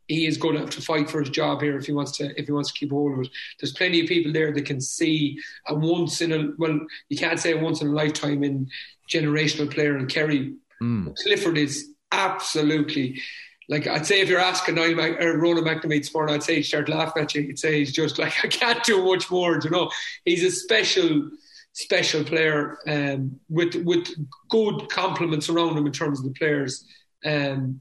[0.06, 2.38] he is going to have to fight for his job here if he wants to
[2.38, 3.32] if he wants to keep hold of it.
[3.58, 6.78] There's plenty of people there that can see a once in a well,
[7.08, 8.68] you can't say a once in a lifetime in
[9.10, 10.54] generational player and Kerry.
[10.82, 11.16] Mm.
[11.16, 13.20] Clifford is absolutely
[13.68, 16.62] like I'd say if you're asking Mac- or Ronan McNamee this morning, I'd say he'd
[16.64, 17.42] start laughing at you.
[17.42, 19.60] He'd say he's just like I can't do much more.
[19.62, 19.90] You know,
[20.24, 21.30] he's a special,
[21.72, 24.08] special player um, with with
[24.48, 26.86] good compliments around him in terms of the players.
[27.24, 27.80] Um,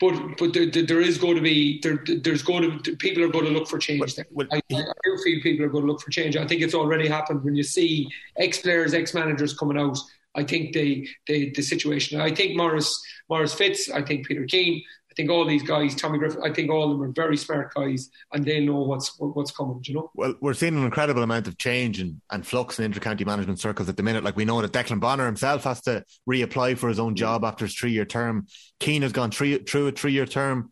[0.00, 3.46] but but there, there is going to be there, there's going to people are going
[3.46, 4.26] to look for change there.
[4.30, 6.36] Well, I, I, do feel people are going to look for change.
[6.36, 9.98] I think it's already happened when you see ex players, ex managers coming out
[10.38, 12.20] I think the the, the situation.
[12.20, 12.96] I think Maurice
[13.28, 13.90] Maurice Fitz.
[13.90, 14.82] I think Peter Keane.
[15.10, 16.42] I think all these guys, Tommy Griffin.
[16.44, 19.80] I think all of them are very smart guys, and they know what's what's coming.
[19.82, 20.10] You know.
[20.14, 23.88] Well, we're seeing an incredible amount of change and, and flux in intercounty management circles
[23.88, 24.22] at the minute.
[24.22, 27.64] Like we know that Declan Bonner himself has to reapply for his own job after
[27.64, 28.46] his three year term.
[28.78, 30.70] Keane has gone three, through a three year term.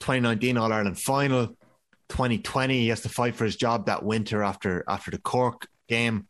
[0.00, 1.48] 2019 All Ireland final.
[2.08, 6.26] 2020 he has to fight for his job that winter after after the Cork game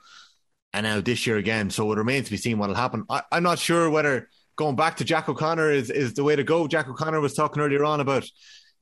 [0.73, 1.71] and now this year again.
[1.71, 3.05] So it remains to be seen what will happen.
[3.09, 6.45] I, am not sure whether going back to Jack O'Connor is, is the way to
[6.45, 6.67] go.
[6.67, 8.29] Jack O'Connor was talking earlier on about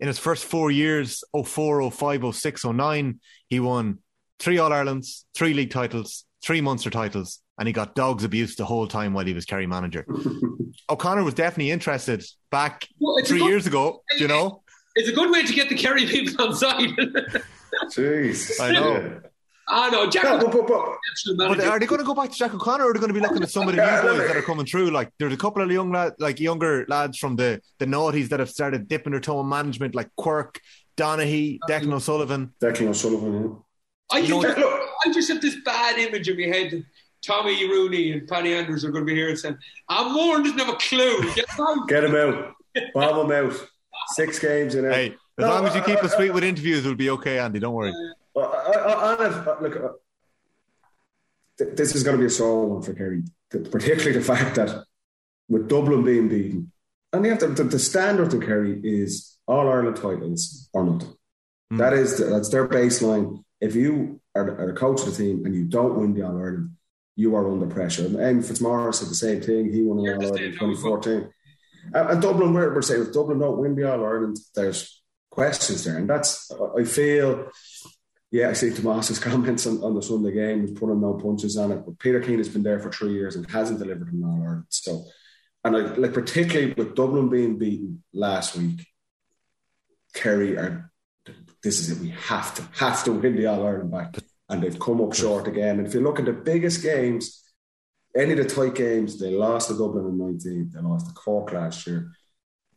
[0.00, 3.98] in his first four years 04, 05, 06, 09, he won
[4.38, 8.64] three All Irelands, three league titles, three Munster titles, and he got dogs abuse the
[8.64, 10.06] whole time while he was Kerry manager.
[10.90, 14.62] O'Connor was definitely interested back well, three good, years ago, you know.
[14.94, 16.90] It's a good way to get the Kerry people on side.
[17.92, 18.60] Jeez.
[18.60, 19.20] I know.
[19.68, 20.24] I know Jack.
[20.24, 20.66] No, but, but,
[21.36, 23.14] but, are they going to go back to Jack O'Connor, or are they going to
[23.14, 24.90] be looking at some of the new boys that are coming through?
[24.90, 28.38] Like there's a couple of young lad, like younger lads from the the noughties that
[28.38, 30.60] have started dipping their toe in management, like Quirk,
[30.96, 32.52] Donaghy, Declan O'Sullivan.
[32.60, 33.58] Declan O'Sullivan.
[34.12, 36.70] I, you just, look, I just have this bad image in my head.
[36.70, 36.84] That
[37.26, 40.58] Tommy Rooney and Paddy Andrews are going to be here and saying, "I'm more doesn't
[40.58, 41.46] have a clue." Get,
[41.88, 42.54] Get him out,
[42.94, 43.68] bomb him out.
[44.10, 44.92] Six games in it.
[44.92, 45.06] Hey,
[45.38, 47.58] as no, long as you keep us sweet with interviews, we'll be okay, Andy.
[47.58, 47.90] Don't worry.
[47.90, 49.88] Uh, well, I, I, I, look, uh,
[51.74, 54.84] this is going to be a sore one for Kerry, particularly the fact that
[55.48, 56.70] with Dublin being beaten,
[57.14, 61.16] and you have to, the, the standard in Kerry is all Ireland titles or nothing.
[61.72, 61.78] Mm.
[61.78, 63.42] That is that's their baseline.
[63.58, 66.36] If you are, are the coach of the team and you don't win the All
[66.36, 66.72] Ireland,
[67.14, 68.04] you are under pressure.
[68.04, 69.72] And Eamon Fitzmaurice said the same thing.
[69.72, 71.32] He won the All Ireland in 2014.
[71.94, 75.84] And, and Dublin, we're, we're saying if Dublin don't win the All Ireland, there's questions
[75.84, 77.50] there, and that's I feel
[78.30, 80.66] yeah, I see Tomas's comments on, on the Sunday game.
[80.66, 81.84] He's putting no punches on it.
[81.84, 84.64] But Peter Keane has been there for three years and hasn't delivered in All Ireland.
[84.68, 85.04] So,
[85.64, 88.86] and like, like particularly with Dublin being beaten last week,
[90.14, 90.90] Kerry are.
[91.62, 92.00] This is it.
[92.00, 94.14] We have to have to win the All Ireland back,
[94.48, 95.78] and they've come up short again.
[95.78, 97.42] And if you look at the biggest games,
[98.16, 101.52] any of the tight games, they lost to Dublin in 19, they lost to Cork
[101.52, 102.12] last year,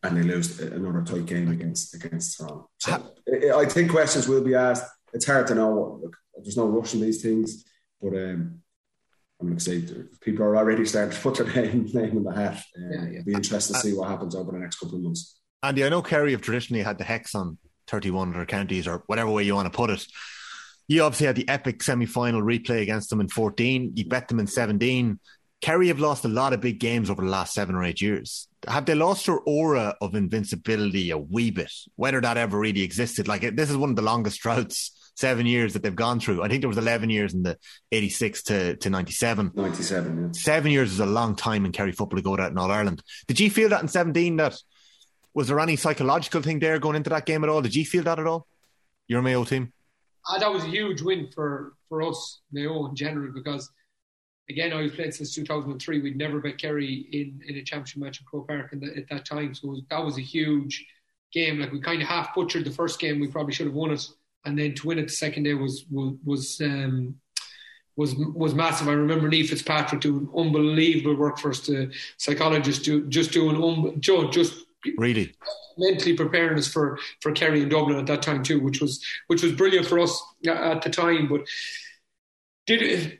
[0.02, 2.66] and they lose another tight game against against Tyrone.
[2.80, 3.04] So
[3.56, 6.00] I think questions will be asked it's hard to know.
[6.02, 7.66] Look, there's no rush in these things,
[8.02, 8.62] but um,
[9.42, 10.20] I'm excited.
[10.22, 12.62] people are already starting to put their name, name in the hat.
[12.78, 13.10] Um, yeah, yeah.
[13.20, 15.40] It'll be interesting to see what happens over the next couple of months.
[15.64, 17.58] Andy, I know Kerry have traditionally had the hex on
[17.88, 20.06] 31 other counties or whatever way you want to put it.
[20.88, 23.94] You obviously had the epic semi final replay against them in 14.
[23.96, 25.20] You bet them in 17.
[25.62, 28.48] Kerry have lost a lot of big games over the last seven or eight years.
[28.68, 31.72] Have they lost their aura of invincibility a wee bit?
[31.96, 35.74] Whether that ever really existed, like this is one of the longest droughts seven years
[35.74, 36.42] that they've gone through.
[36.42, 37.58] I think there was 11 years in the
[37.92, 39.52] 86 to, to 97.
[39.54, 40.32] 97, yeah.
[40.32, 43.04] Seven years is a long time in Kerry football to go that in All Ireland.
[43.28, 44.58] Did you feel that in 17 that
[45.34, 47.62] was there any psychological thing there going into that game at all?
[47.62, 48.48] Did you feel that at all?
[49.08, 49.74] Your Mayo team?
[50.30, 53.70] Uh, that was a huge win for, for us, Mayo in general, because
[54.50, 56.02] again, I was playing since 2003.
[56.02, 59.26] We'd never bet Kerry in, in a championship match at Croke Park the, at that
[59.26, 59.54] time.
[59.54, 60.86] So was, that was a huge
[61.32, 61.60] game.
[61.60, 63.20] Like we kind of half butchered the first game.
[63.20, 64.08] We probably should have won it
[64.46, 67.16] and then to win it the second day was was was um,
[67.96, 68.88] was was massive.
[68.88, 71.62] I remember Neil Fitzpatrick doing unbelievable work for us.
[71.62, 74.54] The psychologist do, just doing um, Joe just
[74.98, 75.36] Really?
[75.78, 79.44] mentally preparing us for for Kerry and Dublin at that time too, which was which
[79.44, 81.28] was brilliant for us at the time.
[81.28, 81.42] But
[82.66, 83.20] did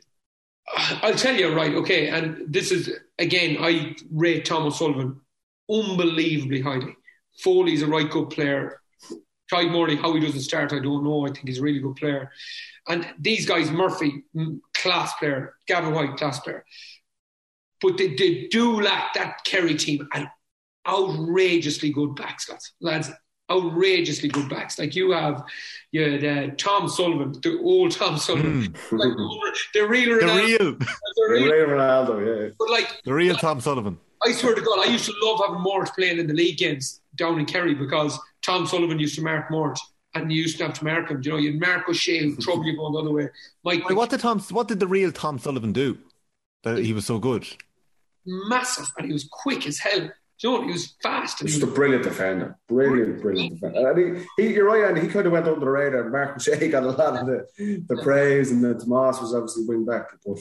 [1.02, 5.20] I'll tell you right, okay, and this is again I rate Tom O'Sullivan
[5.70, 6.96] unbelievably highly.
[7.42, 8.80] Foley's a right good player.
[9.50, 11.26] Tadhg Morley, how he doesn't start, I don't know.
[11.26, 12.30] I think he's a really good player.
[12.88, 14.24] And these guys, Murphy,
[14.74, 16.64] class player, Gavin White, class player.
[17.80, 20.28] But they, they do lack that Kerry team and
[20.86, 22.72] outrageously good backs, lads.
[22.80, 23.10] lads
[23.50, 24.78] outrageously good backs.
[24.78, 25.42] Like you have,
[25.92, 28.92] you had, uh, Tom Sullivan, the old Tom Sullivan, mm.
[28.92, 29.12] like,
[29.74, 30.24] the real Ronaldo.
[30.26, 32.50] The real, the real, the real Ronaldo, yeah.
[32.58, 33.98] But like the real Tom Sullivan.
[34.24, 37.00] I swear to God, I used to love having Morris playing in the league games
[37.16, 38.18] down in Kerry because
[38.50, 39.78] Tom Sullivan used to mark Mort
[40.14, 41.22] and you used to have to mark him.
[41.22, 43.28] You know, you'd mark O'Shea who trouble you going the other way.
[43.64, 44.40] Mike, Wait, what did Tom?
[44.50, 45.98] What did the real Tom Sullivan do
[46.64, 47.46] that he was so good?
[48.26, 50.10] Massive, and he was quick as hell.
[50.40, 51.38] You know, he was fast.
[51.38, 52.58] Just a brilliant defender.
[52.66, 53.90] Brilliant, brilliant defender.
[53.90, 56.10] And he, he, you're right, and he kind of went under the radar.
[56.10, 59.84] Mark O'Shea got a lot of the, the praise, and then Tomas was obviously wing
[59.84, 60.06] back.
[60.26, 60.38] But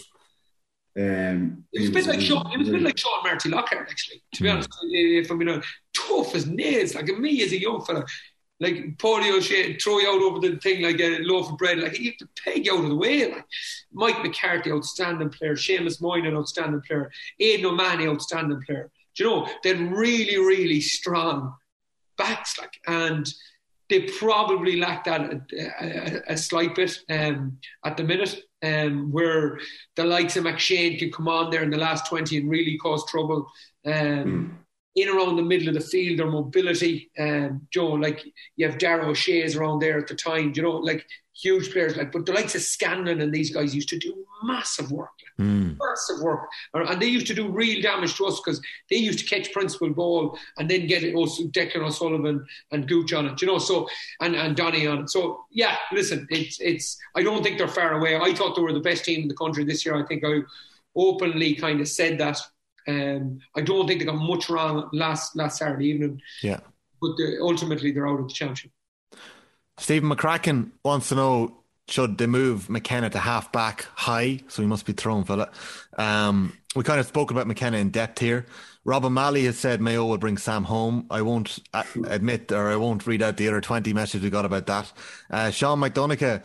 [0.97, 2.51] um, it was a bit like Sean.
[2.51, 4.23] It was a bit like Sean Marty Lockhart, actually.
[4.33, 4.53] To be mm.
[4.53, 5.61] honest, if I'm being
[6.07, 6.95] tough as nails.
[6.95, 8.05] Like me as a young fella,
[8.59, 11.79] like Paulie O'Shea throw you out over the thing like a loaf of bread.
[11.79, 13.31] Like he have to peg you out of the way.
[13.31, 13.45] Like
[13.91, 15.55] Mike McCarthy, outstanding player.
[15.55, 17.11] Seamus Moynihan, outstanding player.
[17.39, 18.91] Aidan O'Mahony, outstanding player.
[19.15, 21.55] Do you know they're really, really strong
[22.17, 22.59] backs.
[22.59, 23.25] Like and
[23.89, 25.41] they probably lack that a,
[25.81, 29.59] a, a slight bit um, at the minute, um, where
[29.95, 33.03] the likes of McShane can come on there in the last 20 and really cause
[33.09, 33.47] trouble.
[33.85, 34.51] Um, mm.
[34.95, 38.25] In around the middle of the field, their mobility, um, Joe, like
[38.55, 41.05] you have Darragh Shays around there at the time, you know, like
[41.41, 44.91] huge players like, but the likes of Scanlon and these guys used to do massive
[44.91, 45.77] work, mm.
[45.79, 49.25] massive work, and they used to do real damage to us because they used to
[49.25, 53.47] catch principal ball and then get it also Declan O'Sullivan and Gooch on it, you
[53.47, 53.59] know.
[53.59, 53.87] So
[54.21, 55.09] and and Donny on it.
[55.09, 56.97] So yeah, listen, it's it's.
[57.15, 58.17] I don't think they're far away.
[58.17, 59.95] I thought they were the best team in the country this year.
[59.95, 60.39] I think I
[60.95, 62.39] openly kind of said that.
[62.89, 66.21] Um, I don't think they got much wrong last last Saturday evening.
[66.41, 66.59] Yeah,
[67.01, 68.71] but they're, ultimately they're out of the championship.
[69.77, 71.59] Stephen McCracken wants to know
[71.89, 74.41] should they move McKenna to half back high?
[74.47, 75.49] So he must be thrown fella.
[75.97, 78.45] Um, we kind of spoke about McKenna in depth here.
[78.85, 81.07] Robin Malley has said Mayo will bring Sam home.
[81.09, 81.59] I won't
[82.05, 84.91] admit or I won't read out the other 20 messages we got about that.
[85.29, 86.43] Uh, Sean McDonough.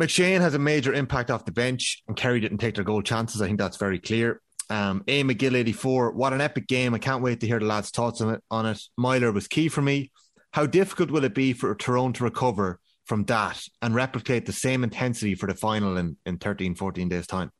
[0.00, 3.40] McShane has a major impact off the bench and Kerry didn't take their goal chances.
[3.40, 4.40] I think that's very clear.
[4.70, 5.22] Um, A.
[5.22, 6.12] McGill 84.
[6.12, 6.94] What an epic game.
[6.94, 8.42] I can't wait to hear the lads' thoughts on it.
[8.50, 8.80] On it.
[8.96, 10.10] Meyler was key for me.
[10.52, 14.84] How difficult will it be for Tyrone to recover from that and replicate the same
[14.84, 17.50] intensity for the final in, in 13, 14 days' time?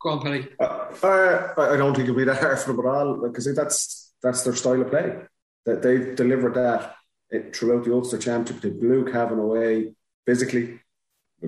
[0.00, 0.46] Go on, Penny.
[0.60, 4.12] Uh, uh, I don't think it'll be that hard for them at all because that's
[4.22, 5.16] that's their style of play.
[5.64, 6.94] That they've delivered that
[7.54, 8.62] throughout the Ulster Championship.
[8.62, 9.94] They blew Cavan away
[10.26, 10.80] physically.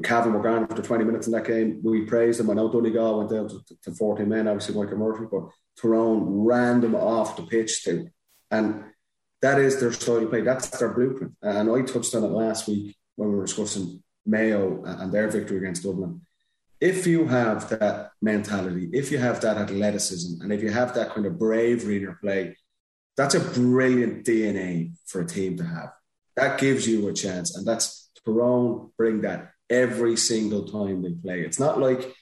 [0.02, 1.81] Cavan were gone after 20 minutes in that game.
[1.82, 2.51] We praised them.
[2.51, 5.48] I know Donegal went down to, to 40 men, obviously Michael Murphy, but
[5.81, 8.09] Tyrone ran them off the pitch too.
[8.51, 8.85] And
[9.43, 10.43] that is their style of play.
[10.43, 11.35] That's their blueprint.
[11.43, 15.59] And I touched on it last week when we were discussing Mayo and their victory
[15.59, 16.23] against Dublin.
[16.81, 21.10] If you have that mentality, if you have that athleticism, and if you have that
[21.10, 22.56] kind of bravery in your play,
[23.16, 25.93] that's a brilliant DNA for a team to have.
[26.36, 27.56] That gives you a chance.
[27.56, 31.41] And that's Tyrone bring that every single time they play.
[31.41, 32.15] It's not like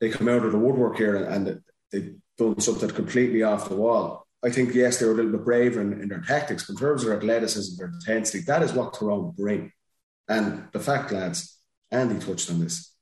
[0.00, 4.22] they come out of the woodwork here and, they've done something completely off the wall
[4.44, 6.78] I think yes, they were a little bit braver in, in, their tactics, but in
[6.78, 9.70] terms of their athleticism, their intensity, that is what Tyrone bring.
[10.28, 11.58] And the fact, lads,
[11.90, 12.92] Andy touched on this.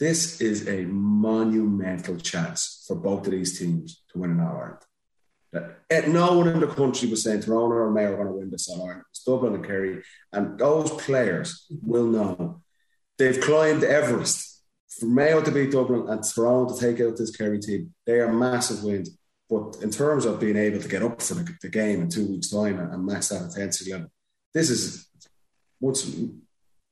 [0.00, 4.78] This is a monumental chance for both of these teams to win an All Ireland.
[5.54, 8.50] Uh, no one in the country was saying Tyrone or Mayo are going to win
[8.50, 9.04] this All Ireland.
[9.10, 10.02] It's Dublin and Kerry,
[10.32, 12.60] and those players will know
[13.18, 14.62] they've climbed Everest.
[14.98, 18.32] For Mayo to beat Dublin and Tyrone to take out this Kerry team, they are
[18.32, 19.16] massive wins.
[19.48, 22.26] But in terms of being able to get up for the, the game in two
[22.26, 24.10] weeks' time and, and match that intensity level,
[24.52, 25.08] this is
[25.80, 26.10] once,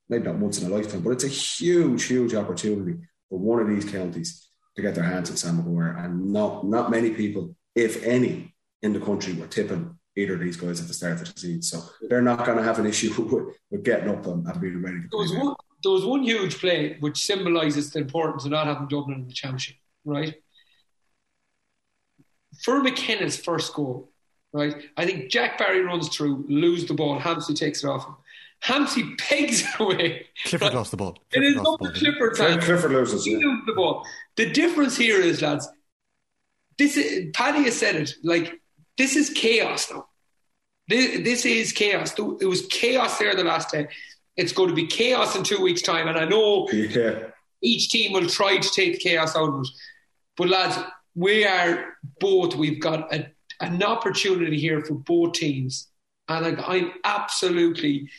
[0.08, 2.98] maybe not once in a lifetime, but it's a huge, huge opportunity
[3.28, 5.96] for one of these counties to get their hands on Sam Maguire.
[5.96, 10.56] And not, not many people, if any, in the country were tipping either of these
[10.56, 11.62] guys at the start of the season.
[11.62, 14.82] So they're not going to have an issue with, with getting up and, and being
[14.82, 18.50] ready to there was, one, there was one huge play which symbolises the importance of
[18.50, 20.34] not having Dublin in the championship, right?
[22.62, 24.10] for McKenna's first goal,
[24.52, 24.74] right?
[24.96, 28.16] I think Jack Barry runs through, lose the ball, Hampsey takes it off him.
[28.64, 30.26] Hampsey pegs it away.
[30.44, 30.74] Clifford right?
[30.74, 31.16] lost the ball.
[31.30, 32.60] Clifford it is not the Clifford time.
[32.60, 33.24] Clifford loses.
[33.24, 34.06] He loses the ball.
[34.36, 35.68] The difference here is, lads,
[36.78, 38.60] this is, Paddy has said it, like
[38.96, 40.06] this is chaos now.
[40.88, 42.14] This, this is chaos.
[42.40, 43.88] It was chaos there the last day.
[44.36, 46.08] It's going to be chaos in two weeks' time.
[46.08, 47.28] And I know Yeah.
[47.62, 49.68] each team will try to take the chaos out of it.
[50.36, 50.78] But lads,
[51.14, 52.54] we are both.
[52.56, 53.26] We've got a,
[53.60, 55.88] an opportunity here for both teams,
[56.28, 58.10] and like I'm absolutely.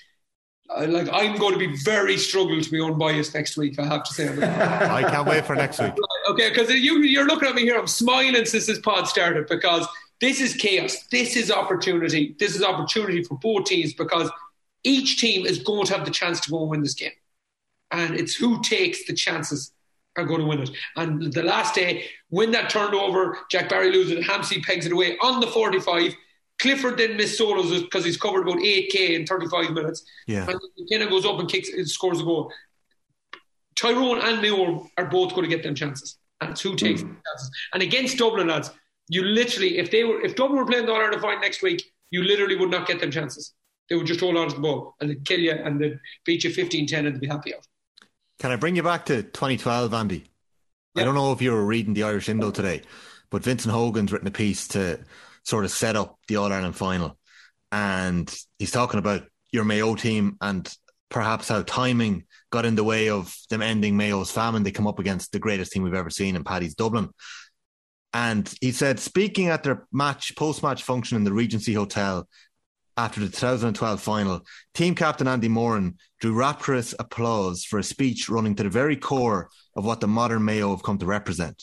[0.76, 3.80] Like I'm going to be very struggle to be unbiased next week.
[3.80, 4.28] I have to say.
[4.44, 5.94] I can't wait for next week.
[6.32, 7.78] Okay, because you, you're looking at me here.
[7.80, 9.88] I'm smiling since this pod started because
[10.20, 10.98] this is chaos.
[11.10, 12.36] This is opportunity.
[12.38, 14.30] This is opportunity for both teams because
[14.88, 17.12] each team is going to have the chance to go and win this game.
[17.92, 19.72] And it's who takes the chances
[20.18, 20.72] are going to win it.
[20.96, 24.92] And the last day, when that turned over, Jack Barry loses it, Hampsey pegs it
[24.92, 26.16] away on the 45.
[26.60, 30.04] Clifford then missed solos because he's covered about 8K in 35 minutes.
[30.26, 30.48] Yeah.
[30.50, 32.52] And McKenna goes up and kicks, and scores a goal.
[33.76, 37.10] Tyrone and Mayo are both going to get them chances, and it's who takes mm.
[37.10, 37.52] the chances.
[37.74, 38.72] And against Dublin, lads,
[39.08, 41.84] you literally, if they were, if Dublin were playing the All Ireland final next week,
[42.10, 43.54] you literally would not get them chances.
[43.90, 46.44] They would just hold on to the ball and they'd kill you and they'd beat
[46.44, 47.66] you 15-10 and they'd be happy out.
[48.40, 50.26] Can I bring you back to 2012, Andy?
[50.96, 52.82] I don't know if you were reading the Irish Indo today,
[53.30, 55.00] but Vincent Hogan's written a piece to
[55.44, 57.18] sort of set up the All Ireland final.
[57.72, 60.68] And he's talking about your Mayo team and
[61.10, 64.64] perhaps how timing got in the way of them ending Mayo's famine.
[64.64, 67.10] They come up against the greatest team we've ever seen in Paddy's Dublin.
[68.14, 72.28] And he said, speaking at their match, post match function in the Regency Hotel
[72.98, 74.42] after the 2012 final,
[74.74, 79.50] team captain Andy Moran drew rapturous applause for a speech running to the very core
[79.76, 81.62] of what the modern Mayo have come to represent.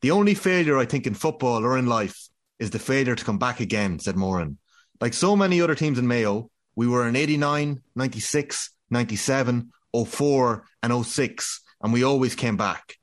[0.00, 2.28] The only failure, I think, in football or in life
[2.58, 4.58] is the failure to come back again, said Moran.
[5.00, 9.72] Like so many other teams in Mayo, we were in 89, 96, 97,
[10.06, 12.96] 04, and 06, and we always came back.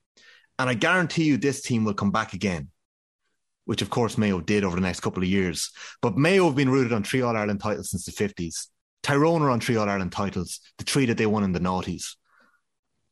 [0.57, 2.69] And I guarantee you this team will come back again,
[3.65, 5.72] which of course Mayo did over the next couple of years.
[6.02, 8.68] But Mayo have been rooted on three All Ireland titles since the 50s.
[9.02, 12.15] Tyrone are on three All Ireland titles, the three that they won in the noughties.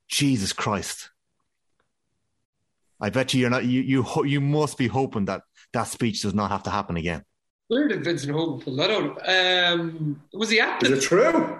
[0.07, 1.09] Jesus Christ.
[2.99, 5.41] I bet you you're not, you, you, you must be hoping that
[5.73, 7.23] that speech does not have to happen again.
[7.67, 9.17] Where did Vincent Hogan pull that out?
[9.17, 9.79] of?
[9.79, 11.59] Um, was he at Is it true?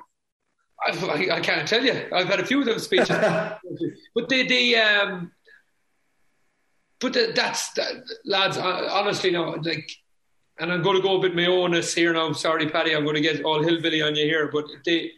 [0.85, 2.07] I, I, I can't tell you.
[2.11, 3.09] I've had a few of those speeches,
[4.15, 5.31] but they, they, um,
[7.01, 8.57] but the, that's that, lads.
[8.57, 9.89] Honestly, no, like,
[10.59, 12.31] and I'm going to go a bit my owness here now.
[12.33, 15.11] Sorry, Paddy, I'm going to get all hillbilly on you here, but they,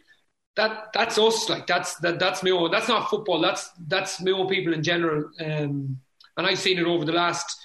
[0.56, 1.48] that that's us.
[1.48, 2.70] Like that's that that's my own.
[2.70, 3.40] That's not football.
[3.40, 5.30] That's that's my own people in general.
[5.40, 6.00] Um,
[6.36, 7.60] and I've seen it over the last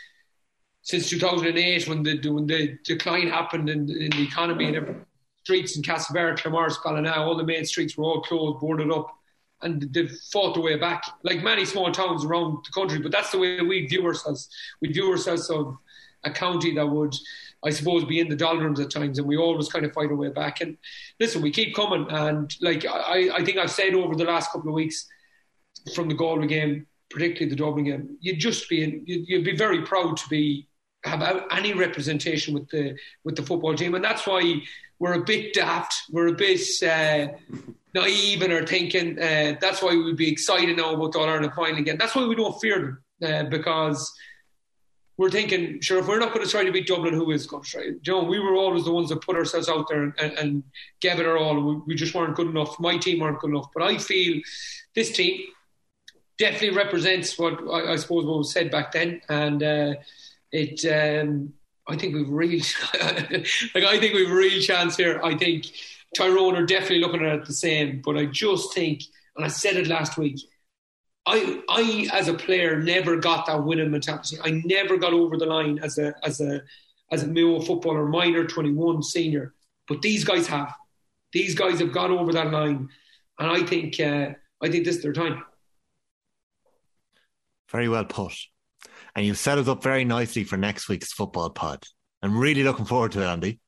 [0.82, 4.96] since 2008 when the when the decline happened in, in the economy and every,
[5.44, 9.10] streets in Castlebar, Claremorris, Ballina, all the main streets were all closed, boarded up,
[9.62, 13.00] and they've fought their way back, like many small towns around the country.
[13.00, 14.50] But that's the way we view ourselves.
[14.82, 15.78] We view ourselves of
[16.24, 17.14] a county that would,
[17.64, 20.16] I suppose, be in the doldrums at times, and we always kind of fight our
[20.16, 20.62] way back.
[20.62, 20.78] And
[21.20, 24.70] listen, we keep coming, and like I, I think I've said over the last couple
[24.70, 25.08] of weeks,
[25.96, 29.82] from the Galway game, particularly the Dublin game, you'd just be you'd, you'd be very
[29.84, 30.68] proud to be
[31.06, 34.62] have any representation with the with the football team, and that's why
[35.00, 37.28] we're a bit daft, we're a bit uh,
[37.94, 39.20] naive in our thinking.
[39.20, 41.98] Uh, that's why we'd be excited now about the All Ireland final again.
[41.98, 44.14] That's why we don't fear them uh, because
[45.18, 47.64] we're thinking, sure, if we're not going to try to beat Dublin, who is going
[47.64, 47.82] to try?
[47.82, 50.64] You know, we were always the ones that put ourselves out there and, and, and
[51.02, 51.60] gave it our all.
[51.60, 52.80] We, we just weren't good enough.
[52.80, 54.42] My team weren't good enough, but I feel
[54.96, 55.42] this team
[56.38, 59.94] definitely represents what I, I suppose what was said back then, and uh,
[60.52, 60.86] it.
[60.86, 61.54] Um,
[61.88, 62.62] I think we've real,
[63.02, 65.20] like I think we've a real chance here.
[65.24, 65.66] I think
[66.16, 69.04] Tyrone are definitely looking at it the same, but I just think,
[69.36, 70.40] and I said it last week.
[71.26, 74.38] I, I, as a player, never got that winning mentality.
[74.44, 76.62] I never got over the line as a, as a,
[77.12, 79.54] as a Mayo footballer, minor, twenty-one, senior.
[79.88, 80.74] But these guys have.
[81.32, 82.90] These guys have got over that line,
[83.38, 85.44] and I think, uh, I think this is their time.
[87.72, 88.34] Very well put.
[89.16, 91.84] And you've set us up very nicely for next week's football pod.
[92.24, 93.60] I'm really looking forward to it, Andy.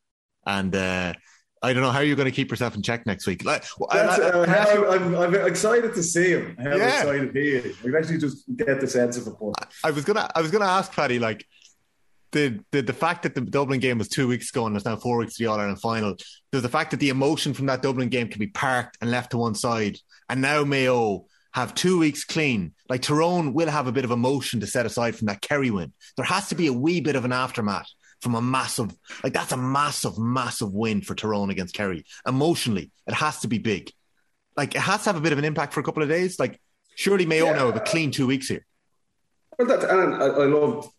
[0.45, 1.13] And uh,
[1.63, 3.45] I don't know how you're going to keep yourself in check next week.
[3.45, 6.57] Like, I- That's, I- uh, I actually- I'm, I'm excited to see him.
[6.61, 6.99] How Yeah.
[7.01, 7.77] excited he is.
[7.85, 9.33] I actually just get the sense of it.
[9.39, 11.45] But I was gonna I was gonna ask Paddy like
[12.31, 14.95] the, the the fact that the Dublin game was two weeks ago and it's now
[14.95, 16.15] four weeks to the All Ireland final.
[16.51, 19.31] There's the fact that the emotion from that Dublin game can be parked and left
[19.31, 19.97] to one side,
[20.29, 22.73] and now Mayo have two weeks clean.
[22.89, 25.91] Like Tyrone will have a bit of emotion to set aside from that Kerry win.
[26.15, 27.89] There has to be a wee bit of an aftermath
[28.21, 32.05] from a massive like that's a massive massive win for Tyrone against Kerry.
[32.25, 33.91] Emotionally, it has to be big.
[34.55, 36.39] Like it has to have a bit of an impact for a couple of days.
[36.39, 36.59] Like
[36.95, 38.65] surely Mayo now have a clean two weeks here.
[39.57, 40.89] Well, that, and I, I love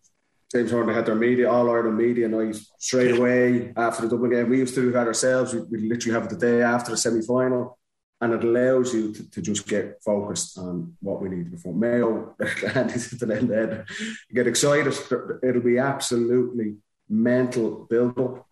[0.52, 4.50] James Horan had their media, all Ireland media night straight away after the Dublin game.
[4.50, 5.54] We used to do that ourselves.
[5.54, 7.78] We, we literally have it the day after the semi final,
[8.20, 11.80] and it allows you to, to, just get focused on what we need to perform.
[11.80, 12.36] Mayo,
[12.74, 13.86] Andy's at the end there.
[14.32, 14.94] Get excited.
[15.42, 16.76] It'll be absolutely
[17.12, 18.46] mental build up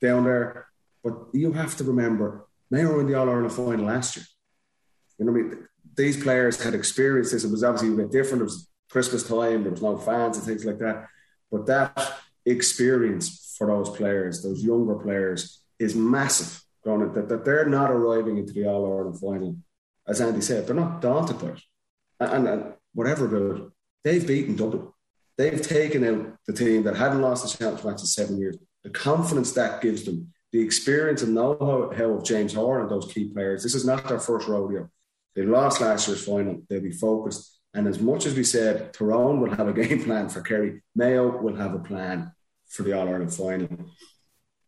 [0.00, 0.66] down there.
[1.04, 4.26] But you have to remember, Mayo in the All Ireland final last year.
[5.18, 5.68] You know what I mean?
[5.94, 7.44] These players had experienced this.
[7.44, 8.42] It was obviously a bit different.
[8.42, 9.62] It was Christmas time.
[9.62, 11.06] There was no fans and things like that.
[11.50, 16.62] But that experience for those players, those younger players, is massive.
[16.84, 19.56] Going that, that they're not arriving into the All Ireland final,
[20.06, 21.60] as Andy said, they're not daunted by it.
[22.20, 23.72] And, and whatever about it,
[24.04, 24.88] they've beaten Dublin.
[25.38, 28.58] They've taken out the team that hadn't lost a championship match in seven years.
[28.82, 33.28] The confidence that gives them, the experience and know-how of James Horan and those key
[33.28, 33.62] players.
[33.62, 34.90] This is not their first rodeo.
[35.36, 36.62] They lost last year's final.
[36.68, 37.60] They'll be focused.
[37.72, 41.40] And as much as we said, Tyrone will have a game plan for Kerry, Mayo
[41.40, 42.32] will have a plan
[42.66, 43.68] for the All Ireland final.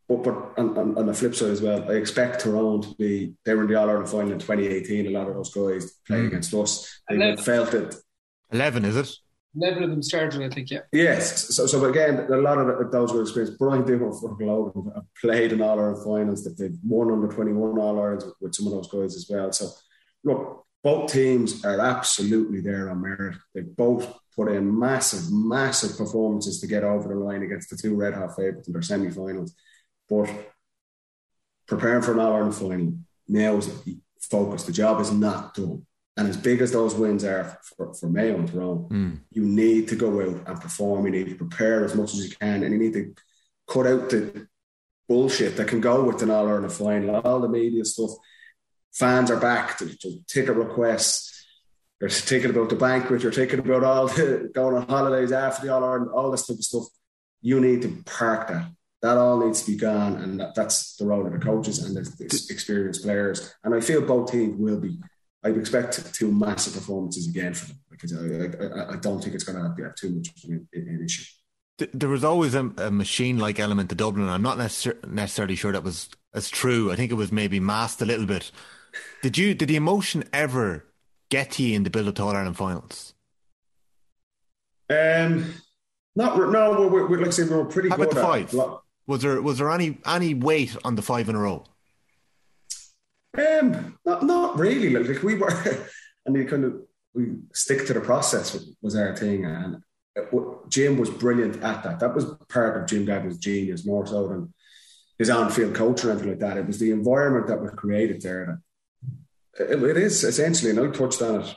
[0.09, 3.35] But, but on, on, on, the flip side as well, I expect Tyrone to be,
[3.45, 5.07] they were in the All Ireland final in 2018.
[5.07, 6.29] A lot of those guys playing mm.
[6.29, 7.01] against us.
[7.09, 7.45] They 11.
[7.45, 7.97] felt it.
[8.53, 9.11] 11, is it?
[9.57, 10.81] 11 of them started, I think, yeah.
[10.93, 11.55] Yes.
[11.55, 13.59] So, so again, a lot of those were experienced.
[13.59, 17.79] Brian Dimmock for Globe have played in All Ireland finals, that they've won under 21
[17.79, 19.53] All Irelands with, with some of those guys as well.
[19.53, 19.71] So,
[20.23, 23.37] look, both teams are absolutely there on merit.
[23.55, 27.97] They both put in massive, massive performances to get over the line against the two
[27.97, 29.55] red hot favourites in their semi finals.
[30.09, 30.31] But
[31.67, 32.95] preparing for an All Ireland final
[33.29, 33.71] now is
[34.31, 34.65] focus.
[34.65, 35.87] The job is not done.
[36.17, 39.21] And as big as those wins are for, for Mayo and Tyrone, mm.
[39.31, 41.07] you need to go out and perform.
[41.07, 43.15] You need to prepare as much as you can, and you need to
[43.69, 44.47] cut out the
[45.09, 48.11] bullshit that can go with an All Ireland final, all the media stuff
[48.93, 49.79] fans are back.
[49.79, 49.97] There's,
[50.27, 51.45] ticket requests.
[51.99, 53.23] There's ticket about the banquet.
[53.23, 56.57] You're thinking about all the going on holidays after the All Ireland, all this type
[56.57, 56.85] of stuff.
[57.43, 58.71] You need to park that.
[59.03, 61.97] That all needs to be gone, and that, that's the role of the coaches and
[61.97, 63.55] the, the experienced players.
[63.65, 64.99] And I feel both teams will be.
[65.43, 69.45] I'd expect two massive performances again for them because I, I, I don't think it's
[69.45, 71.25] going to have too much of an, an issue
[71.95, 74.29] there was always a, a machine-like element to Dublin.
[74.29, 76.93] I'm not necessar- necessarily sure that was as true.
[76.93, 78.53] I think it was maybe masked a little bit
[79.23, 80.87] did you did the emotion ever
[81.29, 83.15] get to you in the build up to All Ireland finals?
[84.89, 85.55] Um,
[86.17, 86.89] not no.
[86.89, 88.13] We're, we're like I say, we were pretty How good.
[88.13, 88.71] About the five?
[89.07, 91.65] Was there was there any any weight on the five in a row?
[93.37, 94.91] Um, not not really.
[94.91, 95.51] Like, like we were,
[96.27, 96.83] and we kind of
[97.15, 99.83] we stick to the process was our thing, and
[100.69, 102.01] Jim was brilliant at that.
[102.01, 104.53] That was part of Jim Gavin's genius more so than
[105.19, 106.57] his on-field coach or anything like that.
[106.57, 108.61] It was the environment that was created there
[109.59, 111.55] it, it is essentially, and I touched on it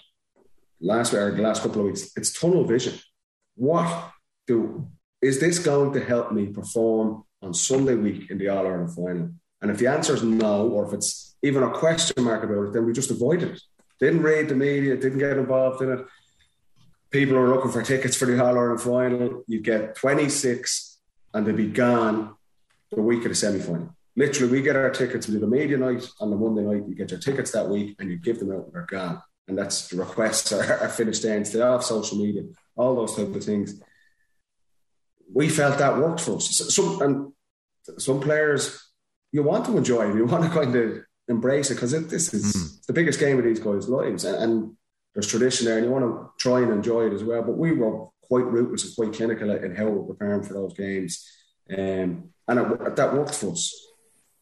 [0.79, 2.11] last or the last couple of weeks.
[2.15, 2.95] It's tunnel vision.
[3.55, 4.11] What
[4.47, 4.87] do
[5.21, 9.31] is this going to help me perform on Sunday week in the All Ireland final?
[9.61, 12.73] And if the answer is no, or if it's even a question mark about it,
[12.73, 13.61] then we just avoided it.
[13.99, 16.05] Didn't read the media, didn't get involved in it.
[17.11, 19.43] People are looking for tickets for the All Ireland final.
[19.47, 20.99] You get 26
[21.33, 22.35] and they'd be gone
[22.91, 25.77] the week of the semi final literally we get our tickets, we do the media
[25.77, 28.51] night on the Monday night, you get your tickets that week and you give them
[28.51, 29.21] out and they're gone.
[29.47, 32.43] And that's the requests are, finished there instead of social media,
[32.75, 33.81] all those type of things.
[35.33, 36.73] We felt that worked for us.
[36.73, 37.33] Some and
[37.99, 38.91] some players
[39.31, 42.85] you want to enjoy, you want to kind of embrace it because this is mm.
[42.85, 44.77] the biggest game of these guys' lives, and, and,
[45.13, 47.43] there's tradition there, and you want to try and enjoy it as well.
[47.43, 51.29] But we were quite ruthless and quite clinical in how we're preparing for those games,
[51.69, 53.71] um, and it, that worked for us.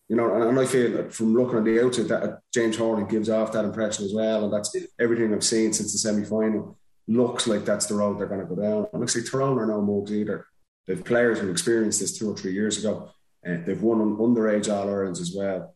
[0.08, 3.08] You know, and, and I feel that from looking at the outside that James Horan
[3.08, 6.78] gives off that impression as well, and that's everything I've seen since the semi final.
[7.08, 8.88] Looks like that's the road they're going to go down.
[8.94, 10.48] And looks like Tyrone are no mugs either.
[10.88, 13.12] They've players who experienced this two or three years ago.
[13.46, 15.74] Uh, they've won underage All Irelands as well.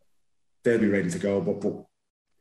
[0.65, 1.39] They'll be ready to go.
[1.39, 1.85] But, but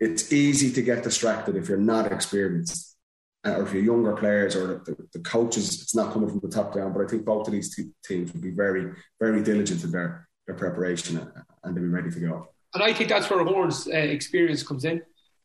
[0.01, 2.96] it's easy to get distracted if you're not experienced
[3.46, 6.48] uh, or if you're younger players or the, the, coaches, it's not coming from the
[6.48, 6.92] top down.
[6.92, 8.90] But I think both of these two teams will be very,
[9.20, 11.18] very diligent in their their preparation
[11.62, 12.48] and they'll be ready to go.
[12.74, 15.02] And I think that's where Horan's uh, experience comes in.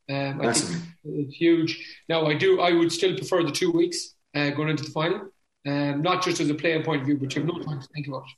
[0.10, 2.02] Um, I think it's huge.
[2.10, 2.60] Now, I do.
[2.60, 5.30] I would still prefer the two weeks uh, going into the final,
[5.68, 7.88] um, not just as a player point of view, but you have no time to
[7.94, 8.34] think about it.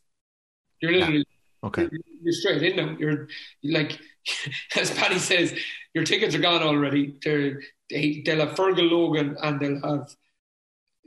[0.81, 1.25] You're literally
[1.63, 1.67] yeah.
[1.67, 1.83] okay.
[1.83, 2.97] You're, you're, straight in now.
[2.99, 3.29] You're,
[3.61, 3.97] you're like,
[4.79, 5.53] as Paddy says,
[5.93, 7.15] your tickets are gone already.
[7.23, 10.15] They're, they, they'll have Feargal Logan and they'll have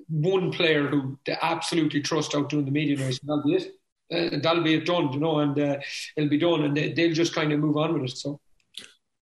[0.09, 3.73] one player who they absolutely trust out doing the media race, and that'll be it
[4.13, 5.79] uh, that'll be it done, you know, and uh,
[6.17, 8.17] it'll be done, and they, will just kind of move on with it.
[8.17, 8.41] So,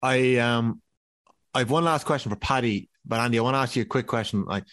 [0.01, 0.81] I um,
[1.53, 3.85] I have one last question for Paddy, but Andy, I want to ask you a
[3.85, 4.45] quick question.
[4.45, 4.63] Like,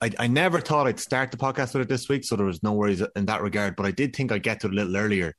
[0.00, 2.62] I, I never thought I'd start the podcast with it this week, so there was
[2.62, 3.76] no worries in that regard.
[3.76, 5.34] But I did think I'd get to it a little earlier.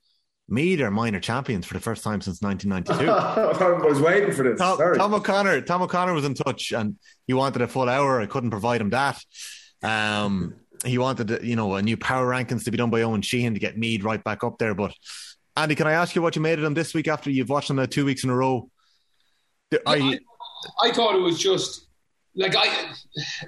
[0.49, 3.11] Meath are minor champions for the first time since 1992.
[3.63, 4.59] I was waiting for this.
[4.59, 4.97] Tom, Sorry.
[4.97, 6.97] Tom O'Connor, Tom O'Connor was in touch, and
[7.27, 8.19] he wanted a full hour.
[8.19, 9.23] I couldn't provide him that.
[9.83, 10.55] Um,
[10.85, 13.59] he wanted, you know, a new power rankings to be done by Owen Sheehan to
[13.59, 14.73] get Meath right back up there.
[14.73, 14.93] But
[15.55, 17.67] Andy, can I ask you what you made of them this week after you've watched
[17.67, 18.69] them two weeks in a row?
[19.71, 20.19] I, I,
[20.81, 21.87] I thought it was just
[22.35, 22.93] like I,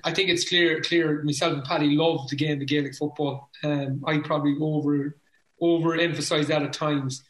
[0.04, 0.82] I think it's clear.
[0.82, 1.24] Clear.
[1.24, 3.50] Myself and Paddy love the game, the Gaelic football.
[3.64, 5.18] Um, I probably go over
[5.62, 7.24] overemphasize that at times,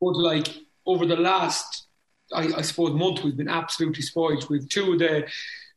[0.00, 0.48] but like
[0.86, 1.86] over the last,
[2.34, 5.28] I, I suppose, month, we've been absolutely spoiled with two of the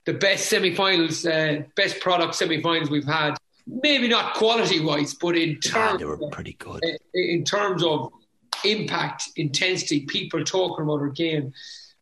[0.06, 3.36] the best semi-finals, uh, best product semi-finals we've had.
[3.68, 6.84] Maybe not quality-wise, but in terms, yeah, they were pretty good.
[6.84, 8.12] Uh, in terms of
[8.66, 11.54] impact, intensity, people talking about our game,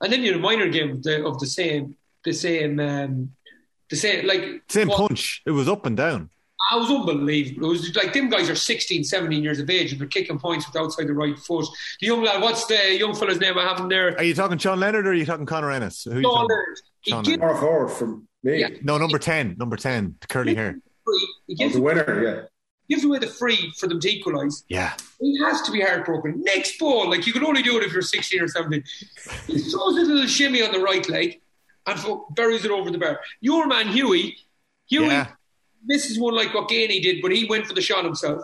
[0.02, 3.32] and then you know minor game of the, of the same, the same, um,
[3.90, 5.42] the same like same punch.
[5.46, 6.30] It was up and down.
[6.72, 7.70] I was unbelievable.
[7.70, 10.68] It was like them guys are 16, 17 years of age and they're kicking points
[10.68, 11.68] with outside the right foot.
[12.02, 14.16] The young lad, what's the young fella's name I have him there?
[14.18, 16.04] Are you talking Sean Leonard or are you talking Conor Ennis?
[16.04, 16.80] Who Sean Leonard.
[17.08, 17.42] Sean Leonard.
[17.42, 18.60] Or forward from me.
[18.60, 18.70] Yeah.
[18.84, 19.56] No, number 10.
[19.58, 20.78] Number 10, the curly hair.
[21.48, 22.42] He oh, gives oh, the winner, yeah.
[22.90, 24.64] Gives away the free for them to equalise.
[24.68, 24.94] Yeah.
[25.20, 26.42] He has to be heartbroken.
[26.44, 28.84] Next ball, like you can only do it if you're 16 or 17.
[29.48, 31.40] He throws a little shimmy on the right leg
[31.86, 32.00] and
[32.32, 33.20] buries it over the bar.
[33.42, 34.38] Your man, Huey,
[34.88, 35.28] Huey yeah
[35.86, 38.44] misses one like what Geaney did, but he went for the shot himself.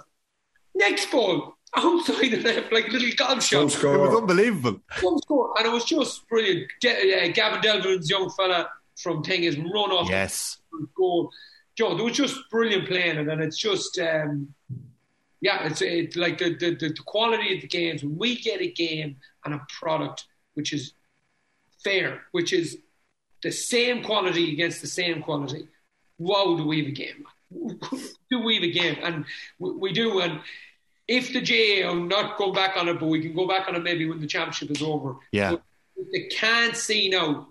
[0.73, 3.73] Next ball, outside the left, like a little golf shot.
[3.75, 4.81] It was unbelievable.
[5.01, 6.67] One score, and it was just brilliant.
[6.85, 10.09] uh, Gavin Delvin's young fella from Thing is run off.
[10.09, 10.57] Yes.
[10.95, 11.31] Goal.
[11.77, 14.53] Joe, there was just brilliant playing, and then it's just, um,
[15.41, 18.01] yeah, it's it, like the, the, the quality of the games.
[18.03, 20.93] When we get a game and a product which is
[21.83, 22.77] fair, which is
[23.43, 25.67] the same quality against the same quality,
[26.17, 27.25] wow, do we have a game?
[28.29, 28.97] do we have a game?
[29.01, 29.25] And
[29.59, 30.21] we do.
[30.21, 30.41] And
[31.07, 33.75] if the GAA, I'm not going back on it, but we can go back on
[33.75, 35.15] it maybe when the championship is over.
[35.31, 35.55] Yeah.
[36.11, 37.47] they can't see now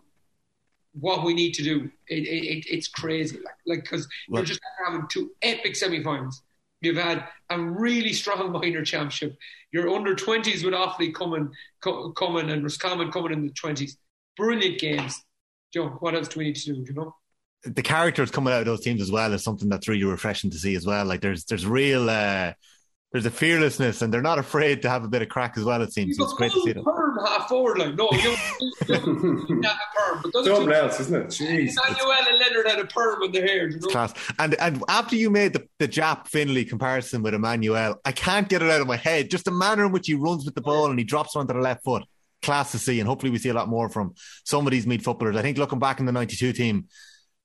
[0.99, 1.91] what we need to do.
[2.09, 3.39] It, it, it's crazy.
[3.67, 6.43] Like, because like, you're just having two epic semi-finals.
[6.81, 9.37] You've had a really strong minor championship.
[9.73, 11.51] Your under 20s with Offaly coming,
[11.81, 13.97] co- coming and Roscommon coming in the 20s.
[14.37, 15.23] Brilliant games.
[15.73, 16.85] Joe, what else do we need to do?
[16.85, 16.93] do?
[16.93, 17.17] You know?
[17.67, 20.59] The characters coming out of those teams as well is something that's really refreshing to
[20.59, 21.05] see as well.
[21.05, 22.53] Like there's there's real uh,
[23.15, 25.81] there's a fearlessness and they're not afraid to have a bit of crack as well.
[25.83, 26.85] It seems so it's great to see them.
[26.85, 28.37] Perm half forward like no, you
[28.87, 31.27] don't, not a perm, but those something else, isn't it?
[31.29, 33.69] Jeez, Emmanuel and Leonard had a perm in their hair.
[33.69, 33.87] You know?
[33.87, 34.15] Class.
[34.39, 38.63] And and after you made the the Jap Finlay comparison with Emmanuel, I can't get
[38.63, 39.31] it out of my head.
[39.31, 41.61] Just the manner in which he runs with the ball and he drops onto the
[41.61, 42.03] left foot.
[42.43, 44.13] Class to see, and hopefully we see a lot more from
[44.45, 45.37] some of these Meath footballers.
[45.37, 46.89] I think looking back in the '92 team,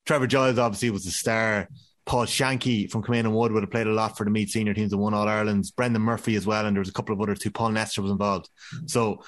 [0.05, 1.67] Trevor Giles obviously was the star.
[2.05, 5.01] Paul Shankey from Kilmainhamwood would have played a lot for the Meath senior teams and
[5.01, 5.69] won All Ireland's.
[5.69, 7.51] Brendan Murphy as well, and there was a couple of others too.
[7.51, 8.49] Paul Nestor was involved.
[8.87, 9.23] So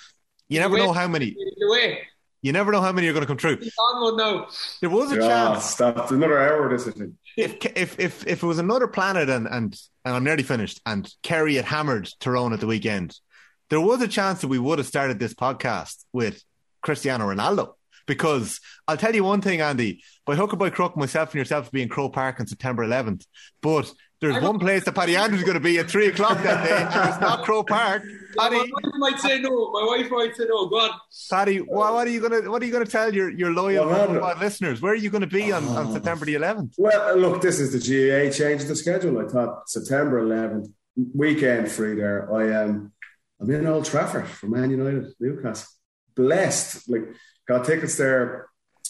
[0.49, 1.35] you never know how many.
[2.41, 3.55] You never know how many are going to come true.
[3.55, 5.75] There was a yeah, chance.
[5.75, 9.79] That's Another hour, this isn't If, if if if it was another planet and and
[10.03, 13.15] and I'm nearly finished, and Kerry had hammered Tyrone at the weekend,
[13.69, 16.43] there was a chance that we would have started this podcast with
[16.81, 17.75] Cristiano Ronaldo.
[18.07, 21.65] Because I'll tell you one thing, Andy, by hook or by crook, myself and yourself
[21.65, 23.25] will be in Croke Park on September 11th.
[23.61, 23.91] But
[24.21, 27.09] there's one place that Paddy Andrews is going to be at three o'clock that day,
[27.09, 28.03] it's not Croke Park.
[28.37, 29.71] Paddy, my wife might say no.
[29.71, 30.67] My wife might say no.
[30.67, 30.91] Go on,
[31.29, 31.57] Paddy.
[31.57, 33.87] What, what are you going to What are you going to tell your your loyal
[33.87, 34.79] well, listeners?
[34.79, 36.75] Where are you going to be on, on September the 11th?
[36.77, 39.19] Well, look, this is the GAA change the schedule.
[39.19, 42.31] I thought September 11th weekend free there.
[42.33, 42.69] I am.
[42.69, 42.91] Um,
[43.39, 45.67] I'm in Old Trafford for Man United, Newcastle.
[46.15, 47.07] Blessed, like
[47.51, 48.47] Got tickets there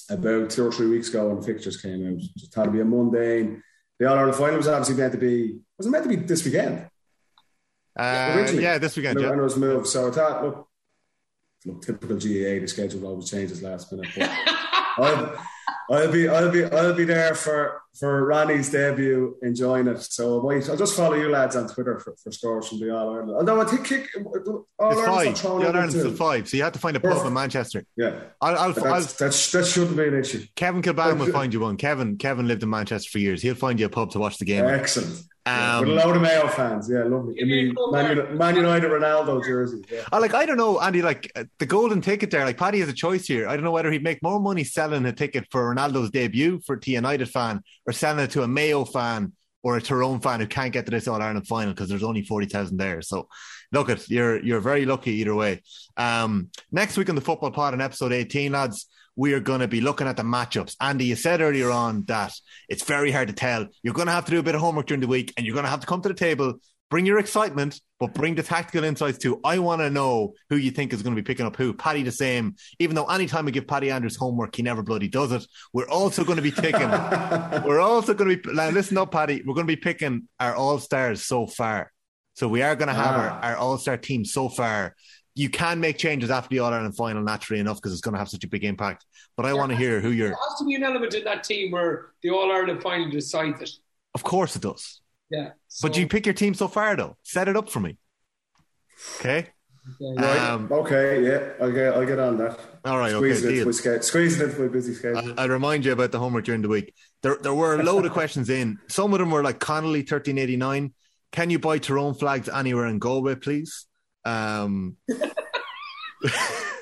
[0.08, 2.20] about two or three weeks ago when the fixtures came out.
[2.38, 3.64] Just had to be a mundane.
[3.98, 6.46] The All Ireland final was obviously meant to be was it meant to be this
[6.46, 6.88] weekend?
[7.98, 9.20] Uh, yeah, this weekend.
[9.20, 9.32] Yeah.
[9.32, 9.88] And it was moved.
[9.88, 10.68] So I thought, look,
[11.66, 14.12] look, typical GAA, the schedule always changes last minute.
[14.16, 14.30] But
[14.98, 20.02] I'll be I'll be I'll be there for for Ronnie's debut, enjoying it.
[20.02, 23.14] So wait, I'll just follow you lads on Twitter for, for scores from the All
[23.14, 23.32] Ireland.
[23.38, 24.08] Although I think kick
[24.80, 25.46] All five.
[25.46, 27.84] All Ireland's still five, so you have to find a pub in Manchester.
[27.98, 30.46] Yeah, I'll, I'll, that's, I'll, that's, that shouldn't be an issue.
[30.56, 31.76] Kevin Kilbane will find you one.
[31.76, 33.42] Kevin Kevin lived in Manchester for years.
[33.42, 34.66] He'll find you a pub to watch the game.
[34.66, 35.24] Excellent.
[35.48, 37.36] Um, With a load of Mayo fans, yeah, lovely.
[37.42, 39.84] I mean, Man, United, Man United Ronaldo jersey.
[39.92, 40.04] Yeah.
[40.12, 40.36] I like.
[40.36, 41.02] I don't know, Andy.
[41.02, 42.46] Like uh, the golden ticket there.
[42.46, 43.48] Like Paddy has a choice here.
[43.48, 46.76] I don't know whether he'd make more money selling a ticket for Ronaldo's debut for
[46.76, 50.42] a T United fan or selling it to a Mayo fan or a Tyrone fan
[50.42, 53.02] who can't get to this All Ireland final because there's only forty thousand there.
[53.02, 53.28] So,
[53.72, 55.64] look at you're you're very lucky either way.
[55.98, 58.86] Um, next week on the football pod in episode eighteen, lads,
[59.16, 60.76] we are going to be looking at the matchups.
[60.80, 62.34] Andy, you said earlier on that
[62.70, 63.68] it's very hard to tell.
[63.84, 65.54] You're going to have to do a bit of homework during the week and you're
[65.54, 66.56] going to have to come to the table,
[66.90, 69.40] bring your excitement, but bring the tactical insights too.
[69.44, 71.74] I want to know who you think is going to be picking up who.
[71.74, 75.32] Paddy the same, even though anytime I give Paddy Andrews homework, he never bloody does
[75.32, 75.46] it.
[75.74, 76.90] We're also going to be picking,
[77.66, 80.56] we're also going to be, now listen up, Paddy, we're going to be picking our
[80.56, 81.92] all stars so far.
[82.34, 83.20] So we are going to have ah.
[83.20, 84.96] our, our all star team so far
[85.34, 88.20] you can make changes after the All Ireland final naturally enough because it's going to
[88.20, 89.06] have such a big impact.
[89.38, 90.30] But I want to hear who you're.
[90.30, 93.62] There has to be an element in that team where the All Ireland final decides
[93.62, 93.70] it.
[94.14, 95.02] Of course it does.
[95.30, 95.52] Yeah.
[95.68, 95.88] So...
[95.88, 97.18] But you pick your team so far though.
[97.24, 97.98] Set it up for me.
[99.20, 99.48] Okay.
[100.00, 100.38] Right.
[100.38, 101.26] Um, okay.
[101.26, 101.54] Yeah.
[101.60, 101.94] I'll get.
[101.94, 102.60] I'll get on that.
[102.86, 103.14] All right.
[103.14, 103.56] Squeeze okay.
[103.56, 105.34] It into my Squeeze it into my busy schedule.
[105.40, 106.94] I, I remind you about the homework during the week.
[107.24, 108.78] There, there were a load of questions in.
[108.88, 110.94] Some of them were like Connolly, thirteen eighty nine.
[111.32, 113.88] Can you buy Tyrone flags anywhere in Galway, please?
[114.26, 114.98] Um,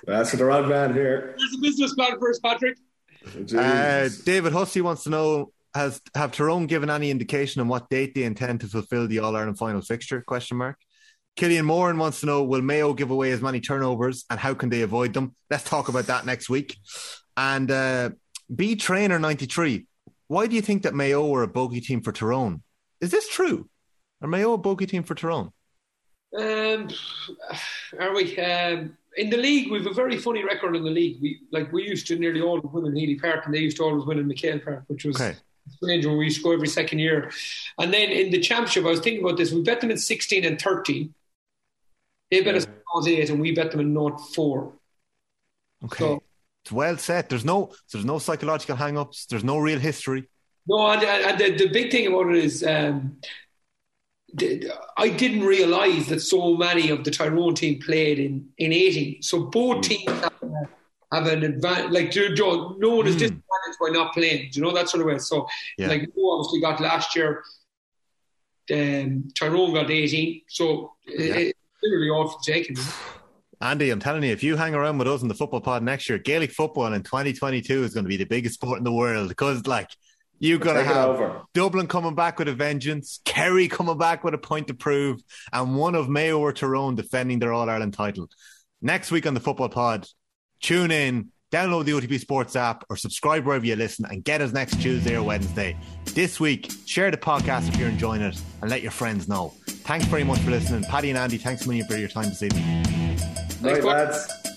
[0.05, 1.35] That's the wrong man here.
[1.37, 2.77] There's a business plan first, Patrick.
[3.55, 8.15] Uh, David Hussey wants to know: Has have Tyrone given any indication on what date
[8.15, 10.21] they intend to fulfil the All Ireland final fixture?
[10.21, 10.77] Question mark.
[11.35, 14.69] Killian Moran wants to know: Will Mayo give away as many turnovers, and how can
[14.69, 15.35] they avoid them?
[15.49, 16.77] Let's talk about that next week.
[17.37, 18.11] And uh,
[18.53, 19.85] B Trainer ninety three.
[20.27, 22.61] Why do you think that Mayo were a bogey team for Tyrone?
[23.01, 23.69] Is this true?
[24.21, 25.51] Are Mayo a bogey team for Tyrone?
[26.37, 26.89] Um,
[27.99, 28.37] are we?
[28.37, 31.19] Um, in the league, we've a very funny record in the league.
[31.21, 33.83] We like we used to nearly always win in Healy Park, and they used to
[33.83, 35.35] always win in MacHale Park, which was okay.
[35.77, 37.31] strange when we used to go every second year.
[37.77, 39.51] And then in the championship, I was thinking about this.
[39.51, 41.13] We bet them in sixteen and thirteen.
[42.29, 42.61] They bet yeah.
[42.61, 44.73] us in eight, and we bet them in not four.
[45.83, 46.23] Okay, so,
[46.63, 47.29] it's well set.
[47.29, 49.25] There's no there's no psychological hang-ups.
[49.25, 50.29] There's no real history.
[50.67, 53.17] No, and, and the, the big thing about it is um,
[54.97, 59.21] I didn't realise that so many of the Tyrone team played in, in 18.
[59.21, 59.83] So both mm.
[59.83, 60.33] teams have,
[61.11, 62.15] have an advantage, like
[62.77, 63.19] no one is mm.
[63.19, 64.49] disadvantaged by not playing.
[64.51, 65.17] Do you know that sort of way?
[65.19, 65.47] So,
[65.77, 65.87] yeah.
[65.87, 67.43] like, obviously got last year,
[68.71, 70.41] um, Tyrone got 18.
[70.47, 71.35] So yeah.
[71.35, 72.77] it's literally all for taking.
[73.61, 76.07] Andy, I'm telling you, if you hang around with us in the football pod next
[76.07, 79.27] year, Gaelic football in 2022 is going to be the biggest sport in the world
[79.27, 79.89] because, like,
[80.39, 84.37] you're going to have Dublin coming back with a vengeance, Kerry coming back with a
[84.37, 85.21] point to prove,
[85.51, 88.29] and one of Mayo or Tyrone defending their All Ireland title.
[88.81, 90.07] Next week on the Football Pod,
[90.61, 94.53] tune in, download the OTB Sports app, or subscribe wherever you listen, and get us
[94.53, 95.77] next Tuesday or Wednesday.
[96.05, 99.53] This week, share the podcast if you're enjoying it, and let your friends know.
[99.67, 100.83] Thanks very much for listening.
[100.83, 103.17] Paddy and Andy, thanks a million for your time this evening.
[103.61, 104.48] Right, lads.